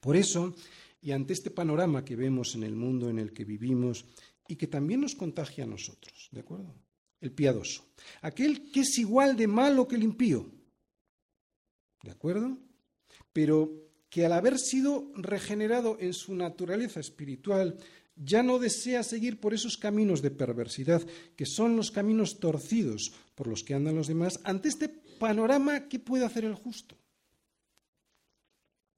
Por 0.00 0.16
eso, 0.16 0.54
y 1.00 1.12
ante 1.12 1.32
este 1.34 1.50
panorama 1.50 2.04
que 2.04 2.16
vemos 2.16 2.54
en 2.54 2.62
el 2.64 2.74
mundo 2.74 3.08
en 3.08 3.18
el 3.18 3.32
que 3.32 3.44
vivimos 3.44 4.04
y 4.48 4.56
que 4.56 4.66
también 4.66 5.00
nos 5.00 5.14
contagia 5.14 5.64
a 5.64 5.68
nosotros, 5.68 6.28
¿de 6.32 6.40
acuerdo? 6.40 6.74
El 7.20 7.32
piadoso, 7.32 7.84
aquel 8.22 8.70
que 8.70 8.80
es 8.80 8.98
igual 8.98 9.36
de 9.36 9.46
malo 9.46 9.86
que 9.88 9.96
el 9.96 10.02
impío, 10.02 10.50
¿de 12.02 12.10
acuerdo? 12.10 12.58
Pero 13.32 13.70
que 14.10 14.24
al 14.26 14.32
haber 14.32 14.58
sido 14.58 15.10
regenerado 15.14 15.96
en 16.00 16.12
su 16.12 16.34
naturaleza 16.34 17.00
espiritual, 17.00 17.78
ya 18.14 18.42
no 18.42 18.58
desea 18.58 19.02
seguir 19.02 19.40
por 19.40 19.52
esos 19.54 19.76
caminos 19.76 20.22
de 20.22 20.30
perversidad, 20.30 21.02
que 21.36 21.44
son 21.46 21.76
los 21.76 21.90
caminos 21.90 22.38
torcidos, 22.38 23.12
por 23.36 23.46
los 23.46 23.62
que 23.62 23.74
andan 23.74 23.94
los 23.94 24.08
demás, 24.08 24.40
ante 24.42 24.68
este 24.68 24.88
panorama, 24.88 25.86
¿qué 25.88 26.00
puede 26.00 26.24
hacer 26.24 26.44
el 26.44 26.54
justo? 26.56 26.96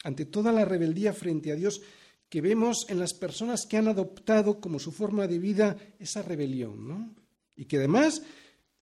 Ante 0.05 0.25
toda 0.25 0.53
la 0.53 0.65
rebeldía 0.65 1.13
frente 1.13 1.51
a 1.53 1.57
Dios 1.57 1.83
que 2.31 2.41
vemos 2.41 2.87
en 2.89 3.01
las 3.01 3.15
personas 3.15 3.67
que 3.69 3.77
han 3.79 3.89
adoptado 3.89 4.61
como 4.61 4.79
su 4.79 4.93
forma 4.93 5.27
de 5.27 5.39
vida 5.41 5.77
esa 5.99 6.23
rebelión, 6.23 6.87
¿no? 6.89 7.15
Y 7.57 7.65
que 7.65 7.79
además 7.79 8.23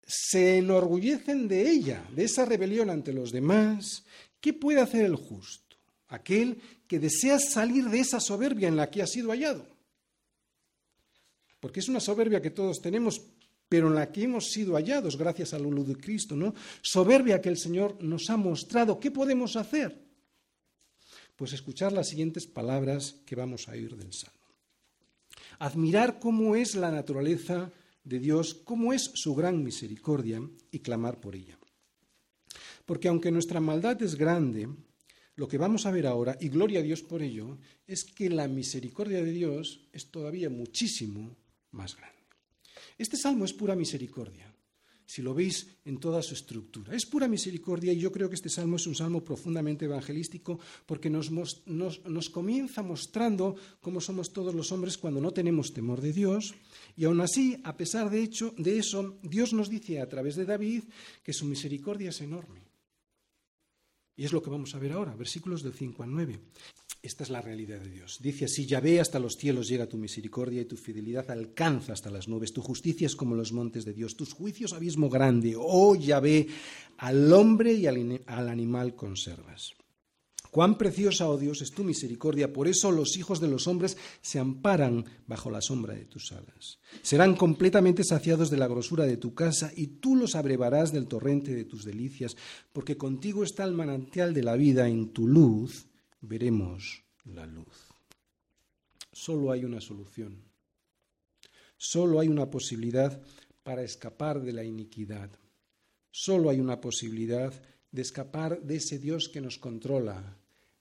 se 0.07 0.59
enorgullecen 0.59 1.49
de 1.49 1.69
ella, 1.71 2.09
de 2.17 2.25
esa 2.25 2.47
rebelión 2.47 2.89
ante 2.89 3.13
los 3.13 3.31
demás. 3.31 4.05
¿Qué 4.41 4.55
puede 4.55 4.81
hacer 4.81 5.05
el 5.05 5.17
justo? 5.17 5.77
Aquel 6.09 6.63
que 6.89 6.99
desea 6.99 7.39
salir 7.39 7.89
de 7.91 8.01
esa 8.01 8.21
soberbia 8.21 8.69
en 8.69 8.77
la 8.77 8.91
que 8.91 9.03
ha 9.03 9.07
sido 9.07 9.31
hallado. 9.33 9.67
Porque 11.61 11.81
es 11.81 11.89
una 11.89 12.01
soberbia 12.01 12.41
que 12.41 12.51
todos 12.51 12.81
tenemos, 12.81 13.21
pero 13.73 13.89
en 13.89 13.95
la 13.95 14.12
que 14.12 14.25
hemos 14.25 14.53
sido 14.53 14.75
hallados 14.75 15.16
gracias 15.16 15.55
al 15.55 15.62
la 15.64 15.83
de 15.83 15.97
Cristo, 15.97 16.37
¿no? 16.37 16.53
Soberbia 16.83 17.41
que 17.41 17.49
el 17.49 17.57
Señor 17.57 17.97
nos 18.05 18.29
ha 18.29 18.37
mostrado. 18.37 19.01
¿Qué 19.01 19.11
podemos 19.11 19.57
hacer? 19.57 19.97
Pues 21.37 21.55
escuchar 21.55 21.91
las 21.95 22.11
siguientes 22.11 22.47
palabras 22.47 23.16
que 23.25 23.35
vamos 23.35 23.68
a 23.68 23.73
oír 23.73 23.97
del 23.97 24.12
Salmo. 24.12 24.45
Admirar 25.59 26.18
cómo 26.20 26.55
es 26.55 26.75
la 26.75 26.91
naturaleza 26.91 27.73
de 28.05 28.18
Dios, 28.18 28.53
cómo 28.53 28.93
es 28.93 29.05
su 29.14 29.35
gran 29.35 29.64
misericordia 29.64 30.47
y 30.70 30.81
clamar 30.81 31.18
por 31.18 31.35
ella. 31.35 31.59
Porque 32.85 33.09
aunque 33.09 33.31
nuestra 33.31 33.61
maldad 33.61 34.03
es 34.03 34.16
grande, 34.16 34.68
lo 35.35 35.49
que 35.49 35.57
vamos 35.57 35.87
a 35.87 35.91
ver 35.93 36.07
ahora, 36.07 36.37
y 36.39 36.51
gloria 36.51 36.81
a 36.81 36.83
Dios 36.83 37.01
por 37.01 37.23
ello, 37.23 37.57
es 37.87 38.05
que 38.05 38.29
la 38.29 38.49
misericordia 38.49 39.25
de 39.25 39.33
Dios 39.33 39.89
es 39.95 40.11
todavía 40.11 40.51
muchísimo 40.51 41.35
más 41.70 41.97
grande. 41.97 42.12
Este 42.99 43.16
salmo 43.16 43.45
es 43.45 43.53
pura 43.53 43.74
misericordia, 43.74 44.53
si 45.07 45.22
lo 45.22 45.34
veis 45.34 45.66
en 45.84 45.99
toda 45.99 46.22
su 46.22 46.34
estructura. 46.34 46.95
Es 46.95 47.07
pura 47.07 47.26
misericordia 47.28 47.93
y 47.93 47.99
yo 48.01 48.12
creo 48.12 48.28
que 48.28 48.34
este 48.34 48.49
salmo 48.51 48.76
es 48.76 48.86
un 48.86 48.95
salmo 48.95 49.24
profundamente 49.24 49.84
evangelístico 49.86 50.61
porque 50.86 51.09
nos, 51.11 51.30
comienza 52.30 52.82
mostrando 52.82 53.57
cómo 53.80 54.01
somos 54.01 54.32
todos 54.32 54.55
los 54.55 54.72
hombres 54.72 54.99
cuando 54.99 55.20
no 55.20 55.32
tenemos 55.32 55.72
temor 55.72 56.01
de 56.01 56.12
Dios 56.12 56.55
y 56.97 57.05
aún 57.05 57.20
así, 57.20 57.59
a 57.64 57.76
pesar 57.76 58.11
de, 58.11 58.22
hecho, 58.22 58.55
de 58.59 58.78
eso, 58.78 59.18
Dios 59.22 59.53
nos 59.53 59.68
dice 59.70 60.01
a 60.01 60.09
través 60.09 60.36
de 60.36 60.45
David 60.45 60.84
que 61.22 61.32
su 61.32 61.47
misericordia 61.47 62.11
es 62.11 62.20
enorme. 62.20 62.62
Y 64.14 64.24
es 64.26 64.32
lo 64.34 64.43
que 64.43 64.51
vamos 64.51 64.74
a 64.74 64.78
ver 64.78 64.93
ahora, 64.93 65.16
versículos 65.16 65.62
de 65.62 65.72
5 65.72 66.03
al 66.03 66.12
9. 66.12 66.38
Esta 67.05 67.25
es 67.25 67.31
la 67.31 67.41
realidad 67.43 67.81
de 67.81 67.91
Dios. 67.91 68.21
Dice 68.23 68.45
así, 68.45 68.65
Yahvé, 68.65 69.01
hasta 69.01 69.19
los 69.19 69.37
cielos 69.37 69.67
llega 69.67 69.89
tu 69.89 69.97
misericordia 69.97 70.61
y 70.63 70.67
tu 70.67 70.77
fidelidad 70.77 71.29
alcanza 71.33 71.95
hasta 71.95 72.11
las 72.13 72.29
nubes. 72.29 72.53
Tu 72.53 72.63
justicia 72.63 73.07
es 73.07 73.17
como 73.17 73.35
los 73.35 73.53
montes 73.53 73.85
de 73.85 73.93
Dios, 73.93 74.15
tus 74.15 74.33
juicios 74.33 74.73
abismo 74.73 75.09
grande. 75.11 75.55
Oh 75.59 75.97
ve, 75.99 76.47
al 76.99 77.33
hombre 77.33 77.73
y 77.75 77.89
al, 77.89 78.23
al 78.27 78.49
animal 78.49 78.95
conservas. 78.95 79.73
Cuán 80.53 80.79
preciosa, 80.79 81.29
oh 81.29 81.37
Dios, 81.37 81.61
es 81.63 81.73
tu 81.73 81.83
misericordia, 81.83 82.53
por 82.53 82.69
eso 82.69 82.93
los 82.93 83.17
hijos 83.17 83.41
de 83.41 83.49
los 83.49 83.67
hombres 83.67 83.97
se 84.21 84.39
amparan 84.39 85.05
bajo 85.27 85.51
la 85.51 85.61
sombra 85.61 85.95
de 85.95 86.05
tus 86.05 86.31
alas. 86.31 86.79
Serán 87.03 87.35
completamente 87.35 88.05
saciados 88.05 88.49
de 88.49 88.59
la 88.59 88.69
grosura 88.69 89.07
de 89.07 89.17
tu 89.17 89.35
casa 89.35 89.73
y 89.75 89.89
tú 89.99 90.15
los 90.15 90.37
abrevarás 90.37 90.93
del 90.93 91.09
torrente 91.09 91.53
de 91.53 91.65
tus 91.65 91.85
delicias, 91.85 92.37
porque 92.73 92.97
contigo 92.97 93.43
está 93.43 93.65
el 93.65 93.73
manantial 93.73 94.33
de 94.33 94.45
la 94.45 94.55
vida, 94.55 94.87
en 94.89 95.09
tu 95.09 95.27
luz 95.27 95.87
veremos 96.23 97.03
la 97.25 97.47
luz. 97.47 97.93
Solo 99.12 99.53
hay 99.53 99.64
una 99.64 99.81
solución. 99.81 100.43
Solo 101.77 102.20
hay 102.20 102.29
una 102.29 102.49
posibilidad 102.49 103.20
para 103.62 103.83
escapar 103.83 104.41
de 104.41 104.53
la 104.53 104.64
iniquidad. 104.64 105.31
Solo 106.11 106.49
hay 106.51 106.61
una 106.61 106.81
posibilidad 106.81 107.53
de 107.91 108.03
escapar 108.03 108.62
de 108.62 108.77
ese 108.77 108.99
Dios 108.99 109.29
que 109.29 109.41
nos 109.41 109.59
controla, 109.59 110.37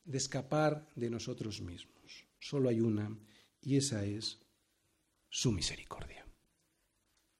de 0.05 0.17
escapar 0.17 0.87
de 0.95 1.09
nosotros 1.09 1.59
mismos. 1.61 2.25
Solo 2.39 2.69
hay 2.69 2.79
una 2.79 3.17
y 3.61 3.77
esa 3.77 4.05
es 4.05 4.39
su 5.29 5.51
misericordia. 5.51 6.25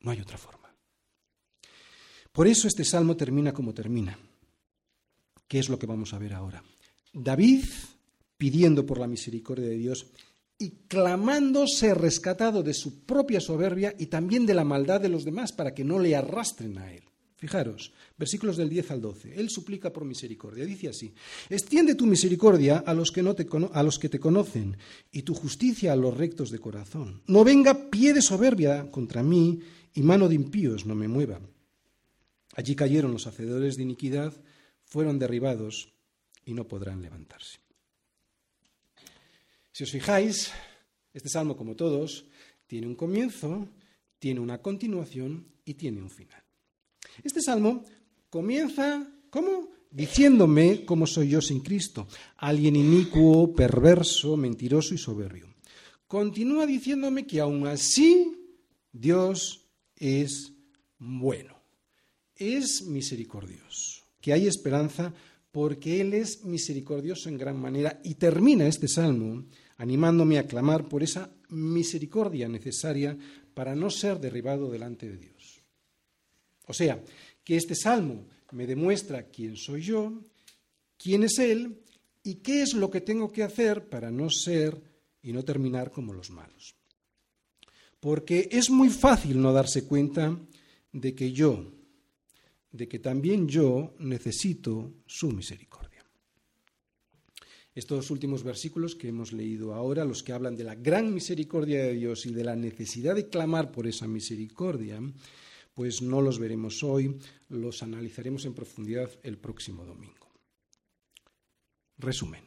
No 0.01 0.11
hay 0.11 0.19
otra 0.21 0.37
forma. 0.37 0.73
Por 2.31 2.47
eso 2.47 2.67
este 2.67 2.83
salmo 2.83 3.15
termina 3.15 3.53
como 3.53 3.73
termina, 3.73 4.17
¿Qué 5.47 5.59
es 5.59 5.67
lo 5.67 5.77
que 5.77 5.85
vamos 5.85 6.13
a 6.13 6.17
ver 6.19 6.33
ahora. 6.33 6.63
David 7.11 7.65
pidiendo 8.41 8.87
por 8.87 8.97
la 8.97 9.05
misericordia 9.05 9.67
de 9.67 9.77
Dios 9.77 10.07
y 10.57 10.71
clamándose 10.87 11.93
rescatado 11.93 12.63
de 12.63 12.73
su 12.73 13.05
propia 13.05 13.39
soberbia 13.39 13.93
y 13.99 14.07
también 14.07 14.47
de 14.47 14.55
la 14.55 14.63
maldad 14.63 14.99
de 14.99 15.09
los 15.09 15.25
demás 15.25 15.51
para 15.53 15.75
que 15.75 15.83
no 15.83 15.99
le 15.99 16.15
arrastren 16.15 16.75
a 16.79 16.91
él. 16.91 17.03
Fijaros, 17.35 17.91
versículos 18.17 18.57
del 18.57 18.67
10 18.67 18.89
al 18.89 19.01
12. 19.01 19.39
Él 19.39 19.51
suplica 19.51 19.93
por 19.93 20.05
misericordia. 20.05 20.65
Dice 20.65 20.89
así, 20.89 21.13
extiende 21.51 21.93
tu 21.93 22.07
misericordia 22.07 22.79
a 22.79 22.95
los, 22.95 23.11
que 23.11 23.21
no 23.21 23.35
te 23.35 23.45
a 23.73 23.83
los 23.83 23.99
que 23.99 24.09
te 24.09 24.19
conocen 24.19 24.75
y 25.11 25.21
tu 25.21 25.35
justicia 25.35 25.93
a 25.93 25.95
los 25.95 26.17
rectos 26.17 26.49
de 26.49 26.57
corazón. 26.57 27.21
No 27.27 27.43
venga 27.43 27.91
pie 27.91 28.11
de 28.11 28.23
soberbia 28.23 28.89
contra 28.89 29.21
mí 29.21 29.59
y 29.93 30.01
mano 30.01 30.27
de 30.27 30.33
impíos 30.33 30.87
no 30.87 30.95
me 30.95 31.07
mueva. 31.07 31.39
Allí 32.55 32.73
cayeron 32.75 33.11
los 33.11 33.27
hacedores 33.27 33.77
de 33.77 33.83
iniquidad, 33.83 34.33
fueron 34.83 35.19
derribados 35.19 35.93
y 36.43 36.55
no 36.55 36.67
podrán 36.67 37.03
levantarse. 37.03 37.60
Si 39.81 39.85
os 39.85 39.91
fijáis, 39.97 40.51
este 41.11 41.25
salmo, 41.27 41.57
como 41.57 41.73
todos, 41.75 42.27
tiene 42.69 42.85
un 42.85 42.93
comienzo, 42.93 43.65
tiene 44.19 44.39
una 44.39 44.59
continuación 44.61 45.47
y 45.65 45.73
tiene 45.73 45.99
un 46.03 46.11
final. 46.11 46.37
Este 47.23 47.41
salmo 47.41 47.83
comienza, 48.29 49.09
¿cómo? 49.31 49.71
Diciéndome 49.89 50.85
cómo 50.85 51.07
soy 51.07 51.29
yo 51.29 51.41
sin 51.41 51.61
Cristo, 51.61 52.07
alguien 52.37 52.75
inicuo, 52.75 53.55
perverso, 53.55 54.37
mentiroso 54.37 54.93
y 54.93 54.99
soberbio. 54.99 55.47
Continúa 56.05 56.67
diciéndome 56.67 57.25
que 57.25 57.39
aún 57.39 57.65
así 57.65 58.61
Dios 58.91 59.65
es 59.95 60.53
bueno, 60.99 61.57
es 62.35 62.83
misericordioso, 62.83 64.03
que 64.21 64.31
hay 64.31 64.45
esperanza 64.45 65.11
porque 65.49 65.99
Él 66.01 66.13
es 66.13 66.45
misericordioso 66.45 67.29
en 67.29 67.39
gran 67.39 67.59
manera. 67.59 67.99
Y 68.03 68.13
termina 68.15 68.67
este 68.67 68.87
salmo 68.87 69.45
animándome 69.81 70.37
a 70.37 70.45
clamar 70.45 70.87
por 70.87 71.01
esa 71.01 71.31
misericordia 71.49 72.47
necesaria 72.47 73.17
para 73.55 73.73
no 73.73 73.89
ser 73.89 74.19
derribado 74.19 74.69
delante 74.69 75.09
de 75.09 75.17
Dios. 75.17 75.59
O 76.67 76.73
sea, 76.73 77.03
que 77.43 77.55
este 77.55 77.73
salmo 77.73 78.27
me 78.51 78.67
demuestra 78.67 79.23
quién 79.25 79.55
soy 79.57 79.81
yo, 79.81 80.21
quién 80.97 81.23
es 81.23 81.39
Él 81.39 81.79
y 82.21 82.35
qué 82.35 82.61
es 82.61 82.75
lo 82.75 82.91
que 82.91 83.01
tengo 83.01 83.31
que 83.31 83.41
hacer 83.41 83.89
para 83.89 84.11
no 84.11 84.29
ser 84.29 84.79
y 85.23 85.33
no 85.33 85.43
terminar 85.43 85.89
como 85.89 86.13
los 86.13 86.29
malos. 86.29 86.75
Porque 87.99 88.49
es 88.51 88.69
muy 88.69 88.89
fácil 88.89 89.41
no 89.41 89.51
darse 89.51 89.85
cuenta 89.85 90.37
de 90.91 91.15
que 91.15 91.31
yo, 91.31 91.71
de 92.71 92.87
que 92.87 92.99
también 92.99 93.47
yo 93.47 93.95
necesito 93.97 94.93
su 95.07 95.31
misericordia. 95.31 95.70
Estos 97.73 98.09
últimos 98.11 98.43
versículos 98.43 98.95
que 98.95 99.07
hemos 99.07 99.31
leído 99.31 99.73
ahora, 99.73 100.03
los 100.03 100.23
que 100.23 100.33
hablan 100.33 100.57
de 100.57 100.65
la 100.65 100.75
gran 100.75 101.13
misericordia 101.13 101.81
de 101.83 101.93
Dios 101.93 102.25
y 102.25 102.33
de 102.33 102.43
la 102.43 102.53
necesidad 102.55 103.15
de 103.15 103.29
clamar 103.29 103.71
por 103.71 103.87
esa 103.87 104.07
misericordia, 104.09 105.01
pues 105.73 106.01
no 106.01 106.21
los 106.21 106.37
veremos 106.37 106.83
hoy, 106.83 107.17
los 107.47 107.81
analizaremos 107.81 108.43
en 108.43 108.53
profundidad 108.53 109.09
el 109.23 109.37
próximo 109.37 109.85
domingo. 109.85 110.27
Resumen. 111.97 112.43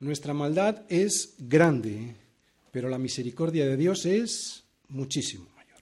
Nuestra 0.00 0.34
maldad 0.34 0.84
es 0.90 1.36
grande, 1.38 2.14
pero 2.70 2.90
la 2.90 2.98
misericordia 2.98 3.64
de 3.64 3.78
Dios 3.78 4.04
es 4.04 4.64
muchísimo 4.88 5.48
mayor. 5.56 5.80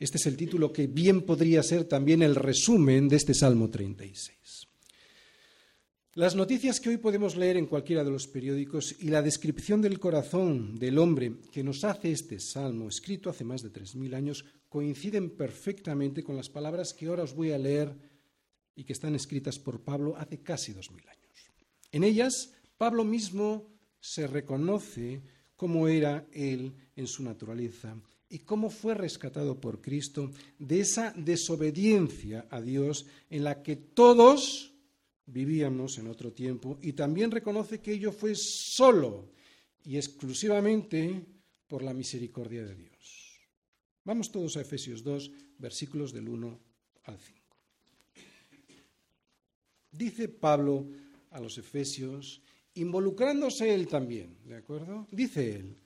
Este 0.00 0.16
es 0.18 0.26
el 0.26 0.36
título 0.36 0.72
que 0.72 0.88
bien 0.88 1.22
podría 1.22 1.62
ser 1.62 1.84
también 1.84 2.22
el 2.22 2.34
resumen 2.34 3.08
de 3.08 3.14
este 3.14 3.32
Salmo 3.32 3.70
36. 3.70 4.65
Las 6.16 6.34
noticias 6.34 6.80
que 6.80 6.88
hoy 6.88 6.96
podemos 6.96 7.36
leer 7.36 7.58
en 7.58 7.66
cualquiera 7.66 8.02
de 8.02 8.10
los 8.10 8.26
periódicos 8.26 8.96
y 9.00 9.08
la 9.08 9.20
descripción 9.20 9.82
del 9.82 10.00
corazón 10.00 10.74
del 10.78 10.96
hombre 10.98 11.34
que 11.52 11.62
nos 11.62 11.84
hace 11.84 12.10
este 12.10 12.40
salmo, 12.40 12.88
escrito 12.88 13.28
hace 13.28 13.44
más 13.44 13.60
de 13.60 13.70
3.000 13.70 14.14
años, 14.14 14.46
coinciden 14.70 15.28
perfectamente 15.28 16.22
con 16.24 16.34
las 16.34 16.48
palabras 16.48 16.94
que 16.94 17.04
ahora 17.04 17.22
os 17.24 17.34
voy 17.34 17.50
a 17.52 17.58
leer 17.58 17.94
y 18.74 18.84
que 18.84 18.94
están 18.94 19.14
escritas 19.14 19.58
por 19.58 19.80
Pablo 19.82 20.16
hace 20.16 20.38
casi 20.40 20.72
2.000 20.72 21.06
años. 21.06 21.34
En 21.92 22.02
ellas, 22.02 22.50
Pablo 22.78 23.04
mismo 23.04 23.68
se 24.00 24.26
reconoce 24.26 25.20
cómo 25.54 25.86
era 25.86 26.26
él 26.32 26.72
en 26.96 27.08
su 27.08 27.24
naturaleza 27.24 27.94
y 28.30 28.38
cómo 28.38 28.70
fue 28.70 28.94
rescatado 28.94 29.60
por 29.60 29.82
Cristo 29.82 30.30
de 30.58 30.80
esa 30.80 31.12
desobediencia 31.14 32.46
a 32.48 32.62
Dios 32.62 33.04
en 33.28 33.44
la 33.44 33.62
que 33.62 33.76
todos 33.76 34.72
vivíamos 35.26 35.98
en 35.98 36.06
otro 36.06 36.32
tiempo 36.32 36.78
y 36.82 36.92
también 36.92 37.30
reconoce 37.30 37.80
que 37.80 37.92
ello 37.92 38.12
fue 38.12 38.34
solo 38.34 39.28
y 39.84 39.96
exclusivamente 39.96 41.24
por 41.66 41.82
la 41.82 41.92
misericordia 41.92 42.64
de 42.64 42.74
Dios. 42.74 43.36
Vamos 44.04 44.30
todos 44.30 44.56
a 44.56 44.60
Efesios 44.62 45.02
2, 45.02 45.58
versículos 45.58 46.12
del 46.12 46.28
1 46.28 46.60
al 47.04 47.18
5. 47.18 47.56
Dice 49.90 50.28
Pablo 50.28 50.86
a 51.30 51.40
los 51.40 51.58
Efesios, 51.58 52.40
involucrándose 52.74 53.74
él 53.74 53.88
también, 53.88 54.36
¿de 54.44 54.56
acuerdo? 54.56 55.08
Dice 55.10 55.56
él, 55.58 55.76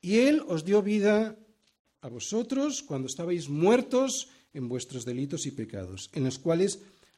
y 0.00 0.18
él 0.18 0.42
os 0.48 0.64
dio 0.64 0.82
vida 0.82 1.38
a 2.00 2.08
vosotros 2.08 2.82
cuando 2.82 3.06
estabais 3.06 3.48
muertos 3.48 4.28
en 4.54 4.68
vuestros 4.68 5.04
delitos 5.04 5.46
y 5.46 5.50
pecados, 5.52 6.08
en 6.14 6.24
los 6.24 6.38
cuales 6.38 6.80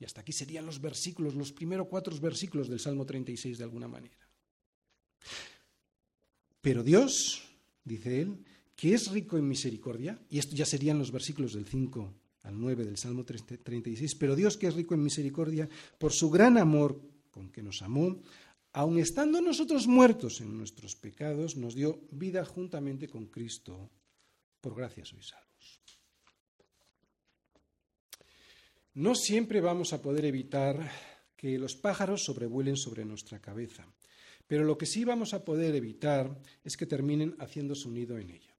Y 0.00 0.04
hasta 0.06 0.22
aquí 0.22 0.32
serían 0.32 0.64
los 0.64 0.80
versículos, 0.80 1.34
los 1.34 1.52
primeros 1.52 1.86
cuatro 1.86 2.16
versículos 2.18 2.68
del 2.68 2.80
Salmo 2.80 3.04
36 3.04 3.58
de 3.58 3.64
alguna 3.64 3.86
manera. 3.86 4.16
Pero 6.62 6.82
Dios, 6.82 7.42
dice 7.84 8.22
él, 8.22 8.38
que 8.74 8.94
es 8.94 9.10
rico 9.12 9.36
en 9.36 9.46
misericordia, 9.46 10.18
y 10.30 10.38
esto 10.38 10.56
ya 10.56 10.64
serían 10.64 10.98
los 10.98 11.12
versículos 11.12 11.52
del 11.52 11.66
5 11.66 12.14
al 12.44 12.58
9 12.58 12.84
del 12.86 12.96
Salmo 12.96 13.24
36, 13.26 14.14
pero 14.14 14.34
Dios 14.34 14.56
que 14.56 14.68
es 14.68 14.74
rico 14.74 14.94
en 14.94 15.02
misericordia, 15.04 15.68
por 15.98 16.12
su 16.12 16.30
gran 16.30 16.56
amor 16.56 16.98
con 17.30 17.50
que 17.52 17.62
nos 17.62 17.82
amó, 17.82 18.22
aun 18.72 18.98
estando 18.98 19.42
nosotros 19.42 19.86
muertos 19.86 20.40
en 20.40 20.56
nuestros 20.56 20.96
pecados, 20.96 21.56
nos 21.56 21.74
dio 21.74 22.00
vida 22.10 22.46
juntamente 22.46 23.06
con 23.06 23.26
Cristo. 23.28 23.90
Por 24.62 24.74
gracia 24.76 25.04
sois 25.04 25.28
salvos. 25.28 25.99
No 28.94 29.14
siempre 29.14 29.60
vamos 29.60 29.92
a 29.92 30.02
poder 30.02 30.24
evitar 30.24 30.74
que 31.36 31.56
los 31.60 31.76
pájaros 31.76 32.24
sobrevuelen 32.24 32.76
sobre 32.76 33.04
nuestra 33.04 33.40
cabeza, 33.40 33.86
pero 34.48 34.64
lo 34.64 34.76
que 34.78 34.86
sí 34.86 35.04
vamos 35.04 35.32
a 35.32 35.44
poder 35.44 35.76
evitar 35.76 36.36
es 36.64 36.76
que 36.76 36.86
terminen 36.86 37.36
haciendo 37.38 37.76
su 37.76 37.92
nido 37.92 38.18
en 38.18 38.30
ella. 38.30 38.54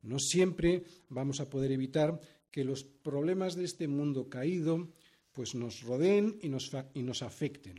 No 0.00 0.18
siempre 0.18 0.84
vamos 1.10 1.38
a 1.40 1.50
poder 1.50 1.70
evitar 1.70 2.18
que 2.50 2.64
los 2.64 2.82
problemas 2.82 3.56
de 3.56 3.64
este 3.66 3.88
mundo 3.88 4.30
caído 4.30 4.88
pues 5.32 5.54
nos 5.54 5.82
rodeen 5.82 6.38
y 6.40 6.48
nos, 6.48 6.72
y 6.94 7.02
nos 7.02 7.20
afecten, 7.22 7.76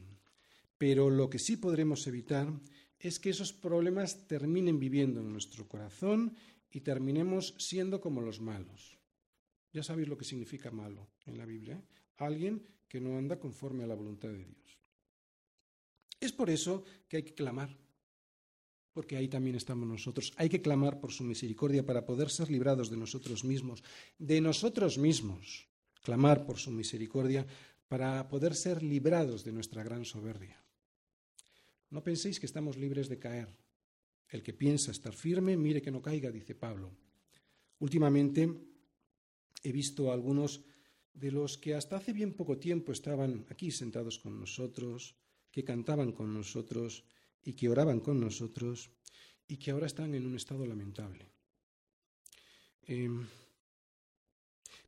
pero 0.77 1.09
lo 1.09 1.31
que 1.31 1.39
sí 1.39 1.57
podremos 1.57 2.05
evitar 2.05 2.53
es 2.99 3.17
que 3.19 3.31
esos 3.31 3.51
problemas 3.51 4.27
terminen 4.27 4.77
viviendo 4.77 5.21
en 5.21 5.31
nuestro 5.33 5.67
corazón 5.67 6.35
y 6.71 6.81
terminemos 6.81 7.55
siendo 7.57 7.99
como 7.99 8.21
los 8.21 8.39
malos. 8.41 9.00
Ya 9.73 9.83
sabéis 9.83 10.07
lo 10.07 10.17
que 10.17 10.25
significa 10.25 10.71
malo 10.71 11.07
en 11.25 11.37
la 11.37 11.45
Biblia. 11.45 11.75
¿eh? 11.77 11.83
Alguien 12.17 12.65
que 12.87 12.99
no 12.99 13.15
anda 13.17 13.39
conforme 13.39 13.83
a 13.83 13.87
la 13.87 13.95
voluntad 13.95 14.29
de 14.29 14.43
Dios. 14.43 14.77
Es 16.19 16.31
por 16.31 16.49
eso 16.49 16.83
que 17.07 17.17
hay 17.17 17.23
que 17.23 17.33
clamar, 17.33 17.75
porque 18.91 19.15
ahí 19.15 19.27
también 19.27 19.55
estamos 19.55 19.87
nosotros. 19.87 20.33
Hay 20.35 20.49
que 20.49 20.61
clamar 20.61 20.99
por 20.99 21.11
su 21.11 21.23
misericordia 21.23 21.85
para 21.85 22.05
poder 22.05 22.29
ser 22.29 22.51
librados 22.51 22.91
de 22.91 22.97
nosotros 22.97 23.43
mismos, 23.43 23.83
de 24.19 24.41
nosotros 24.41 24.97
mismos. 24.97 25.67
Clamar 26.03 26.45
por 26.45 26.57
su 26.57 26.71
misericordia 26.71 27.45
para 27.87 28.27
poder 28.27 28.55
ser 28.55 28.83
librados 28.83 29.43
de 29.43 29.51
nuestra 29.51 29.83
gran 29.83 30.03
soberbia. 30.03 30.57
No 31.89 32.01
penséis 32.03 32.39
que 32.39 32.45
estamos 32.45 32.77
libres 32.77 33.07
de 33.07 33.19
caer. 33.19 33.49
El 34.29 34.43
que 34.43 34.53
piensa 34.53 34.91
estar 34.91 35.13
firme, 35.13 35.57
mire 35.57 35.81
que 35.81 35.91
no 35.91 36.01
caiga, 36.01 36.31
dice 36.31 36.55
Pablo. 36.55 36.89
Últimamente 37.79 38.47
He 39.63 39.69
visto 39.71 40.09
a 40.09 40.15
algunos 40.17 40.65
de 41.13 41.29
los 41.29 41.57
que 41.57 41.75
hasta 41.77 41.97
hace 42.01 42.13
bien 42.17 42.33
poco 42.33 42.57
tiempo 42.57 42.91
estaban 42.91 43.45
aquí 43.49 43.69
sentados 43.71 44.17
con 44.17 44.33
nosotros, 44.41 45.15
que 45.53 45.63
cantaban 45.63 46.11
con 46.11 46.33
nosotros 46.33 47.03
y 47.43 47.53
que 47.53 47.69
oraban 47.69 47.99
con 47.99 48.17
nosotros 48.19 48.89
y 49.47 49.57
que 49.57 49.71
ahora 49.71 49.85
están 49.87 50.15
en 50.15 50.25
un 50.25 50.35
estado 50.39 50.65
lamentable. 50.65 51.29
Em, 52.93 53.27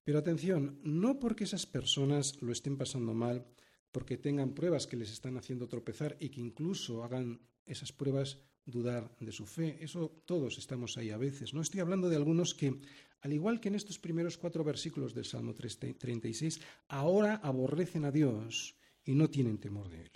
pero 0.03 0.17
atención, 0.19 0.79
no 0.83 1.19
porque 1.21 1.43
esas 1.43 1.65
personas 1.67 2.39
lo 2.41 2.51
estén 2.55 2.77
pasando 2.81 3.13
mal, 3.13 3.45
porque 3.91 4.17
tengan 4.17 4.55
pruebas 4.55 4.87
que 4.87 4.97
les 5.01 5.11
están 5.11 5.37
haciendo 5.37 5.67
tropezar 5.67 6.15
y 6.19 6.27
que 6.31 6.41
incluso 6.41 7.03
hagan 7.03 7.27
esas 7.67 7.91
pruebas 7.93 8.27
dudar 8.65 9.15
de 9.19 9.31
su 9.31 9.45
fe. 9.45 9.77
Eso 9.81 10.21
todos 10.25 10.57
estamos 10.57 10.97
ahí 10.97 11.09
a 11.09 11.17
veces. 11.17 11.53
No 11.53 11.61
estoy 11.61 11.79
hablando 11.79 12.09
de 12.09 12.15
algunos 12.15 12.53
que, 12.53 12.73
al 13.21 13.33
igual 13.33 13.59
que 13.59 13.69
en 13.69 13.75
estos 13.75 13.99
primeros 13.99 14.37
cuatro 14.37 14.63
versículos 14.63 15.13
del 15.13 15.25
Salmo 15.25 15.53
36, 15.53 16.59
ahora 16.89 17.35
aborrecen 17.43 18.05
a 18.05 18.11
Dios 18.11 18.75
y 19.03 19.15
no 19.15 19.29
tienen 19.29 19.57
temor 19.57 19.89
de 19.89 20.01
Él. 20.01 20.11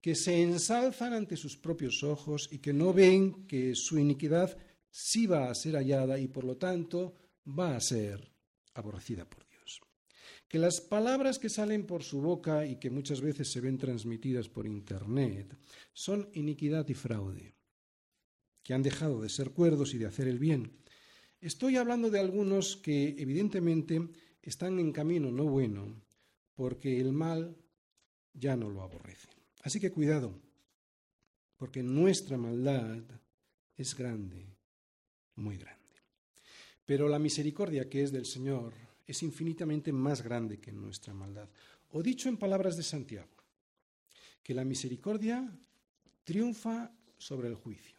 Que 0.00 0.14
se 0.14 0.40
ensalzan 0.40 1.12
ante 1.12 1.36
sus 1.36 1.56
propios 1.56 2.04
ojos 2.04 2.48
y 2.52 2.58
que 2.58 2.72
no 2.72 2.92
ven 2.92 3.46
que 3.46 3.74
su 3.74 3.98
iniquidad 3.98 4.56
sí 4.90 5.26
va 5.26 5.50
a 5.50 5.54
ser 5.54 5.74
hallada 5.74 6.18
y 6.18 6.28
por 6.28 6.44
lo 6.44 6.56
tanto 6.56 7.14
va 7.46 7.76
a 7.76 7.80
ser 7.80 8.32
aborrecida 8.74 9.28
por 9.28 9.47
que 10.48 10.58
las 10.58 10.80
palabras 10.80 11.38
que 11.38 11.50
salen 11.50 11.86
por 11.86 12.02
su 12.02 12.22
boca 12.22 12.64
y 12.66 12.76
que 12.76 12.88
muchas 12.88 13.20
veces 13.20 13.48
se 13.52 13.60
ven 13.60 13.76
transmitidas 13.76 14.48
por 14.48 14.66
Internet 14.66 15.56
son 15.92 16.28
iniquidad 16.32 16.88
y 16.88 16.94
fraude, 16.94 17.54
que 18.62 18.72
han 18.72 18.82
dejado 18.82 19.20
de 19.20 19.28
ser 19.28 19.50
cuerdos 19.50 19.92
y 19.92 19.98
de 19.98 20.06
hacer 20.06 20.26
el 20.26 20.38
bien. 20.38 20.78
Estoy 21.40 21.76
hablando 21.76 22.10
de 22.10 22.18
algunos 22.18 22.78
que 22.78 23.14
evidentemente 23.18 24.08
están 24.40 24.78
en 24.78 24.90
camino 24.92 25.30
no 25.30 25.44
bueno, 25.44 26.00
porque 26.54 26.98
el 26.98 27.12
mal 27.12 27.54
ya 28.32 28.56
no 28.56 28.70
lo 28.70 28.82
aborrece. 28.82 29.28
Así 29.62 29.78
que 29.80 29.90
cuidado, 29.92 30.40
porque 31.56 31.82
nuestra 31.82 32.38
maldad 32.38 33.02
es 33.76 33.94
grande, 33.94 34.46
muy 35.34 35.58
grande. 35.58 35.76
Pero 36.86 37.06
la 37.06 37.18
misericordia 37.18 37.86
que 37.90 38.02
es 38.02 38.12
del 38.12 38.24
Señor 38.24 38.72
es 39.08 39.22
infinitamente 39.22 39.90
más 39.90 40.22
grande 40.22 40.60
que 40.60 40.70
nuestra 40.70 41.14
maldad. 41.14 41.48
O 41.92 42.02
dicho 42.02 42.28
en 42.28 42.36
palabras 42.36 42.76
de 42.76 42.82
Santiago, 42.82 43.34
que 44.42 44.52
la 44.52 44.64
misericordia 44.64 45.50
triunfa 46.24 46.92
sobre 47.16 47.48
el 47.48 47.54
juicio. 47.54 47.98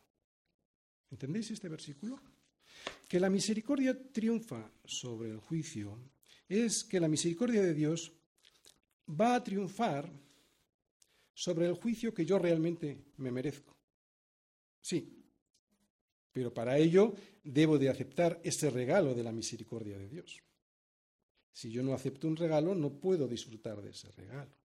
¿Entendéis 1.09 1.49
este 1.49 1.67
versículo? 1.67 2.21
Que 3.07 3.19
la 3.19 3.31
misericordia 3.31 3.97
triunfa 4.13 4.71
sobre 4.85 5.31
el 5.31 5.39
juicio 5.39 5.97
es 6.47 6.83
que 6.83 6.99
la 6.99 7.07
misericordia 7.07 7.63
de 7.63 7.73
Dios 7.73 8.13
va 9.09 9.33
a 9.35 9.43
triunfar 9.43 10.11
sobre 11.33 11.65
el 11.65 11.73
juicio 11.73 12.13
que 12.13 12.25
yo 12.25 12.37
realmente 12.37 13.03
me 13.17 13.31
merezco. 13.31 13.75
Sí, 14.79 15.25
pero 16.31 16.53
para 16.53 16.77
ello 16.77 17.15
debo 17.43 17.79
de 17.79 17.89
aceptar 17.89 18.39
ese 18.43 18.69
regalo 18.69 19.15
de 19.15 19.23
la 19.23 19.31
misericordia 19.31 19.97
de 19.97 20.07
Dios. 20.07 20.43
Si 21.61 21.69
yo 21.69 21.83
no 21.83 21.93
acepto 21.93 22.25
un 22.25 22.37
regalo, 22.37 22.73
no 22.73 23.01
puedo 23.01 23.27
disfrutar 23.27 23.81
de 23.81 23.89
ese 23.89 24.09
regalo. 24.13 24.55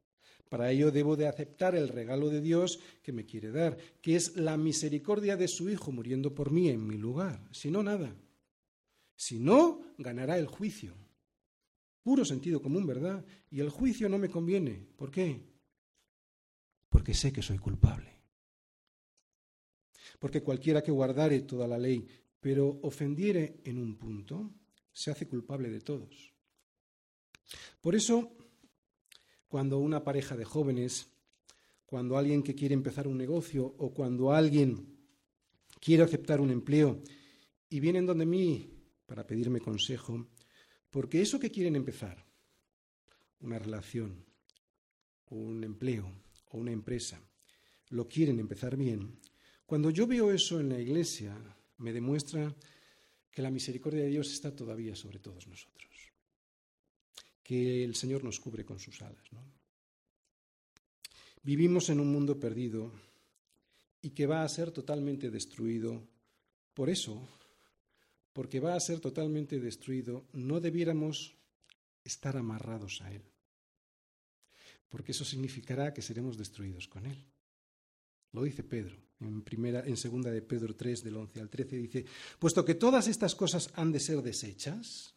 Para 0.49 0.71
ello 0.71 0.93
debo 0.93 1.17
de 1.17 1.27
aceptar 1.27 1.75
el 1.75 1.89
regalo 1.89 2.29
de 2.29 2.41
Dios 2.41 2.79
que 3.03 3.11
me 3.11 3.27
quiere 3.27 3.51
dar, 3.51 3.77
que 4.01 4.15
es 4.15 4.37
la 4.37 4.57
misericordia 4.57 5.37
de 5.37 5.49
su 5.49 5.69
Hijo 5.69 5.91
muriendo 5.91 6.33
por 6.33 6.53
mí 6.53 6.69
en 6.69 6.87
mi 6.87 6.97
lugar. 6.97 7.49
Si 7.51 7.69
no, 7.69 7.83
nada. 7.83 8.15
Si 9.17 9.41
no, 9.41 9.81
ganará 9.99 10.39
el 10.39 10.47
juicio. 10.47 10.95
Puro 12.01 12.25
sentido 12.25 12.63
común, 12.63 12.87
¿verdad? 12.87 13.25
Y 13.51 13.59
el 13.59 13.71
juicio 13.71 14.09
no 14.09 14.17
me 14.19 14.29
conviene. 14.31 14.87
¿Por 14.97 15.11
qué? 15.11 15.43
Porque 16.91 17.13
sé 17.13 17.33
que 17.33 17.43
soy 17.43 17.59
culpable. 17.59 18.21
Porque 20.21 20.45
cualquiera 20.45 20.81
que 20.81 20.93
guardare 20.93 21.41
toda 21.41 21.67
la 21.67 21.77
ley, 21.77 22.07
pero 22.39 22.79
ofendiere 22.85 23.63
en 23.65 23.79
un 23.79 23.97
punto, 23.97 24.55
se 24.93 25.11
hace 25.11 25.27
culpable 25.27 25.71
de 25.71 25.81
todos. 25.81 26.34
Por 27.81 27.95
eso, 27.95 28.31
cuando 29.49 29.79
una 29.79 30.03
pareja 30.05 30.37
de 30.37 30.45
jóvenes, 30.45 31.09
cuando 31.87 32.17
alguien 32.17 32.43
que 32.43 32.55
quiere 32.55 32.75
empezar 32.75 33.07
un 33.07 33.19
negocio 33.19 33.65
o 33.65 33.93
cuando 33.93 34.33
alguien 34.33 34.97
quiere 35.81 36.03
aceptar 36.03 36.41
un 36.41 36.51
empleo 36.51 37.03
y 37.69 37.81
vienen 37.81 38.07
donde 38.07 38.27
mí 38.27 38.71
para 39.07 39.27
pedirme 39.27 39.61
consejo, 39.61 40.27
porque 40.91 41.21
eso 41.21 41.39
que 41.39 41.51
quieren 41.51 41.77
empezar, 41.77 42.25
una 43.41 43.59
relación, 43.59 44.25
un 45.31 45.63
empleo 45.63 46.11
o 46.51 46.59
una 46.59 46.73
empresa, 46.73 47.21
lo 47.91 48.09
quieren 48.09 48.41
empezar 48.41 48.77
bien, 48.77 49.21
cuando 49.67 49.91
yo 49.91 50.07
veo 50.07 50.31
eso 50.33 50.61
en 50.61 50.71
la 50.71 50.81
iglesia, 50.81 51.37
me 51.79 51.93
demuestra 51.93 52.55
que 53.31 53.43
la 53.43 53.51
misericordia 53.51 54.03
de 54.05 54.09
Dios 54.11 54.33
está 54.33 54.55
todavía 54.55 54.95
sobre 54.97 55.19
todos 55.19 55.47
nosotros 55.47 55.94
que 57.45 57.85
el 57.85 57.95
Señor 57.95 58.25
nos 58.25 58.41
cubre 58.41 58.65
con 58.65 58.81
sus 58.81 59.01
alas. 59.03 59.23
Vivimos 61.45 61.91
en 61.91 62.01
un 62.01 62.11
mundo 62.11 62.41
perdido 62.41 62.91
y 64.01 64.11
que 64.11 64.27
va 64.27 64.43
a 64.43 64.49
ser 64.49 64.73
totalmente 64.73 65.31
destruido. 65.31 66.09
Por 66.73 66.89
eso, 66.89 67.29
porque 68.33 68.59
va 68.59 68.75
a 68.75 68.81
ser 68.81 68.99
totalmente 68.99 69.61
destruido, 69.61 70.25
no 70.33 70.59
debiéramos 70.59 71.37
estar 72.03 72.37
amarrados 72.37 73.01
a 73.03 73.13
Él, 73.13 73.23
porque 74.89 75.13
eso 75.13 75.25
significará 75.25 75.93
que 75.95 76.03
seremos 76.03 76.37
destruidos 76.37 76.89
con 76.89 77.07
Él. 77.07 77.23
Lo 78.33 78.43
dice 78.43 78.65
Pedro, 78.65 78.97
en, 79.21 79.43
primera, 79.43 79.87
en 79.87 79.97
segunda 79.97 80.31
de 80.31 80.43
Pedro 80.43 80.75
3, 80.75 81.05
del 81.05 81.17
11 81.17 81.41
al 81.41 81.49
13, 81.51 81.77
dice, 81.77 82.05
puesto 82.41 82.65
que 82.65 82.75
todas 82.75 83.07
estas 83.07 83.35
cosas 83.37 83.71
han 83.77 83.93
de 83.93 84.01
ser 84.01 84.21
desechas, 84.23 85.14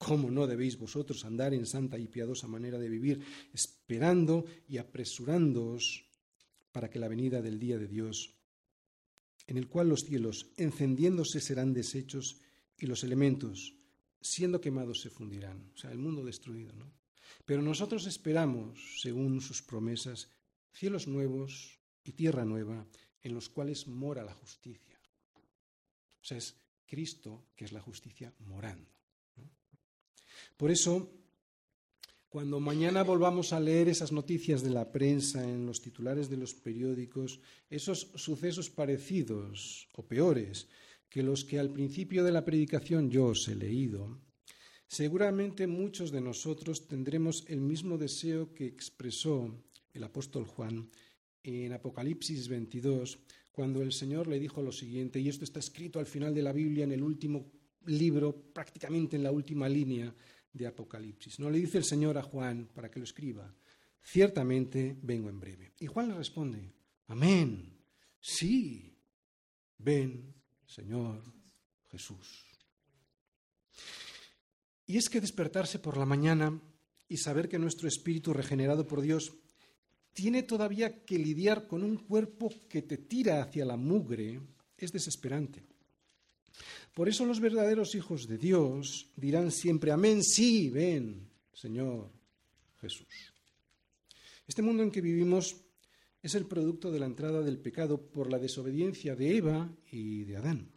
¿Cómo 0.00 0.30
no 0.30 0.46
debéis 0.48 0.78
vosotros 0.78 1.26
andar 1.26 1.52
en 1.52 1.66
santa 1.66 1.98
y 1.98 2.08
piadosa 2.08 2.48
manera 2.48 2.78
de 2.78 2.88
vivir, 2.88 3.20
esperando 3.52 4.46
y 4.66 4.78
apresurándoos 4.78 6.06
para 6.72 6.88
que 6.88 6.98
la 6.98 7.06
venida 7.06 7.42
del 7.42 7.58
día 7.58 7.76
de 7.76 7.86
Dios, 7.86 8.32
en 9.46 9.58
el 9.58 9.68
cual 9.68 9.90
los 9.90 10.04
cielos, 10.06 10.54
encendiéndose, 10.56 11.42
serán 11.42 11.74
deshechos 11.74 12.40
y 12.78 12.86
los 12.86 13.04
elementos, 13.04 13.74
siendo 14.22 14.58
quemados, 14.62 15.02
se 15.02 15.10
fundirán? 15.10 15.70
O 15.74 15.76
sea, 15.76 15.92
el 15.92 15.98
mundo 15.98 16.24
destruido, 16.24 16.72
¿no? 16.72 16.90
Pero 17.44 17.60
nosotros 17.60 18.06
esperamos, 18.06 19.02
según 19.02 19.42
sus 19.42 19.60
promesas, 19.60 20.30
cielos 20.72 21.08
nuevos 21.08 21.78
y 22.04 22.12
tierra 22.12 22.46
nueva, 22.46 22.86
en 23.20 23.34
los 23.34 23.50
cuales 23.50 23.86
mora 23.86 24.24
la 24.24 24.32
justicia. 24.32 24.98
O 25.36 26.24
sea, 26.24 26.38
es 26.38 26.56
Cristo 26.86 27.48
que 27.54 27.66
es 27.66 27.72
la 27.72 27.82
justicia 27.82 28.32
morando. 28.38 28.90
Por 30.60 30.70
eso, 30.70 31.08
cuando 32.28 32.60
mañana 32.60 33.02
volvamos 33.02 33.54
a 33.54 33.58
leer 33.64 33.88
esas 33.88 34.12
noticias 34.12 34.60
de 34.62 34.68
la 34.68 34.92
prensa, 34.92 35.40
en 35.42 35.64
los 35.64 35.80
titulares 35.80 36.28
de 36.28 36.36
los 36.36 36.52
periódicos, 36.52 37.40
esos 37.70 38.12
sucesos 38.16 38.68
parecidos 38.68 39.88
o 39.96 40.04
peores 40.06 40.68
que 41.08 41.22
los 41.22 41.46
que 41.46 41.58
al 41.58 41.72
principio 41.72 42.22
de 42.24 42.32
la 42.32 42.44
predicación 42.44 43.08
yo 43.10 43.28
os 43.32 43.48
he 43.48 43.54
leído, 43.54 44.20
seguramente 44.86 45.66
muchos 45.66 46.10
de 46.12 46.20
nosotros 46.20 46.86
tendremos 46.86 47.44
el 47.48 47.62
mismo 47.62 47.96
deseo 47.96 48.52
que 48.52 48.66
expresó 48.66 49.64
el 49.94 50.04
apóstol 50.04 50.44
Juan 50.44 50.90
en 51.42 51.72
Apocalipsis 51.72 52.48
22, 52.48 53.18
cuando 53.50 53.80
el 53.80 53.92
Señor 53.92 54.26
le 54.26 54.38
dijo 54.38 54.60
lo 54.60 54.72
siguiente, 54.72 55.20
y 55.20 55.30
esto 55.30 55.44
está 55.44 55.58
escrito 55.58 56.00
al 56.00 56.06
final 56.06 56.34
de 56.34 56.42
la 56.42 56.52
Biblia, 56.52 56.84
en 56.84 56.92
el 56.92 57.02
último 57.02 57.50
libro, 57.86 58.36
prácticamente 58.52 59.16
en 59.16 59.22
la 59.22 59.32
última 59.32 59.66
línea, 59.66 60.14
de 60.52 60.66
Apocalipsis. 60.66 61.38
No 61.38 61.50
le 61.50 61.58
dice 61.58 61.78
el 61.78 61.84
Señor 61.84 62.18
a 62.18 62.22
Juan 62.22 62.68
para 62.74 62.90
que 62.90 62.98
lo 63.00 63.04
escriba, 63.04 63.54
ciertamente 64.02 64.96
vengo 65.02 65.28
en 65.28 65.40
breve. 65.40 65.72
Y 65.78 65.86
Juan 65.86 66.08
le 66.08 66.14
responde, 66.14 66.72
amén, 67.08 67.78
sí, 68.20 68.96
ven, 69.78 70.34
Señor 70.66 71.22
Jesús. 71.90 72.44
Y 74.86 74.96
es 74.96 75.08
que 75.08 75.20
despertarse 75.20 75.78
por 75.78 75.96
la 75.96 76.06
mañana 76.06 76.60
y 77.08 77.16
saber 77.16 77.48
que 77.48 77.58
nuestro 77.58 77.86
espíritu 77.88 78.32
regenerado 78.32 78.86
por 78.86 79.00
Dios 79.00 79.32
tiene 80.12 80.42
todavía 80.42 81.04
que 81.04 81.18
lidiar 81.18 81.68
con 81.68 81.84
un 81.84 81.96
cuerpo 81.96 82.50
que 82.68 82.82
te 82.82 82.98
tira 82.98 83.40
hacia 83.40 83.64
la 83.64 83.76
mugre 83.76 84.40
es 84.76 84.90
desesperante. 84.90 85.69
Por 86.94 87.08
eso 87.08 87.24
los 87.24 87.40
verdaderos 87.40 87.94
hijos 87.94 88.26
de 88.26 88.38
Dios 88.38 89.12
dirán 89.16 89.50
siempre, 89.52 89.92
amén, 89.92 90.22
sí, 90.24 90.70
ven, 90.70 91.28
Señor 91.52 92.10
Jesús. 92.80 93.32
Este 94.46 94.62
mundo 94.62 94.82
en 94.82 94.90
que 94.90 95.00
vivimos 95.00 95.56
es 96.20 96.34
el 96.34 96.46
producto 96.46 96.90
de 96.90 96.98
la 96.98 97.06
entrada 97.06 97.42
del 97.42 97.58
pecado 97.60 98.10
por 98.10 98.30
la 98.30 98.38
desobediencia 98.38 99.14
de 99.14 99.36
Eva 99.36 99.72
y 99.92 100.24
de 100.24 100.36
Adán. 100.36 100.72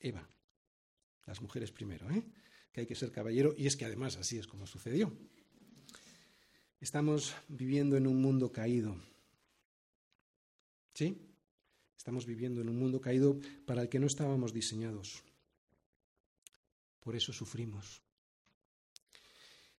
Eva, 0.00 0.28
las 1.26 1.40
mujeres 1.40 1.70
primero, 1.70 2.10
¿eh? 2.10 2.22
que 2.72 2.80
hay 2.80 2.86
que 2.86 2.94
ser 2.96 3.10
caballero, 3.12 3.54
y 3.56 3.66
es 3.66 3.76
que 3.76 3.84
además 3.84 4.16
así 4.16 4.38
es 4.38 4.46
como 4.48 4.66
sucedió. 4.66 5.16
Estamos 6.80 7.34
viviendo 7.48 7.96
en 7.96 8.06
un 8.06 8.20
mundo 8.20 8.52
caído. 8.52 9.00
¿Sí? 10.94 11.27
Estamos 11.98 12.24
viviendo 12.26 12.60
en 12.60 12.68
un 12.68 12.78
mundo 12.78 13.00
caído 13.00 13.40
para 13.66 13.82
el 13.82 13.88
que 13.88 13.98
no 13.98 14.06
estábamos 14.06 14.52
diseñados. 14.52 15.24
Por 17.00 17.16
eso 17.16 17.32
sufrimos. 17.32 18.00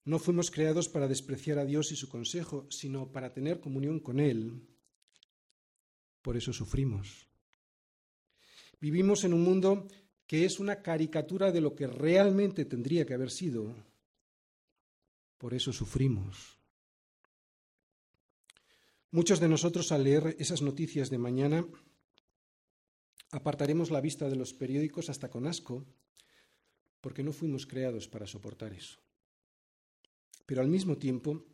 No 0.04 0.20
fuimos 0.20 0.52
creados 0.52 0.90
para 0.90 1.08
despreciar 1.08 1.60
a 1.60 1.66
Dios 1.66 1.94
y 1.94 1.96
su 1.96 2.10
consejo, 2.10 2.68
sino 2.70 3.10
para 3.14 3.32
tener 3.34 3.62
comunión 3.62 4.02
con 4.02 4.20
Él. 4.20 4.68
Por 6.22 6.36
eso 6.36 6.52
sufrimos. 6.52 7.26
Vivimos 8.82 9.24
en 9.24 9.34
un 9.34 9.42
mundo 9.44 9.88
que 10.28 10.44
es 10.44 10.60
una 10.60 10.82
caricatura 10.82 11.54
de 11.54 11.62
lo 11.62 11.74
que 11.74 11.88
realmente 11.88 12.66
tendría 12.66 13.06
que 13.06 13.14
haber 13.14 13.32
sido. 13.32 13.74
Por 15.38 15.54
eso 15.54 15.72
sufrimos. 15.72 16.58
Muchos 19.10 19.40
de 19.40 19.48
nosotros 19.48 19.94
al 19.94 20.04
leer 20.04 20.36
esas 20.38 20.62
noticias 20.62 21.10
de 21.10 21.18
mañana 21.18 21.66
Apartaremos 23.32 23.92
la 23.92 24.02
vista 24.02 24.28
de 24.28 24.36
los 24.36 24.54
periódicos 24.54 25.10
hasta 25.10 25.30
con 25.30 25.46
asco, 25.46 25.86
porque 27.00 27.22
no 27.24 27.32
fuimos 27.32 27.68
creados 27.68 28.08
para 28.08 28.26
soportar 28.26 28.74
eso. 28.74 29.00
Pero 30.48 30.62
al 30.62 30.68
mismo 30.68 30.98
tiempo, 30.98 31.46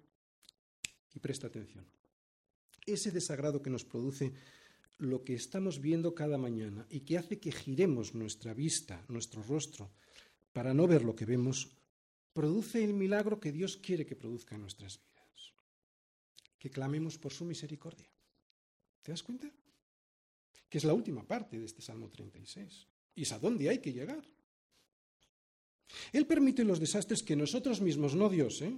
y 1.13 1.19
presta 1.19 1.47
atención, 1.47 1.85
ese 2.85 3.11
desagrado 3.11 3.61
que 3.61 3.69
nos 3.69 3.83
produce 3.83 4.31
lo 4.97 5.25
que 5.25 5.35
estamos 5.35 5.81
viendo 5.81 6.15
cada 6.15 6.37
mañana 6.37 6.87
y 6.89 7.01
que 7.01 7.17
hace 7.17 7.39
que 7.39 7.51
giremos 7.51 8.15
nuestra 8.15 8.53
vista, 8.53 9.03
nuestro 9.09 9.43
rostro, 9.43 9.91
para 10.53 10.73
no 10.73 10.87
ver 10.87 11.03
lo 11.03 11.15
que 11.17 11.25
vemos, 11.25 11.75
produce 12.31 12.85
el 12.85 12.93
milagro 12.93 13.41
que 13.41 13.51
Dios 13.51 13.75
quiere 13.75 14.05
que 14.05 14.15
produzca 14.15 14.55
en 14.55 14.61
nuestras 14.61 14.99
vidas. 15.03 15.51
Que 16.57 16.69
clamemos 16.69 17.17
por 17.17 17.33
su 17.33 17.43
misericordia. 17.43 18.07
¿Te 19.03 19.11
das 19.11 19.23
cuenta? 19.23 19.51
que 20.69 20.77
es 20.77 20.83
la 20.83 20.93
última 20.93 21.25
parte 21.25 21.59
de 21.59 21.65
este 21.65 21.81
Salmo 21.81 22.09
36. 22.09 22.87
¿Y 23.15 23.21
es 23.23 23.31
a 23.31 23.39
dónde 23.39 23.69
hay 23.69 23.79
que 23.79 23.93
llegar? 23.93 24.21
Él 26.11 26.25
permite 26.25 26.63
los 26.65 26.79
desastres 26.79 27.21
que 27.21 27.35
nosotros 27.37 27.79
mismos, 27.81 28.15
no 28.15 28.29
Dios, 28.29 28.61
¿eh? 28.61 28.75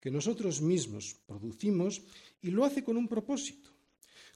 que 0.00 0.10
nosotros 0.10 0.62
mismos 0.62 1.16
producimos 1.26 2.02
y 2.40 2.50
lo 2.50 2.64
hace 2.64 2.82
con 2.82 2.96
un 2.96 3.08
propósito. 3.08 3.70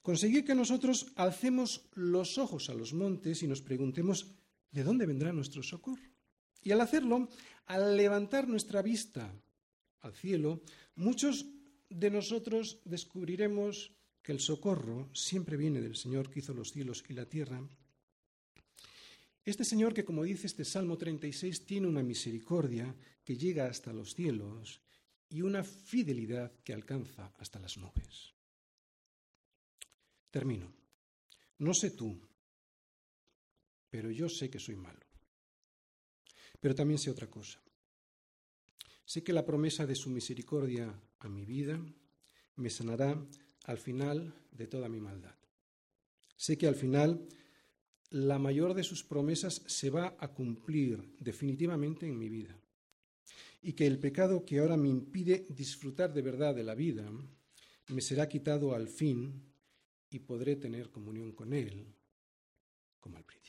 Conseguir 0.03 0.45
que 0.45 0.55
nosotros 0.55 1.13
alcemos 1.17 1.87
los 1.95 2.37
ojos 2.37 2.69
a 2.69 2.75
los 2.75 2.93
montes 2.93 3.43
y 3.43 3.47
nos 3.47 3.63
preguntemos 3.63 4.35
de 4.73 4.83
dónde 4.83 5.07
vendrá 5.07 5.33
nuestro 5.33 5.63
socorro. 5.63 6.03
Y 6.61 6.73
al 6.73 6.81
hacerlo, 6.81 7.29
al 7.67 7.97
levantar 7.97 8.49
nuestra 8.49 8.83
vista 8.83 9.33
al 10.01 10.13
cielo, 10.15 10.61
muchos 10.97 11.47
de 11.89 12.11
nosotros 12.11 12.81
descubriremos 12.85 13.93
que 14.23 14.33
el 14.33 14.41
socorro 14.41 15.11
siempre 15.13 15.57
viene 15.57 15.81
del 15.81 15.97
Señor 15.97 16.31
que 16.31 16.39
hizo 16.39 16.55
los 16.55 16.73
cielos 16.73 17.05
y 17.09 17.13
la 17.15 17.29
tierra, 17.29 17.61
este 19.45 19.65
Señor 19.65 19.93
que, 19.93 20.05
como 20.05 20.23
dice 20.23 20.47
este 20.47 20.65
Salmo 20.65 20.97
36, 20.97 21.67
tiene 21.67 21.89
una 21.89 22.03
misericordia 22.05 22.95
que 23.25 23.37
llega 23.37 23.67
hasta 23.67 23.93
los 23.93 24.15
cielos 24.15 24.81
y 25.29 25.43
una 25.43 25.65
fidelidad 25.65 26.53
que 26.63 26.73
alcanza 26.73 27.33
hasta 27.39 27.59
las 27.59 27.77
nubes. 27.77 28.35
Termino. 30.31 30.73
No 31.59 31.75
sé 31.75 31.91
tú, 31.91 32.21
pero 33.91 34.13
yo 34.13 34.29
sé 34.29 34.49
que 34.49 34.61
soy 34.61 34.77
malo. 34.77 35.03
Pero 36.61 36.77
también 36.77 36.99
sé 37.01 37.11
otra 37.11 37.29
cosa. 37.29 37.61
Sé 39.05 39.25
que 39.25 39.33
la 39.33 39.45
promesa 39.45 39.87
de 39.87 39.97
su 39.97 40.09
misericordia 40.11 40.95
a 41.19 41.29
mi 41.29 41.45
vida 41.45 41.85
me 42.55 42.71
sanará 42.71 43.19
al 43.65 43.79
final 43.79 44.33
de 44.53 44.67
toda 44.67 44.89
mi 44.89 45.01
maldad. 45.01 45.35
Sé 46.37 46.59
que 46.59 46.67
al 46.67 46.75
final 46.75 47.27
la 48.11 48.39
mayor 48.39 48.75
de 48.75 48.83
sus 48.83 49.05
promesas 49.05 49.63
se 49.67 49.91
va 49.91 50.17
a 50.19 50.29
cumplir 50.29 51.15
definitivamente 51.19 52.07
en 52.07 52.19
mi 52.19 52.29
vida 52.29 52.57
y 53.63 53.73
que 53.73 53.87
el 53.87 53.99
pecado 53.99 54.45
que 54.45 54.59
ahora 54.59 54.77
me 54.77 54.89
impide 54.89 55.47
disfrutar 55.49 56.13
de 56.13 56.23
verdad 56.23 56.55
de 56.55 56.65
la 56.65 56.75
vida 56.75 57.09
me 57.89 58.01
será 58.01 58.29
quitado 58.29 58.75
al 58.75 58.89
fin 58.89 59.43
y 60.11 60.19
podré 60.21 60.57
tener 60.57 60.91
comunión 60.91 61.33
con 61.33 61.53
Él 61.55 61.95
como 63.01 63.17
al 63.17 63.25
principio. 63.25 63.42